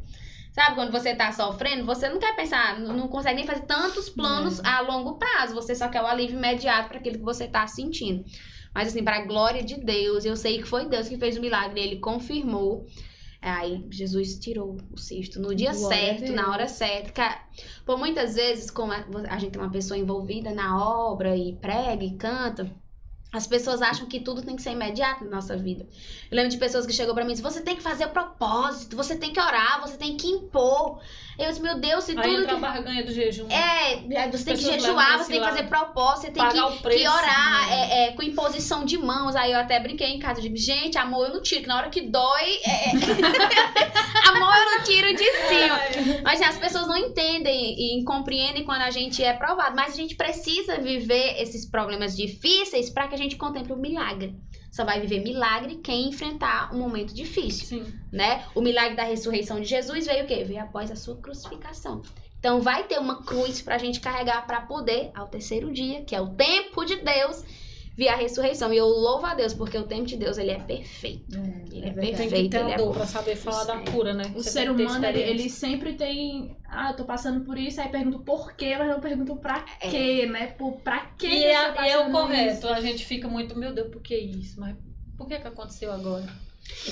[0.52, 4.58] Sabe, quando você tá sofrendo, você não quer pensar, não consegue nem fazer tantos planos
[4.64, 5.54] a longo prazo.
[5.54, 8.24] Você só quer o alívio imediato para aquilo que você tá sentindo.
[8.74, 11.80] Mas, assim, pra glória de Deus, eu sei que foi Deus que fez o milagre,
[11.80, 12.86] ele confirmou.
[13.40, 17.12] Aí Jesus tirou o cisto no dia Glória a certo, na hora certa.
[17.12, 17.48] Ca-
[17.86, 22.04] Por muitas vezes, como a a gente tem uma pessoa envolvida na obra e prega
[22.04, 22.74] e canta,
[23.30, 25.86] as pessoas acham que tudo tem que ser imediato na nossa vida.
[26.30, 28.10] Eu lembro de pessoas que chegou pra mim e disse: você tem que fazer o
[28.10, 30.98] propósito, você tem que orar, você tem que impor.
[31.38, 32.42] Eu disse: meu Deus, se Aí tudo.
[32.42, 33.46] entra a que- barganha do jejum.
[33.50, 33.96] É,
[34.30, 37.68] você tem que jejuar, você tem que fazer propósito, você tem que, preço, que orar
[37.68, 37.90] né?
[37.90, 39.36] é, é, com imposição de mãos.
[39.36, 41.90] Aí eu até brinquei em casa, digo, gente, amor eu não tiro, que na hora
[41.90, 42.90] que dói, é...
[44.28, 46.22] amor eu não tiro de cima.
[46.24, 49.76] Mas as pessoas não entendem e compreendem quando a gente é provado.
[49.76, 54.34] Mas a gente precisa viver esses problemas difíceis para que a gente contemple o milagre.
[54.70, 57.92] Só vai viver milagre quem enfrentar um momento difícil Sim.
[58.12, 58.44] né?
[58.54, 60.44] O milagre da ressurreição de Jesus veio o quê?
[60.44, 62.02] Veio após a sua crucificação.
[62.38, 66.20] Então vai ter uma cruz pra gente carregar pra poder, ao terceiro dia, que é
[66.20, 67.44] o tempo de Deus,
[67.98, 68.72] vir a ressurreição.
[68.72, 71.36] E eu louvo a Deus, porque o tempo de Deus, ele é perfeito.
[71.72, 74.14] Ele é, Tem que perfeito, ter ele a é dor pra saber falar da cura,
[74.14, 74.22] né?
[74.36, 76.56] O Você ser humano, ele, ele sempre tem.
[76.70, 79.90] Ah, eu tô passando por isso, aí pergunto por quê, mas não pergunto pra É.
[79.90, 80.46] quê, né?
[80.46, 81.26] Por, pra quê?
[81.26, 82.56] E que é, eu tô e é o correto.
[82.58, 82.68] isso?
[82.68, 84.60] A gente fica muito, meu Deus, por que isso?
[84.60, 84.76] Mas
[85.16, 86.24] por que que aconteceu agora?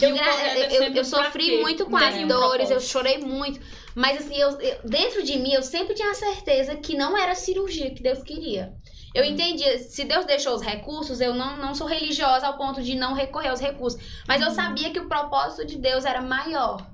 [0.01, 3.61] Eu, é eu- eu- eu sofri muito com as dores, eu chorei muito.
[3.95, 7.35] Mas assim, eu, eu- dentro de mim, eu sempre tinha a certeza que não era
[7.35, 8.73] cirurgia que Deus queria.
[9.17, 9.29] Eu Hum.
[9.29, 13.15] entendia, se Deus deixou os recursos, eu não, não sou religiosa ao ponto de não
[13.15, 13.99] recorrer aos recursos.
[14.29, 16.87] Mas eu sabia que o propósito de Deus era maior.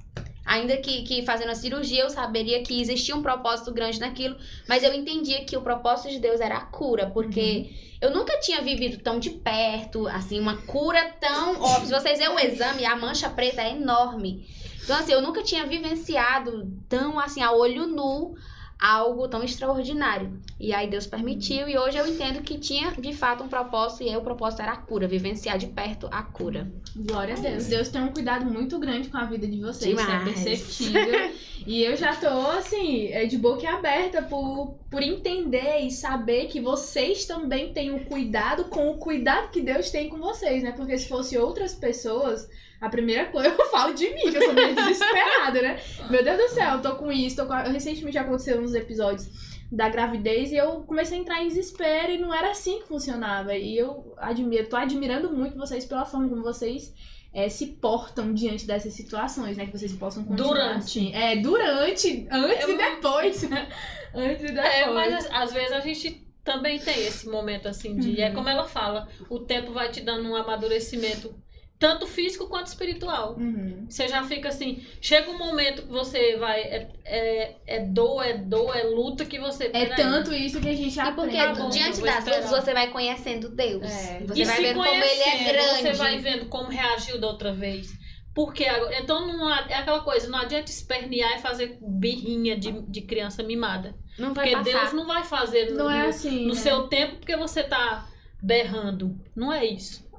[0.44, 4.36] Ainda que, que fazendo a cirurgia, eu saberia que existia um propósito grande naquilo,
[4.68, 7.70] mas eu entendia que o propósito de Deus era a cura, porque
[8.00, 11.86] eu nunca tinha vivido tão de perto, assim, uma cura tão óbvia.
[11.86, 14.48] Se vocês verem o exame, a mancha preta é enorme.
[14.84, 18.34] Então, assim, eu nunca tinha vivenciado tão, assim, a olho nu,
[18.82, 20.40] algo tão extraordinário.
[20.58, 24.08] E aí Deus permitiu, e hoje eu entendo que tinha, de fato, um propósito, e
[24.08, 26.68] aí o propósito era a cura, vivenciar de perto a cura.
[26.96, 27.66] Glória a Deus.
[27.66, 30.24] Deus tem um cuidado muito grande com a vida de vocês, isso é Demais.
[30.24, 31.30] perceptível.
[31.64, 36.60] e eu já tô, assim, é, de boca aberta por, por entender e saber que
[36.60, 40.72] vocês também têm um cuidado com o cuidado que Deus tem com vocês, né?
[40.72, 42.48] Porque se fosse outras pessoas,
[42.82, 45.80] a primeira coisa eu falo de mim, que eu sou meio desesperada, né?
[46.10, 47.54] Meu Deus do céu, eu tô com isso, tô com...
[47.54, 49.28] recentemente aconteceu uns episódios
[49.70, 53.54] da gravidez e eu comecei a entrar em desespero e não era assim que funcionava.
[53.56, 56.92] E eu admiro, tô admirando muito vocês pela forma como vocês
[57.32, 59.64] é, se portam diante dessas situações, né?
[59.64, 60.76] Que vocês possam continuar Durante.
[60.78, 61.14] assim.
[61.14, 63.44] É, durante, antes Eu- e depois.
[64.14, 64.74] antes e depois.
[64.74, 68.20] É, mas às- vezes a gente também tem esse momento assim de.
[68.20, 68.34] É Uhum.
[68.34, 71.34] como ela fala, o tempo vai te dando um amadurecimento,
[71.82, 73.34] tanto físico quanto espiritual.
[73.36, 73.86] Uhum.
[73.88, 76.60] Você já fica assim, chega um momento que você vai.
[76.60, 79.68] É, é, é dor, é dor, é luta que você.
[79.74, 81.60] É tanto isso que a gente E porque aprende.
[81.60, 83.82] bom, diante vou das lutas você vai conhecendo Deus.
[83.84, 84.20] É.
[84.28, 85.82] Você e vai se vendo como ele é grande.
[85.82, 87.88] Você vai vendo como reagiu da outra vez.
[88.34, 92.72] Porque agora, então não há- é aquela coisa, não adianta espernear e fazer birrinha de,
[92.88, 93.94] de criança mimada.
[94.18, 94.80] Não vai Porque passar.
[94.80, 96.42] Deus não vai fazer no, Não é no- assim.
[96.46, 96.60] no né?
[96.60, 98.06] seu tempo porque você tá
[98.42, 99.18] berrando.
[99.36, 100.10] Não é isso.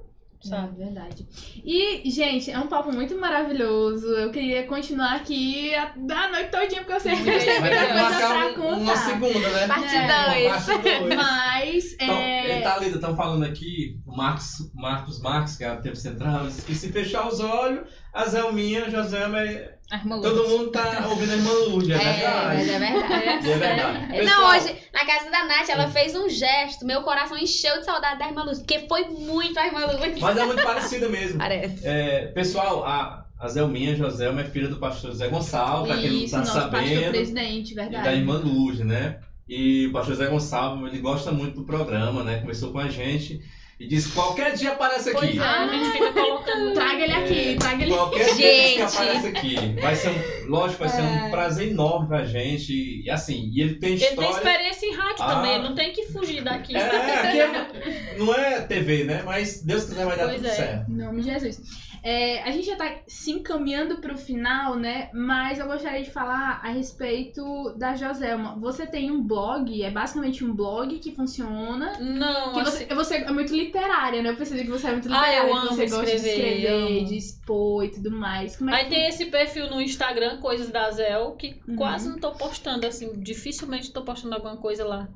[0.44, 0.82] Sabe?
[0.82, 1.26] É verdade.
[1.64, 4.08] E, gente, é um papo muito maravilhoso.
[4.08, 7.56] Eu queria continuar aqui a, a noite todinha, porque eu sei que Vai muita ter
[7.56, 8.76] que coisa pra marcar um- contar.
[8.78, 9.68] uma segunda, né?
[9.68, 10.08] Parte É.
[10.08, 10.66] dois.
[10.66, 11.16] Parte dois.
[11.16, 12.52] Mas, Então, é...
[12.56, 16.46] ele tá ali, estão falando aqui, o Marcos, Marcos Marques, que é o tempo central,
[16.48, 20.52] que se fechar os olhos, a Zelminha, a Joselma, é- A irmã todo Lourdes.
[20.58, 22.72] mundo tá ouvindo a irmã Lourdes, é, É, mas verdade.
[22.72, 23.48] é verdade.
[23.48, 24.08] E é verdade.
[24.08, 26.86] Não, Pessoal, hoje, na casa da Nath, ela fez um gesto.
[26.86, 30.20] Meu coração encheu de saudade da irmã Luz, porque foi muito a irmã Luz.
[30.20, 31.38] Mas é muito parecida mesmo.
[31.38, 31.86] Parece.
[31.88, 36.18] É, pessoal, a, a Zelminha, Joselma, é filha do pastor Zé Gonçalves, pra quem não
[36.20, 37.12] Isso, tá nosso pastor sabendo.
[37.12, 38.04] presidente, E verdade.
[38.04, 39.20] da irmã Lourdes, né?
[39.48, 42.40] E o pastor Zé Gonçalves, ele gosta muito do programa, né?
[42.40, 43.42] Conversou com a gente
[43.80, 45.20] e disse que qualquer dia aparece aqui.
[45.20, 46.74] Pois é, a gente fica colocando.
[46.74, 48.82] Traga ele aqui, É, traga ele Qualquer dia que Gente.
[48.82, 49.56] aparece aqui.
[49.82, 53.02] Vai ser um, lógico, vai ser um prazer enorme pra gente.
[53.04, 54.32] E assim, e ele tem Ele tem história.
[54.38, 55.36] experiência em rádio Ah.
[55.36, 56.76] também, ele não tem que fugir daqui.
[56.76, 56.82] É,
[57.20, 59.22] aqui é- não é TV, né?
[59.26, 60.52] Mas Deus quiser vai dar Pois tudo é.
[60.52, 60.92] certo.
[60.92, 61.62] Em nome de Jesus.
[62.04, 65.10] É, a gente já tá se encaminhando pro final, né?
[65.14, 68.58] Mas eu gostaria de falar a respeito da Joselma.
[68.60, 71.98] Você tem um blog, é basicamente um blog que funciona.
[72.00, 74.32] Não, Que assim, você, você é muito literária, né?
[74.32, 76.36] Eu percebi que você é muito Ah, literária, eu que amo você gosta de escrever,
[76.62, 78.58] escrever, de expor e tudo mais.
[78.58, 81.78] Como é Aí que tem esse perfil no Instagram, Coisas da Zel, que Uhum.
[81.78, 85.08] quase não tô postando, assim, dificilmente tô postando alguma coisa lá.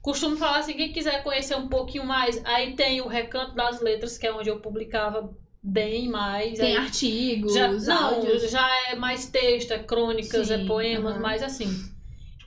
[0.00, 4.16] Costumo falar assim, quem quiser conhecer um pouquinho mais, aí tem o Recanto das Letras,
[4.16, 5.30] que é onde eu publicava
[5.62, 6.58] bem mais.
[6.58, 8.50] tem aí artigos, já, não, áudios?
[8.50, 11.20] já é mais texto, é crônicas, Sim, é poemas, aham.
[11.22, 11.68] mais assim.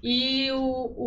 [0.01, 0.59] E o,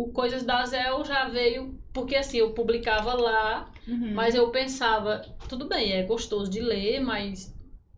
[0.05, 4.13] o Coisas da Zel já veio, porque assim, eu publicava lá, Uhum.
[4.13, 7.55] mas eu pensava, tudo bem, é gostoso de ler, mas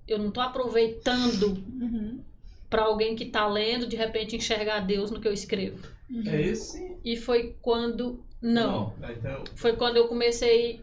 [0.07, 1.47] eu não tô aproveitando
[1.79, 2.19] Uhum.
[2.69, 5.79] Pra alguém que tá lendo, de repente enxergar Deus no que eu escrevo.
[6.07, 6.21] Uhum.
[6.27, 6.97] É esse?
[7.03, 8.23] E foi quando.
[8.39, 8.93] Não.
[9.01, 10.79] É, Então, Foi quando eu comecei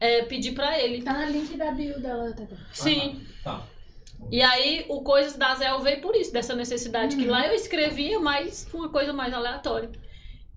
[0.00, 1.02] é, pedir pra ele.
[1.02, 2.56] Tá no link da bio dela, Tata.
[2.72, 3.20] Sim.
[3.42, 3.62] tá.
[4.30, 7.16] E aí o Coisas da Zel veio por isso, dessa necessidade.
[7.16, 7.30] Que Uhum.
[7.30, 9.90] lá eu escrevia, mas uma coisa mais aleatória.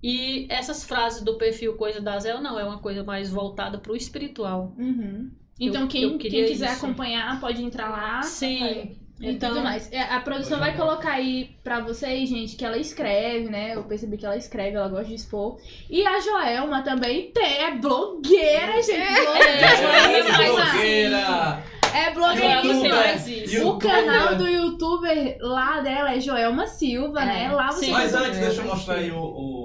[0.01, 3.95] E essas frases do perfil Coisa da Zel não, é uma coisa mais voltada pro
[3.95, 4.73] espiritual.
[4.77, 5.31] Uhum.
[5.59, 6.85] Então, Eu- quem, eu quem quiser isso.
[6.85, 8.21] acompanhar pode entrar lá.
[8.21, 8.95] Sim.
[9.19, 9.91] E Então, tudo mais.
[9.91, 13.75] É, A produção vai colocar aí pra vocês, gente, que ela escreve, né?
[13.75, 15.57] Eu percebi que ela escreve, ela gosta de expor.
[15.89, 18.91] E a Joelma também tem, é blogueira, gente.
[18.97, 21.63] É, Blogueira, Joelma faz blogueira!
[21.97, 23.67] é sempre faz isso.
[23.67, 27.51] O canal do youtuber lá dela é Joelma Silva, É, né?
[27.51, 27.91] Lá você sim.
[27.91, 29.19] Mas antes, deixa eu mostrar aí o,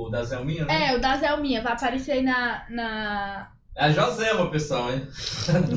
[0.06, 0.88] o da Zelminha, né?
[0.88, 2.64] É, o da Zelminha, vai aparecer aí na.
[2.70, 3.51] na...
[3.74, 5.08] É a Joselma, pessoal, hein?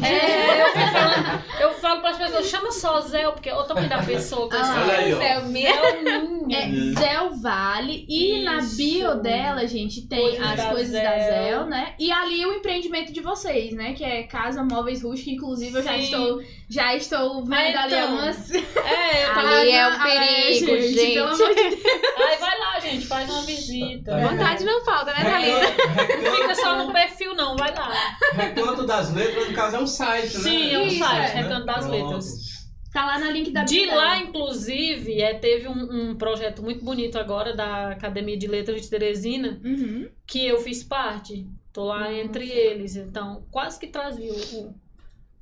[0.04, 4.00] É, eu, falando, eu falo pras pessoas, chama só Zel, porque é o tamanho da
[4.04, 4.82] pessoa que eu Ah.
[4.84, 5.22] Olha aí, ó.
[5.22, 7.00] É Isso.
[7.00, 8.06] Zel Vale.
[8.10, 8.76] E na Isso.
[8.76, 11.30] bio dela, gente, tem Coisas as da coisas da Zel.
[11.44, 11.94] Zel, né?
[11.98, 13.94] E ali o empreendimento de vocês, né?
[13.94, 15.32] Que é Casa Móveis Rústica.
[15.32, 18.12] Inclusive, eu já estou, já estou vendo Ah, ali então.
[18.12, 18.52] algumas.
[18.52, 19.46] É, eu tava.
[19.56, 21.18] Ali é um Ah, perigo, Pelo gente.
[21.18, 21.80] amor de Deus.
[22.18, 24.12] Aí vai lá, gente, faz uma visita.
[24.12, 24.30] Tá vendo?
[24.32, 26.22] Vontade não falta, né, Thalita?
[26.22, 27.85] Não fica só no perfil, não, vai lá.
[28.34, 30.44] Recanto das letras, no caso, é um site, né?
[30.44, 31.41] Sim, é um Isso, site, é.
[31.41, 32.03] Recanto das Pronto.
[32.06, 32.56] Letras.
[32.94, 36.84] Tá lá na link da De bio lá, inclusive, é, teve um, um projeto muito
[36.86, 40.07] bonito agora da Academia de Letras de Teresina, Uhum.
[40.26, 41.45] que eu fiz parte.
[41.74, 42.95] Tô lá entre eles.
[42.95, 44.74] Então, quase que trazia o,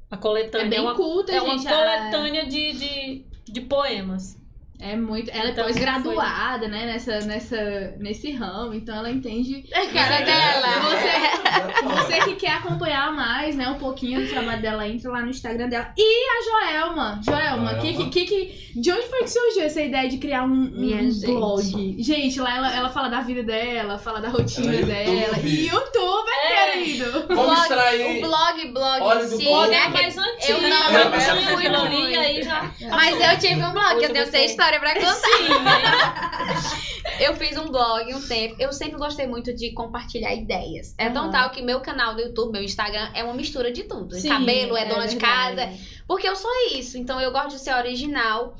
[0.10, 0.68] a É coletânea.
[0.68, 1.68] bem uma, culta, é uma gente.
[1.72, 4.36] coletânea de, de, de poemas.
[4.85, 5.30] É muito.
[5.31, 6.85] Ela é Então, pós-graduada, né?
[6.85, 9.64] Nessa, nessa, nesse ramo, então ela entende.
[9.93, 10.68] Cara É, dela.
[10.81, 15.30] Você, você que quer acompanhar mais, né, um pouquinho do trabalho dela, entra lá no
[15.30, 15.93] Instagram dela.
[15.97, 17.22] E a Joelma.
[17.23, 20.89] Joelma, que, que, que, de onde foi que surgiu essa ideia de criar um, um
[21.11, 21.26] gente.
[21.27, 21.95] blog?
[22.03, 25.38] Gente, lá ela, ela fala da vida dela, fala da rotina Ela é dela.
[25.38, 25.47] YouTube.
[25.49, 26.72] E youtuber, É.
[26.72, 27.11] querido.
[27.27, 28.18] Vamos Blog- extrair.
[28.18, 29.68] O blog, blog Óleo em do si, coco.
[29.68, 29.77] né?
[29.77, 30.60] É mais antigo.
[30.60, 32.69] eu não- eu eu fui ali, aí já.
[32.89, 35.14] Mas eu tive um blog, eu tenho você- seis histórias pra contar.
[35.14, 36.84] Sim,
[37.20, 38.56] Eu fiz um blog um tempo.
[38.60, 40.95] Eu sempre gostei muito de compartilhar ideias.
[40.98, 41.32] É tão Aham.
[41.32, 44.16] tal que meu canal do YouTube, meu Instagram, é uma mistura de tudo.
[44.16, 45.56] Sim, Cabelo, é dona de verdade.
[45.56, 45.74] casa.
[46.08, 46.98] Porque eu sou isso.
[46.98, 48.56] Então eu gosto de ser original.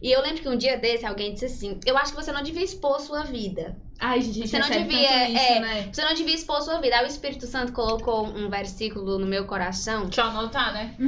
[0.00, 2.42] E eu lembro que um dia desse alguém disse assim: Eu acho que você não
[2.42, 3.76] devia expor sua vida.
[3.98, 5.60] Ai, gente, Você não devia, tanto isso, é.
[5.60, 5.88] né?
[5.90, 6.96] Você não devia expor sua vida.
[6.96, 10.04] Aí o Espírito Santo colocou um versículo no meu coração.
[10.04, 10.94] Deixa eu anotar, né?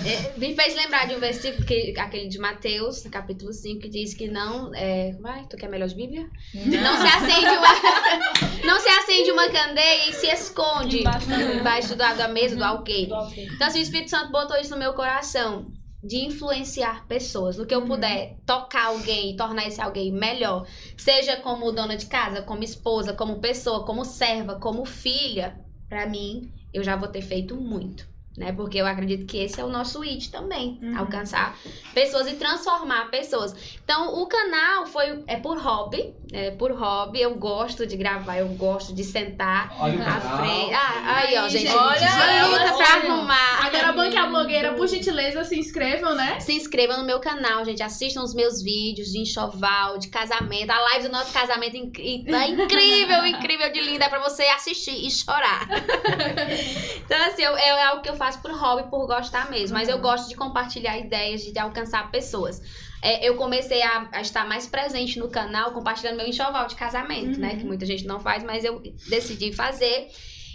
[0.00, 3.88] É, me fez lembrar de um versículo, que, aquele de Mateus, no capítulo 5, que
[3.88, 4.74] diz que não.
[4.74, 6.28] É, vai, tu quer melhor de Bíblia?
[6.54, 8.64] Não se acende uma.
[8.64, 11.54] não se acende uma candeia e se esconde Embaixo da mesa.
[11.54, 13.06] embaixo da, da mesa do alqueire.
[13.08, 13.54] do alqueire.
[13.54, 15.66] Então, assim, o Espírito Santo botou isso no meu coração.
[16.02, 20.66] De influenciar pessoas, no que eu puder tocar alguém e tornar esse alguém melhor,
[20.96, 26.52] seja como dona de casa, como esposa, como pessoa, como serva, como filha, pra mim,
[26.72, 28.52] eu já vou ter feito muito, né?
[28.52, 30.98] Porque eu acredito que esse é o nosso it também, Uhum.
[30.98, 31.56] alcançar
[31.92, 33.54] pessoas e transformar pessoas.
[33.84, 38.48] Então, o canal foi é por hobby, é por hobby, eu gosto de gravar, eu
[38.50, 40.74] gosto de sentar Olha o à frente.
[40.74, 42.86] Ah, aí, ó, Aí, gente, gente, olha olha, luta pra olha.
[43.12, 43.66] arrumar.
[43.66, 46.38] Agora, banque a blogueira, por gentileza, se inscrevam, né?
[46.40, 47.82] Se inscrevam no meu canal, gente.
[47.82, 50.70] Assistam os meus vídeos de enxoval, de casamento.
[50.70, 54.04] A live do nosso casamento inc- tá incrível, incrível de linda.
[54.04, 55.66] É pra você assistir e chorar.
[57.04, 59.76] então, assim, eu- é algo que eu faço por hobby, por gostar mesmo.
[59.78, 62.60] Mas eu gosto de compartilhar ideias, de alcançar pessoas.
[63.02, 67.40] É, eu comecei a, a estar mais presente no canal, compartilhando meu enxoval de casamento,
[67.40, 67.56] né?
[67.56, 70.08] Que muita gente não faz, mas eu decidi fazer.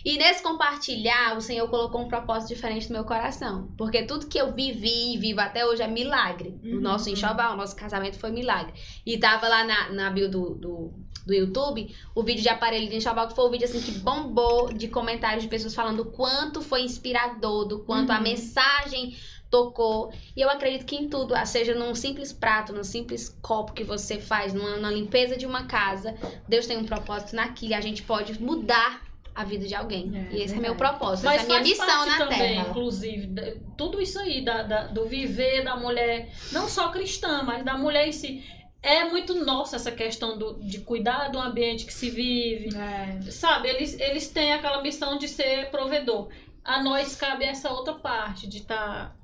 [0.06, 3.74] E nesse compartilhar, o Senhor colocou um propósito diferente no meu coração.
[3.76, 6.50] Porque tudo que eu vivi e vivo até hoje é milagre.
[6.64, 6.82] O Uhum.
[6.82, 8.72] nosso enxoval, o nosso casamento foi milagre.
[9.04, 10.94] E tava lá na, na bio do, do,
[11.26, 14.72] do YouTube, o vídeo de aparelho de enxoval, que foi um vídeo assim que bombou
[14.72, 18.24] de comentários de pessoas falando o quanto foi inspirador, do quanto a Uhum.
[18.24, 19.16] mensagem
[19.50, 20.12] tocou.
[20.36, 23.84] E eu acredito que em tudo, ah, seja num simples prato, num simples copo que
[23.84, 26.16] você faz, numa, na limpeza de uma casa,
[26.48, 29.04] Deus tem um propósito naquilo e a gente pode mudar
[29.34, 30.12] a vida de alguém.
[30.32, 30.78] É, e esse é meu verdade.
[30.98, 32.70] propósito, Mas essa é a minha missão na também, Terra.
[32.70, 33.30] inclusive,
[33.78, 38.08] tudo isso aí da, da- do viver da mulher, não só cristã, mas da mulher
[38.08, 38.44] em si.
[38.86, 42.70] É muito nossa essa questão do, de cuidar do ambiente que se vive.
[42.78, 43.20] É.
[43.32, 46.30] Sabe, eles, eles têm aquela missão de ser provedor.
[46.64, 49.18] A nós cabe essa outra parte de estar,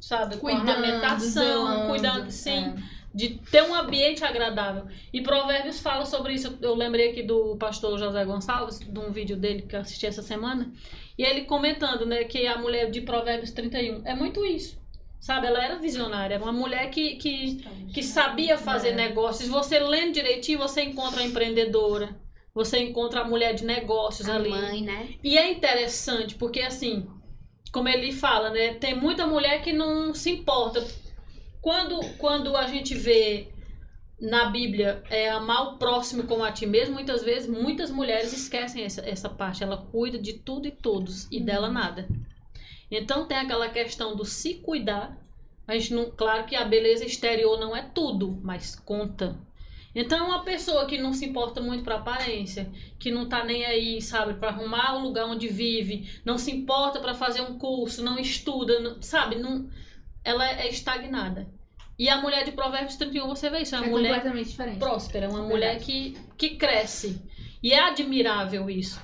[0.00, 2.74] sabe, com Cuidando, ornamentação, zelando, cuidando, sim, é.
[3.12, 4.86] de ter um ambiente agradável.
[5.12, 6.56] E Provérbios fala sobre isso.
[6.62, 10.22] Eu lembrei aqui do pastor José Gonçalves, de um vídeo dele que eu assisti essa
[10.22, 10.70] semana,
[11.18, 14.78] e ele comentando, né, que a mulher de Provérbios 31 é muito isso.
[15.20, 17.56] Sabe, ela era visionária, era uma mulher que, que,
[17.92, 18.94] que sabia fazer É.
[18.94, 19.48] negócios.
[19.48, 22.16] Você lendo direitinho, você encontra a empreendedora,
[22.54, 24.48] você encontra a mulher de negócios A ali.
[24.50, 25.08] mãe, né?
[25.22, 27.06] E é interessante, porque assim,
[27.72, 28.74] como ele fala, né?
[28.74, 30.86] Tem muita mulher que não se importa.
[31.60, 33.48] Quando, quando a gente vê
[34.20, 38.84] na Bíblia é amar o próximo como a ti mesmo, muitas vezes muitas mulheres esquecem
[38.84, 39.62] essa, essa parte.
[39.64, 42.08] Ela cuida de tudo e todos, e dela nada.
[42.90, 45.16] Então tem aquela questão do se cuidar.
[45.66, 49.38] A gente não, claro que a beleza exterior não é tudo, mas conta.
[49.94, 54.00] Então uma pessoa que não se importa muito para aparência, que não tá nem aí,
[54.00, 58.18] sabe, para arrumar o lugar onde vive, não se importa para fazer um curso, não
[58.18, 59.68] estuda, não- sabe, não,
[60.24, 61.48] ela é estagnada.
[61.98, 64.78] E a mulher de Provérbios 31, você vê isso, é uma É mulher completamente diferente.
[64.78, 67.20] próspera, é uma mulher que, que cresce.
[67.60, 69.02] E é admirável isso.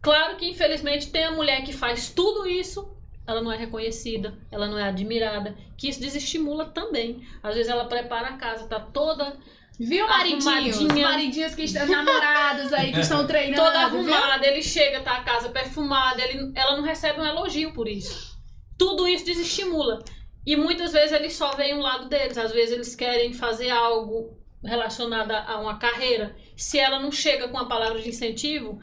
[0.00, 2.96] Claro que, infelizmente, tem a mulher que faz tudo isso,
[3.26, 7.26] ela não é reconhecida, ela não é admirada, que isso desestimula também.
[7.42, 9.36] Às vezes ela prepara a casa, tá toda,
[9.78, 10.80] Viu, maridinhos?
[10.80, 13.62] Maridinhos que estão namorados aí, que estão treinando.
[13.62, 13.98] toda viu?
[13.98, 18.38] arrumada, ele chega, tá a casa perfumada, ele, ela não recebe um elogio por isso.
[18.78, 20.04] Tudo isso desestimula.
[20.44, 24.36] E muitas vezes eles só veem um lado deles, às vezes eles querem fazer algo
[24.62, 26.36] relacionado a uma carreira.
[26.56, 28.78] Se ela não chega com a palavra de incentivo,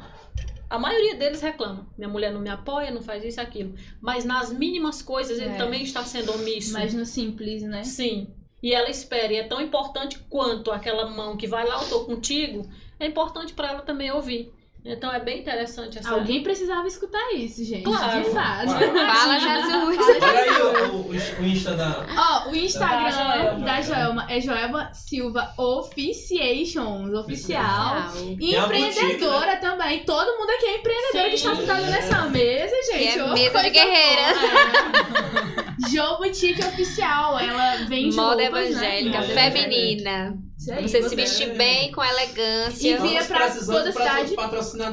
[0.69, 1.89] A maioria deles reclama.
[1.97, 3.73] Minha mulher não me apoia, não faz isso e aquilo.
[3.99, 5.57] Mas nas mínimas coisas ele É.
[5.57, 6.73] também está sendo omisso.
[6.73, 7.83] Mas no simples, né?
[7.83, 8.27] Sim.
[8.61, 9.33] E ela espera.
[9.33, 12.69] E é tão importante quanto aquela mão que vai lá, eu tô contigo,
[12.99, 14.53] é importante para ela também ouvir.
[14.85, 16.09] Então é bem interessante essa.
[16.11, 17.83] Alguém precisava escutar isso, gente.
[17.83, 18.23] Claro.
[18.23, 18.65] De fato.
[18.65, 19.13] Claro.
[19.13, 19.97] Fala, Jesus.
[20.21, 22.05] Olha aí o, o, o Insta da.
[22.17, 23.65] Ó, o Instagram Da Joelma.
[23.65, 28.11] da Joelma é Joelma Silva Officiations, oficial.
[28.39, 30.03] E a empreendedora também.
[30.05, 31.29] Todo mundo aqui é empreendedora Sim.
[31.29, 33.19] que está sentada nessa mesa, gente.
[33.19, 34.37] é Ô, mesa de coisa guerreiras.
[34.39, 35.69] boa.
[35.89, 37.39] Jo Boutique Oficial.
[37.39, 39.27] Ela vende Moda roupas, evangélica, né?
[39.27, 40.37] Moda feminina.
[40.71, 42.89] Aí, Você se vestir bem, com elegância.
[42.89, 44.35] E via Estamos pra toda cidade.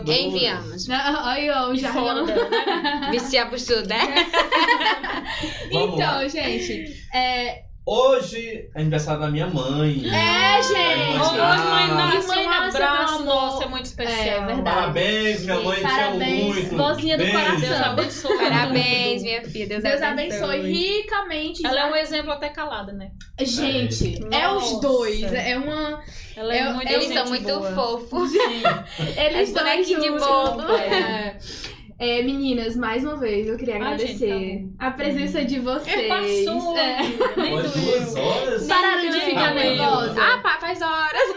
[0.06, 0.88] Enviamos.
[0.88, 2.24] Aí, ó, o jargão.
[2.24, 3.10] né?
[3.10, 4.26] Vestir a postura, né?
[5.70, 6.96] Então, gente.
[7.12, 10.02] É, Hoje é aniversário da minha mãe.
[10.12, 11.20] É, gente.
[11.20, 14.18] Hoje, mãe Nácia, Irmã um abraço nosso, é muito especial.
[14.42, 14.62] É, verdade.
[14.62, 16.76] Parabéns, minha mãe, te amo Parabéns, muito.
[16.76, 17.38] vozinha do Beijo.
[17.38, 17.60] coração.
[17.60, 18.38] Deus abençoe.
[18.38, 19.66] Parabéns, minha filha.
[19.68, 21.64] Deus, Deus abençoe ricamente.
[21.64, 23.12] Ela é um exemplo até calada, né?
[23.40, 24.80] Gente, é os Nossa.
[24.80, 25.22] dois.
[25.32, 26.02] É uma.
[26.34, 27.72] Ela é Eu- muito Eles são muito boa.
[27.72, 28.32] fofos.
[28.98, 30.72] Eles É dois bonequinho de bolo.
[30.76, 31.38] É.
[31.98, 35.96] É, meninas, mais uma vez eu queria Ai, agradecer gente, a presença de vocês.
[35.98, 36.76] É, passou.
[36.76, 36.98] É.
[37.38, 38.66] Nem duas horas.
[38.66, 39.64] Pararam de ficar doeu.
[39.64, 40.14] nervosa.
[40.22, 41.36] Ah, pá, faz horas.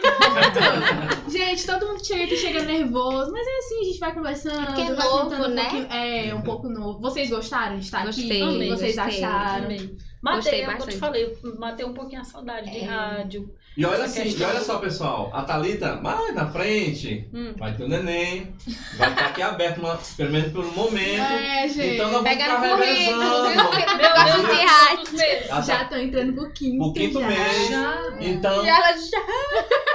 [1.31, 4.65] Gente, todo mundo chega aqui chega nervoso, mas é assim, a gente vai conversando.
[4.65, 5.61] Porque é vai novo, contando um né?
[5.63, 6.99] pouquinho- É, um pouco novo.
[6.99, 8.37] Vocês gostaram de estar Gostei, aqui?
[8.37, 9.23] Que amei, vocês gostei.
[9.23, 9.65] acharam?
[9.65, 9.95] Amei.
[10.21, 12.85] Matei, Gostei é eu te falei, matei um pouquinho a saudade de É.
[12.85, 13.49] rádio.
[13.77, 14.49] E olha assim, e questão.
[14.49, 15.31] olha só, pessoal.
[15.33, 17.53] A Thalita, mais na frente, Hum.
[17.57, 18.53] vai ter o neném.
[18.97, 21.21] Vai estar aqui aberto, uma, pelo menos por um momento.
[21.21, 21.93] É, gente.
[21.95, 23.29] Então nós vamos Pega ficar no currículo, viu?
[23.29, 23.55] revezando.
[23.55, 25.65] Não Meu Deus, de rádio.
[25.65, 26.83] Já tá tô entrando pro quinto.
[26.83, 27.27] O quinto já.
[27.27, 27.69] mês.
[27.69, 28.09] Já.
[28.19, 29.19] Então, E ela já.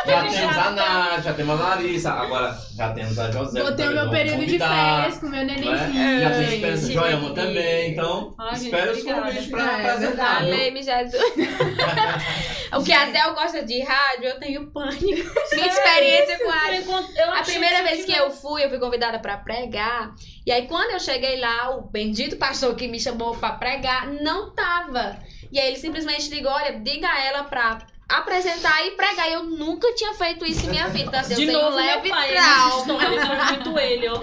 [0.06, 3.62] Já temos já a Nath, já temos a Larissa, agora já temos a José.
[3.62, 5.54] Vou ter o que meu período de férias com o meu né?
[5.56, 6.20] nenenzinho.
[6.20, 6.92] Já tem esperança Sim.
[6.92, 10.44] Joelma também, então Ai, espero os convites pra É, apresentar.
[10.44, 10.54] viu?
[10.54, 11.22] Amei-me, Jesus.
[12.72, 15.04] o que a Zé gosta de rádio, eu tenho pânico.
[15.52, 16.84] Minha experiência com rádio.
[17.16, 20.14] Eu A primeira vez que eu fui, eu fui convidada pra pregar.
[20.46, 24.54] E aí, quando eu cheguei lá, o bendito pastor que me chamou pra pregar não
[24.54, 25.16] tava.
[25.50, 27.78] E aí, ele simplesmente ligou: olha, diga a ela pra
[28.08, 29.30] apresentar e pregar.
[29.30, 31.20] Eu nunca tinha feito isso em minha vida.
[31.20, 33.10] Assim, eu De tenho novo, um leve meu pai, trauma.
[33.50, 34.22] muito ele, ó.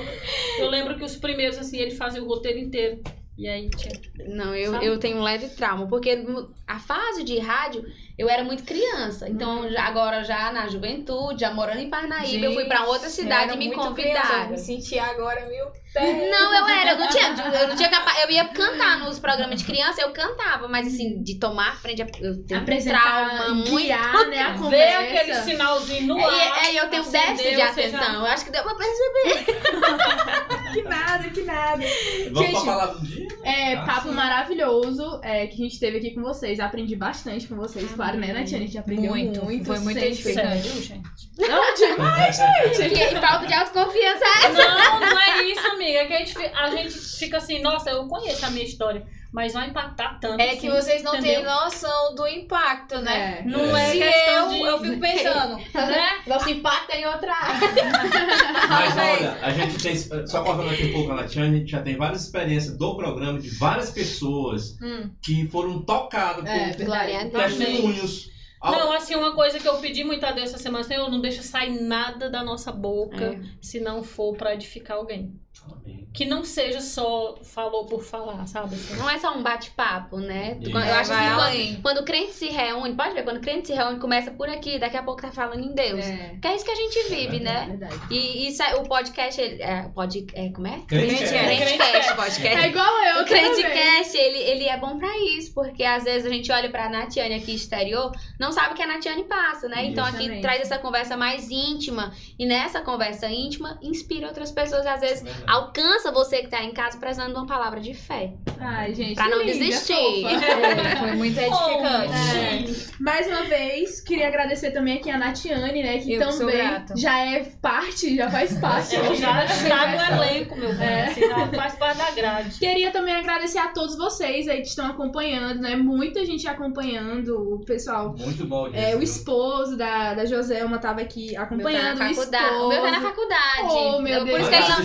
[0.60, 3.02] Eu lembro que os primeiros, assim, ele fazia o roteiro inteiro.
[3.38, 3.94] E aí tinha.
[4.28, 4.86] Não, eu, Sabe?
[4.86, 6.24] eu tenho um leve trauma, porque
[6.68, 7.84] a fase de rádio
[8.22, 9.28] eu era muito criança.
[9.28, 13.54] Então, já, agora já na juventude, já morando em Parnaíba, eu fui pra outra cidade
[13.54, 14.50] e me convidaram.
[14.52, 15.66] Me senti agora, viu?
[15.94, 19.60] Não, eu era, eu não tinha, eu não tinha capa, eu ia cantar nos programas
[19.60, 23.02] de criança, eu cantava, mas assim, de tomar a frente, eu tenho Apresentar,
[23.36, 23.76] trauma muito.
[23.76, 25.00] guiar, né, a Ver conversa.
[25.02, 26.32] aquele sinalzinho no ar.
[26.34, 27.58] E, é, eu tenho acendeu, déficit de você
[27.90, 28.14] já- atenção.
[28.22, 29.62] Eu acho que deu pra perceber.
[30.72, 31.84] Que nada, que nada.
[32.32, 33.28] Vamos Gente, pra falar do dia?
[33.44, 34.16] É, Ah, papo sim.
[34.16, 36.62] maravilhoso é, que a gente teve aqui com vocês.
[36.62, 38.64] Aprendi bastante com vocês, claro, né, Natiana?
[38.64, 39.44] A gente aprendeu muito.
[39.44, 40.68] Muito, foi muito edificante.
[40.68, 41.02] Gente.
[41.38, 42.82] Não, demais, gente!
[42.82, 44.26] E, e falta de autoconfiança.
[44.54, 46.00] Não, não é isso, amiga.
[46.00, 49.54] É que a gente, a gente fica assim, nossa, eu conheço a minha história, mas
[49.54, 50.40] vai impactar tanto.
[50.42, 51.36] É assim, que vocês não entendeu?
[51.36, 53.40] têm noção do impacto, né?
[53.40, 53.44] É.
[53.50, 54.62] Não é Se questão eu, de...
[54.62, 56.10] eu fico pensando, né?
[56.28, 57.60] Nosso impacto é em outra área.
[58.70, 59.96] Mas olha, a gente tem,
[60.28, 63.40] só cortando aqui um pouco a Latiane, a gente já tem várias experiências do programa
[63.40, 65.10] de várias pessoas Hum.
[65.22, 67.58] que foram tocadas É, por Deus.
[67.58, 68.32] testemunhos.
[68.64, 71.42] Não, assim, uma coisa que eu pedi muito a Deus essa semana, Senhor, não deixa
[71.42, 73.40] sair nada da nossa boca É.
[73.60, 75.34] se não for pra edificar alguém.
[75.70, 76.08] Amém.
[76.14, 78.76] Que não seja só falou por falar, sabe?
[78.76, 78.96] assim.
[78.96, 80.58] Não é só um bate-papo, né?
[80.60, 80.72] Isso.
[80.72, 83.68] Eu acho Vai assim, quando, quando o crente se reúne, pode ver, quando o crente
[83.68, 86.04] se reúne, começa por aqui, daqui a pouco tá falando em Deus.
[86.04, 87.68] É, Que é isso que a gente vive, né?
[87.68, 88.00] verdade.
[88.10, 90.80] E isso é, o podcast, ele, é, pode, é, como é?
[90.88, 91.56] Crente é.
[91.56, 92.48] Crentecast, podcast.
[92.48, 93.26] É igual eu, O.
[93.26, 97.36] Crentecast, ele, ele é bom pra isso, porque às vezes a gente olha pra Natiane
[97.36, 99.86] aqui exterior, não sabe o que a Natiane passa, né?
[99.86, 105.02] Então aqui traz essa conversa mais íntima, e nessa conversa íntima, inspira outras pessoas, às
[105.02, 105.24] vezes.
[105.48, 108.34] Alcança você que tá em casa precisando de uma palavra de fé.
[108.60, 109.16] Ai, gente.
[109.16, 110.26] Pra não que linda, desistir.
[110.26, 112.88] É, foi muito edificante.
[112.92, 112.92] É.
[113.00, 115.98] Mais uma vez, queria agradecer também aqui a Natiane, né?
[115.98, 116.94] Que Eu que sou também grata.
[116.96, 118.96] já é parte, já faz parte.
[118.98, 120.88] Ela já está no elenco, meu bem.
[120.88, 121.06] É.
[121.08, 122.60] Assim, já faz parte da grade.
[122.60, 125.76] Queria também agradecer a todos vocês aí que estão acompanhando, né?
[125.76, 128.16] Muita gente acompanhando, o pessoal.
[128.18, 128.76] Muito bom isso.
[128.78, 132.46] É, o esposo da, da Joselma tava aqui O meu tá acompanhando na o faculdade.
[132.46, 132.66] esposo.
[132.66, 133.62] O meu tá na faculdade.
[133.64, 134.42] Oh, meu Então, por Deus.
[134.42, 134.78] isso Vai que não...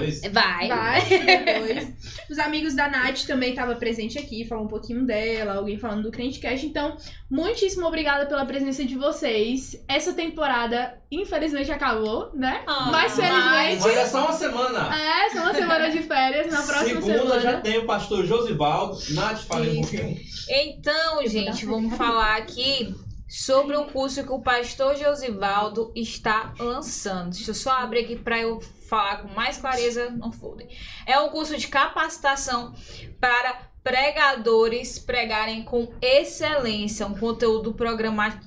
[0.00, 0.20] depois.
[0.32, 1.00] Vai, Vai.
[1.20, 1.88] Vai, depois.
[2.30, 6.10] Os amigos da Nath também estavam presentes aqui, falou um pouquinho dela, alguém falando do
[6.10, 6.66] Crentecast.
[6.66, 6.96] Então,
[7.30, 9.82] muitíssimo obrigada pela presença de vocês.
[9.88, 12.62] Essa temporada, infelizmente, acabou, né?
[12.66, 13.82] Ah, mas felizmente.
[13.82, 14.94] Mas é só uma semana.
[14.94, 16.52] É, só uma semana de férias.
[16.52, 17.40] Na próxima Segunda semana.
[17.40, 18.98] já tem o pastor Josivaldo.
[19.10, 20.16] Nath, fala um pouquinho.
[20.48, 22.94] Então, gente, vamos falar aqui
[23.30, 27.30] sobre um curso que o pastor Josivaldo está lançando.
[27.30, 30.66] Deixa eu só abrir aqui para eu falar com mais clareza no folder.
[31.06, 32.74] É um curso de capacitação
[33.20, 38.44] para pregadores pregarem com excelência, um conteúdo programático,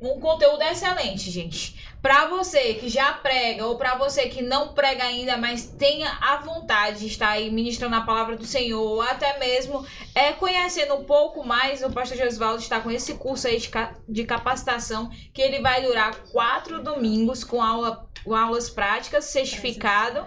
[0.00, 1.94] um conteúdo excelente, gente.
[2.06, 6.36] Para você que já prega ou para você que não prega ainda, mas tenha a
[6.36, 9.84] vontade de estar aí ministrando a palavra do Senhor, ou até mesmo
[10.14, 13.68] é, conhecendo um pouco mais, o pastor Josvaldo está com esse curso aí de,
[14.08, 20.24] de capacitação, que ele vai durar quatro domingos com aula, com aulas práticas, certificado.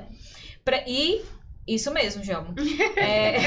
[0.65, 1.21] pra- e
[1.65, 2.53] isso mesmo, João.
[2.97, 3.37] É,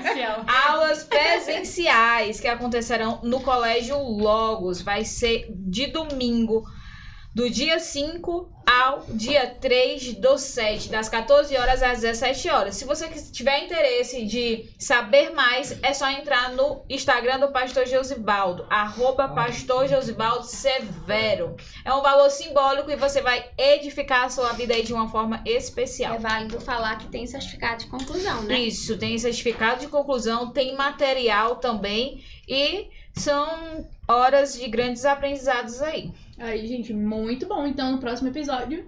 [0.68, 4.80] aulas presenciais que acontecerão no Colégio Logos.
[4.80, 6.64] Vai ser de domingo,
[7.34, 12.76] do dia 5 ao dia 3 do 7, das 14 horas às 17 horas.
[12.76, 18.64] Se você tiver interesse de saber mais, é só entrar no Instagram do Pastor Josibaldo,
[18.70, 21.56] arroba Pastor Josibaldo Severo.
[21.84, 25.42] É um valor simbólico e você vai edificar a sua vida aí de uma forma
[25.44, 26.14] especial.
[26.14, 28.60] É válido falar que tem certificado de conclusão, né?
[28.60, 36.10] Isso, tem certificado de conclusão, tem material também e são horas de grandes aprendizados aí.
[36.38, 37.66] Aí, gente, muito bom.
[37.66, 38.86] Então, no próximo episódio,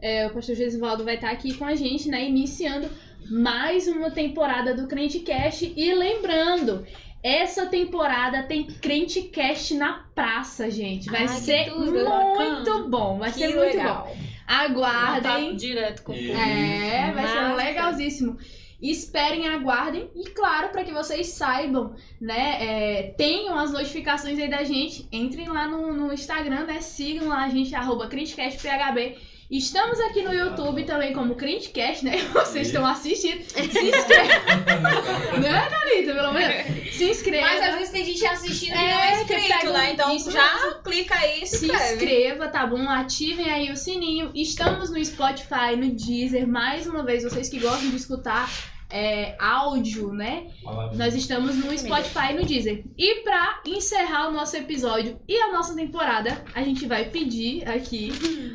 [0.00, 2.24] é, o pastor Gesivaldo vai estar aqui com a gente, né?
[2.24, 2.88] Iniciando
[3.30, 5.72] mais uma temporada do Crentecast.
[5.76, 6.84] E lembrando,
[7.22, 11.08] essa temporada tem Crentecast na praça, gente.
[11.10, 12.88] Vai Ai, ser tudo, muito bacana.
[12.88, 13.18] bom.
[13.18, 14.06] Vai Que ser muito legal.
[14.06, 14.16] bom.
[14.46, 15.56] Aguardem.
[15.56, 16.16] direto com o.
[16.16, 18.38] É, vai ser legalzíssimo.
[18.80, 24.62] Esperem, aguardem e claro, para que vocês saibam, né, é, tenham as notificações aí da
[24.62, 29.16] gente, entrem lá no, no Instagram, né, sigam lá a gente, arroba CrentecastPHB.
[29.50, 36.12] Estamos aqui no YouTube também como Crentecast, né, vocês estão assistindo, se inscrevam, né, Thalita,
[36.14, 37.46] pelo menos, se inscreva.
[37.46, 39.92] Mas às vezes tem gente assistindo e É, não é inscrito, né?
[39.92, 41.94] Então isso já clica aí e se Se inscreve.
[41.94, 42.90] inscreva, tá bom?
[42.90, 44.30] Ativem aí o sininho.
[44.34, 46.46] Estamos no Spotify, no Deezer.
[46.46, 48.50] Mais uma vez, vocês que gostam de escutar
[48.90, 50.48] é, áudio, né?
[50.94, 52.84] Nós estamos no Spotify e no Deezer.
[52.96, 58.12] E pra encerrar o nosso episódio e a nossa temporada, a gente vai pedir aqui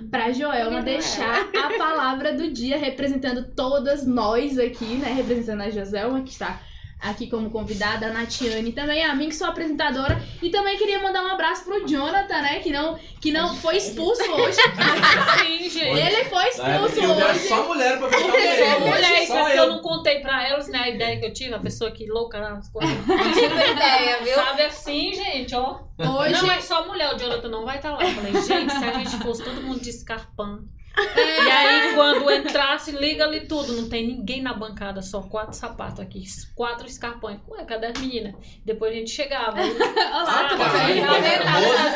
[0.10, 5.14] pra Joelma deixar a palavra do dia, representando todas nós aqui, né?
[5.14, 6.60] Representando a Joselma, que está
[7.04, 10.22] aqui como convidada, a Natiane também, a mim que sou apresentadora.
[10.42, 12.60] E também queria mandar um abraço pro Jonathan, né?
[12.60, 14.58] Que não, que não foi expulso hoje.
[15.40, 16.00] Sim, gente.
[16.00, 17.48] Ele foi expulso era hoje.
[17.48, 18.80] só mulher pra fechar o Só meio.
[18.80, 19.70] mulher, isso é Só porque eu eu.
[19.70, 20.80] não contei pra elas, né?
[20.80, 22.94] A ideia que eu tive, a pessoa que louca nas coisas.
[23.34, 24.36] Tive ideia, viu?
[24.36, 25.80] Sabe assim, gente, ó.
[26.00, 28.04] Hoje Não, mas só mulher, o Jonathan não vai estar lá.
[28.04, 30.64] Eu falei, gente, se a gente fosse todo mundo de escarpão.
[30.96, 31.20] E
[31.52, 33.74] aí, quando entrasse, liga ali tudo.
[33.74, 36.24] Não tem ninguém na bancada, só quatro sapatos aqui.
[36.56, 37.40] Quatro escarpões.
[37.50, 38.36] Ué, cadê as meninas?
[38.64, 39.58] Depois a gente chegava.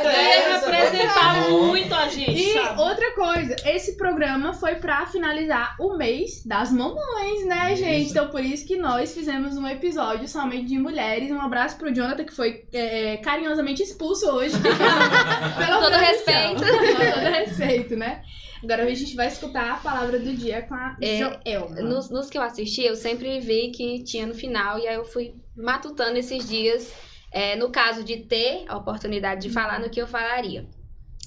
[0.08, 1.66] É essa, representar qualquer coisa.
[1.68, 2.82] muito a gente, E sabe?
[2.82, 7.84] outra coisa, esse programa foi pra finalizar o mês das mamães, né, Isso.
[7.84, 8.10] gente?
[8.12, 11.32] Então por isso que nós fizemos um episódio somente de mulheres.
[11.32, 14.56] Um abraço pro Jonathan, que foi é, carinhosamente expulso hoje.
[15.58, 16.64] Pela todo respeito.
[16.64, 18.22] Com todo respeito, né?
[18.64, 21.76] Agora a gente vai escutar a palavra do dia com a É, Joelma.
[21.82, 25.06] Nos, nos que eu assisti, eu sempre vi que tinha no final, e aí eu
[25.06, 26.94] fui matutando esses dias,
[27.32, 30.66] é, no caso de ter a oportunidade de falar no que eu falaria.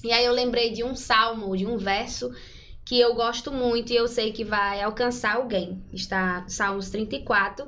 [0.03, 2.31] E aí eu lembrei de um salmo, de um verso
[2.83, 5.81] que eu gosto muito e eu sei que vai alcançar alguém.
[5.93, 7.67] Está Salmos 34,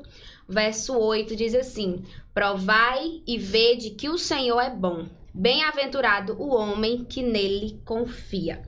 [0.50, 2.04] verso 8, diz assim:
[2.34, 5.08] Provai e vede que o Senhor é bom.
[5.34, 8.62] Bem-aventurado o homem que nele confia.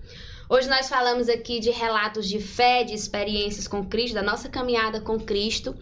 [0.47, 5.01] Hoje nós falamos aqui de relatos de fé, de experiências com Cristo, da nossa caminhada
[5.01, 5.75] com Cristo.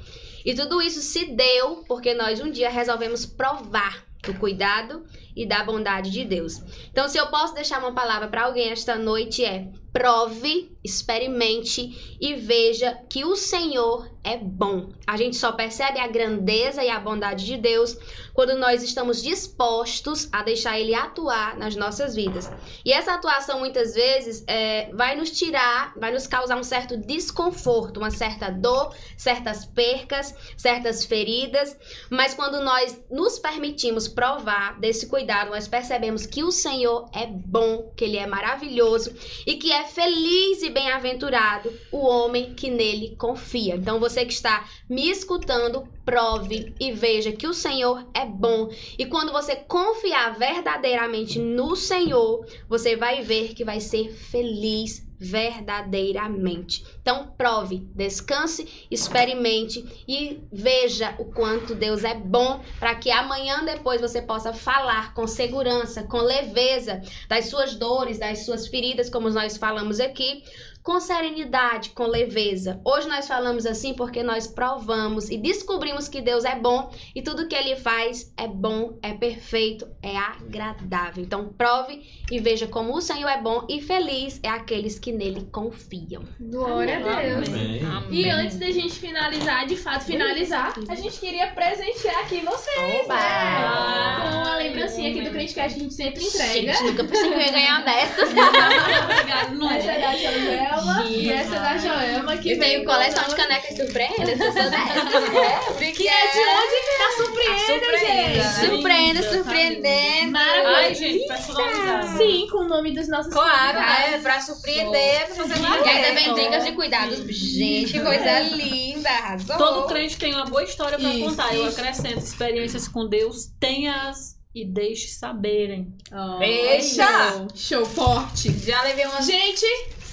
[0.46, 5.04] E tudo isso se deu porque nós um dia resolvemos provar do cuidado
[5.36, 6.62] e da bondade de Deus.
[6.92, 12.34] Então, se eu posso deixar uma palavra para alguém esta noite é: prove, experimente e
[12.34, 14.92] veja que o Senhor é bom.
[15.06, 17.98] A gente só percebe a grandeza e a bondade de Deus
[18.34, 22.50] quando nós estamos dispostos a deixar Ele atuar nas nossas vidas.
[22.84, 27.98] E essa atuação muitas vezes é, vai nos tirar, vai nos causar um certo desconforto,
[27.98, 31.78] uma certa dor, certas percas, certas feridas.
[32.10, 37.92] Mas quando nós nos permitimos provar desse cuidado, nós percebemos que o Senhor é bom,
[37.96, 39.14] que Ele é maravilhoso
[39.46, 43.76] e que é feliz e bem-aventurado o homem que nele confia.
[43.76, 48.70] Então você que está me escutando, prove e veja que o Senhor é bom.
[48.98, 56.86] E quando você confiar verdadeiramente no Senhor, você vai ver que vai ser feliz verdadeiramente.
[57.02, 64.02] Então, prove, descanse, experimente e veja o quanto Deus é bom para que amanhã depois
[64.02, 69.58] você possa falar com segurança, com leveza das suas dores, das suas feridas, como nós
[69.58, 70.44] falamos aqui,
[70.84, 72.80] com serenidade, com leveza.
[72.84, 77.48] Hoje nós falamos assim porque nós provamos e descobrimos que Deus é bom e tudo
[77.48, 81.24] que ele faz é bom, é perfeito, é agradável.
[81.24, 85.48] Então prove e veja como o Senhor é bom e feliz é aqueles que nele
[85.52, 86.24] confiam.
[86.40, 87.48] Glória a Deus.
[87.48, 87.82] Amém.
[88.12, 93.16] E antes da gente finalizar, de fato finalizar, a gente queria presentear aqui vocês, Oba!
[93.16, 94.22] né?
[94.22, 96.74] Com a lembrancinha aqui do Crentecast que a gente sempre entrega.
[96.74, 98.30] Gente, nunca pensei que eu ia ganhar uma dessas.
[98.30, 100.73] Obrigada, não Essa é é?
[100.74, 104.52] Joelma e essa é da Joelma que Eu tenho veio coleção de canecas surpresas, eu
[104.52, 105.98] sou dessas.
[105.98, 108.70] Que é de onde vem a surpresa, gente?
[108.70, 110.32] Surpreenda, surpreendendo.
[110.32, 110.76] Maravilhoso.
[110.76, 112.18] Ai, gente, personalizado.
[112.18, 114.20] Sim, com o nome dos nossos Claro, né?
[114.20, 117.18] Pra surpreender, pra fazer E ainda vem dicas de cuidados.
[117.18, 119.10] Gente, que coisa linda.
[119.10, 119.58] Arrasou.
[119.58, 121.56] Todo crente tem uma boa história pra Isso, contar.
[121.56, 125.94] Eu acrescento experiências com Deus, tenha-as e deixe saberem.
[126.40, 127.32] Deixa!
[127.32, 128.52] Show, Show forte.
[128.60, 129.66] Já levei umas Gente,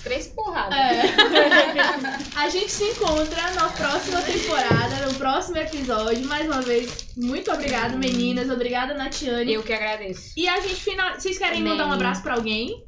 [0.02, 0.76] três porradas.
[0.78, 1.02] é.
[2.36, 6.26] a gente se encontra na próxima temporada, no próximo episódio.
[6.26, 8.50] Mais uma vez, muito obrigada, meninas.
[8.50, 9.52] Obrigada, Natiane.
[9.52, 10.32] Eu que agradeço.
[10.36, 11.14] E a gente final.
[11.14, 12.84] Vocês querem mandar um abraço pra alguém?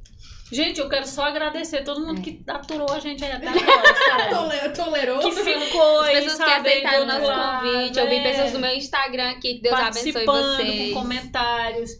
[0.52, 5.20] Gente, eu quero só agradecer todo mundo que aturou a gente aí até agora, Tolerou?
[5.20, 7.98] Que ficou As aí, pessoas que aceitaram o nosso lado, convite.
[7.98, 9.54] Eu vi é, pessoas do meu Instagram aqui.
[9.54, 10.92] Que Deus abençoe participando vocês.
[10.92, 11.90] com comentários.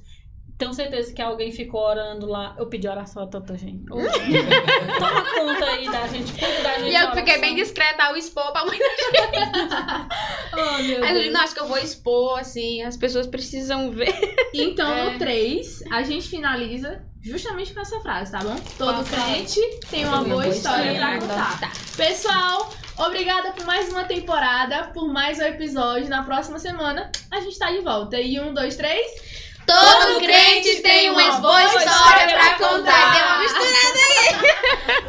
[0.62, 2.54] Tenho certeza que alguém ficou orando lá.
[2.56, 3.82] Eu pedi oração a tanta gente.
[3.90, 3.96] Ô,
[4.98, 6.90] Toma conta aí da gente, cuida da gente.
[6.90, 7.40] E eu da fiquei oração.
[7.40, 8.84] bem discreta ao expor pra muita
[10.54, 14.14] Oh, meu Mas eu não, acho que eu vou expor, assim, as pessoas precisam ver.
[14.54, 15.10] Então, É.
[15.12, 18.54] no 3, a gente finaliza justamente com essa frase, tá bom?
[18.78, 19.32] Todo Qual frase?
[19.32, 21.72] crente tem uma boa história pra contar.
[21.96, 26.08] Pessoal, obrigada por mais uma temporada, por mais um episódio.
[26.08, 28.20] Na próxima semana, a gente tá de volta.
[28.20, 29.32] E um, dois, três.
[29.66, 33.14] Todo crente tem uma boa história pra contar.
[33.14, 33.62] Deu uma mistura.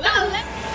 [0.01, 0.43] Valeu!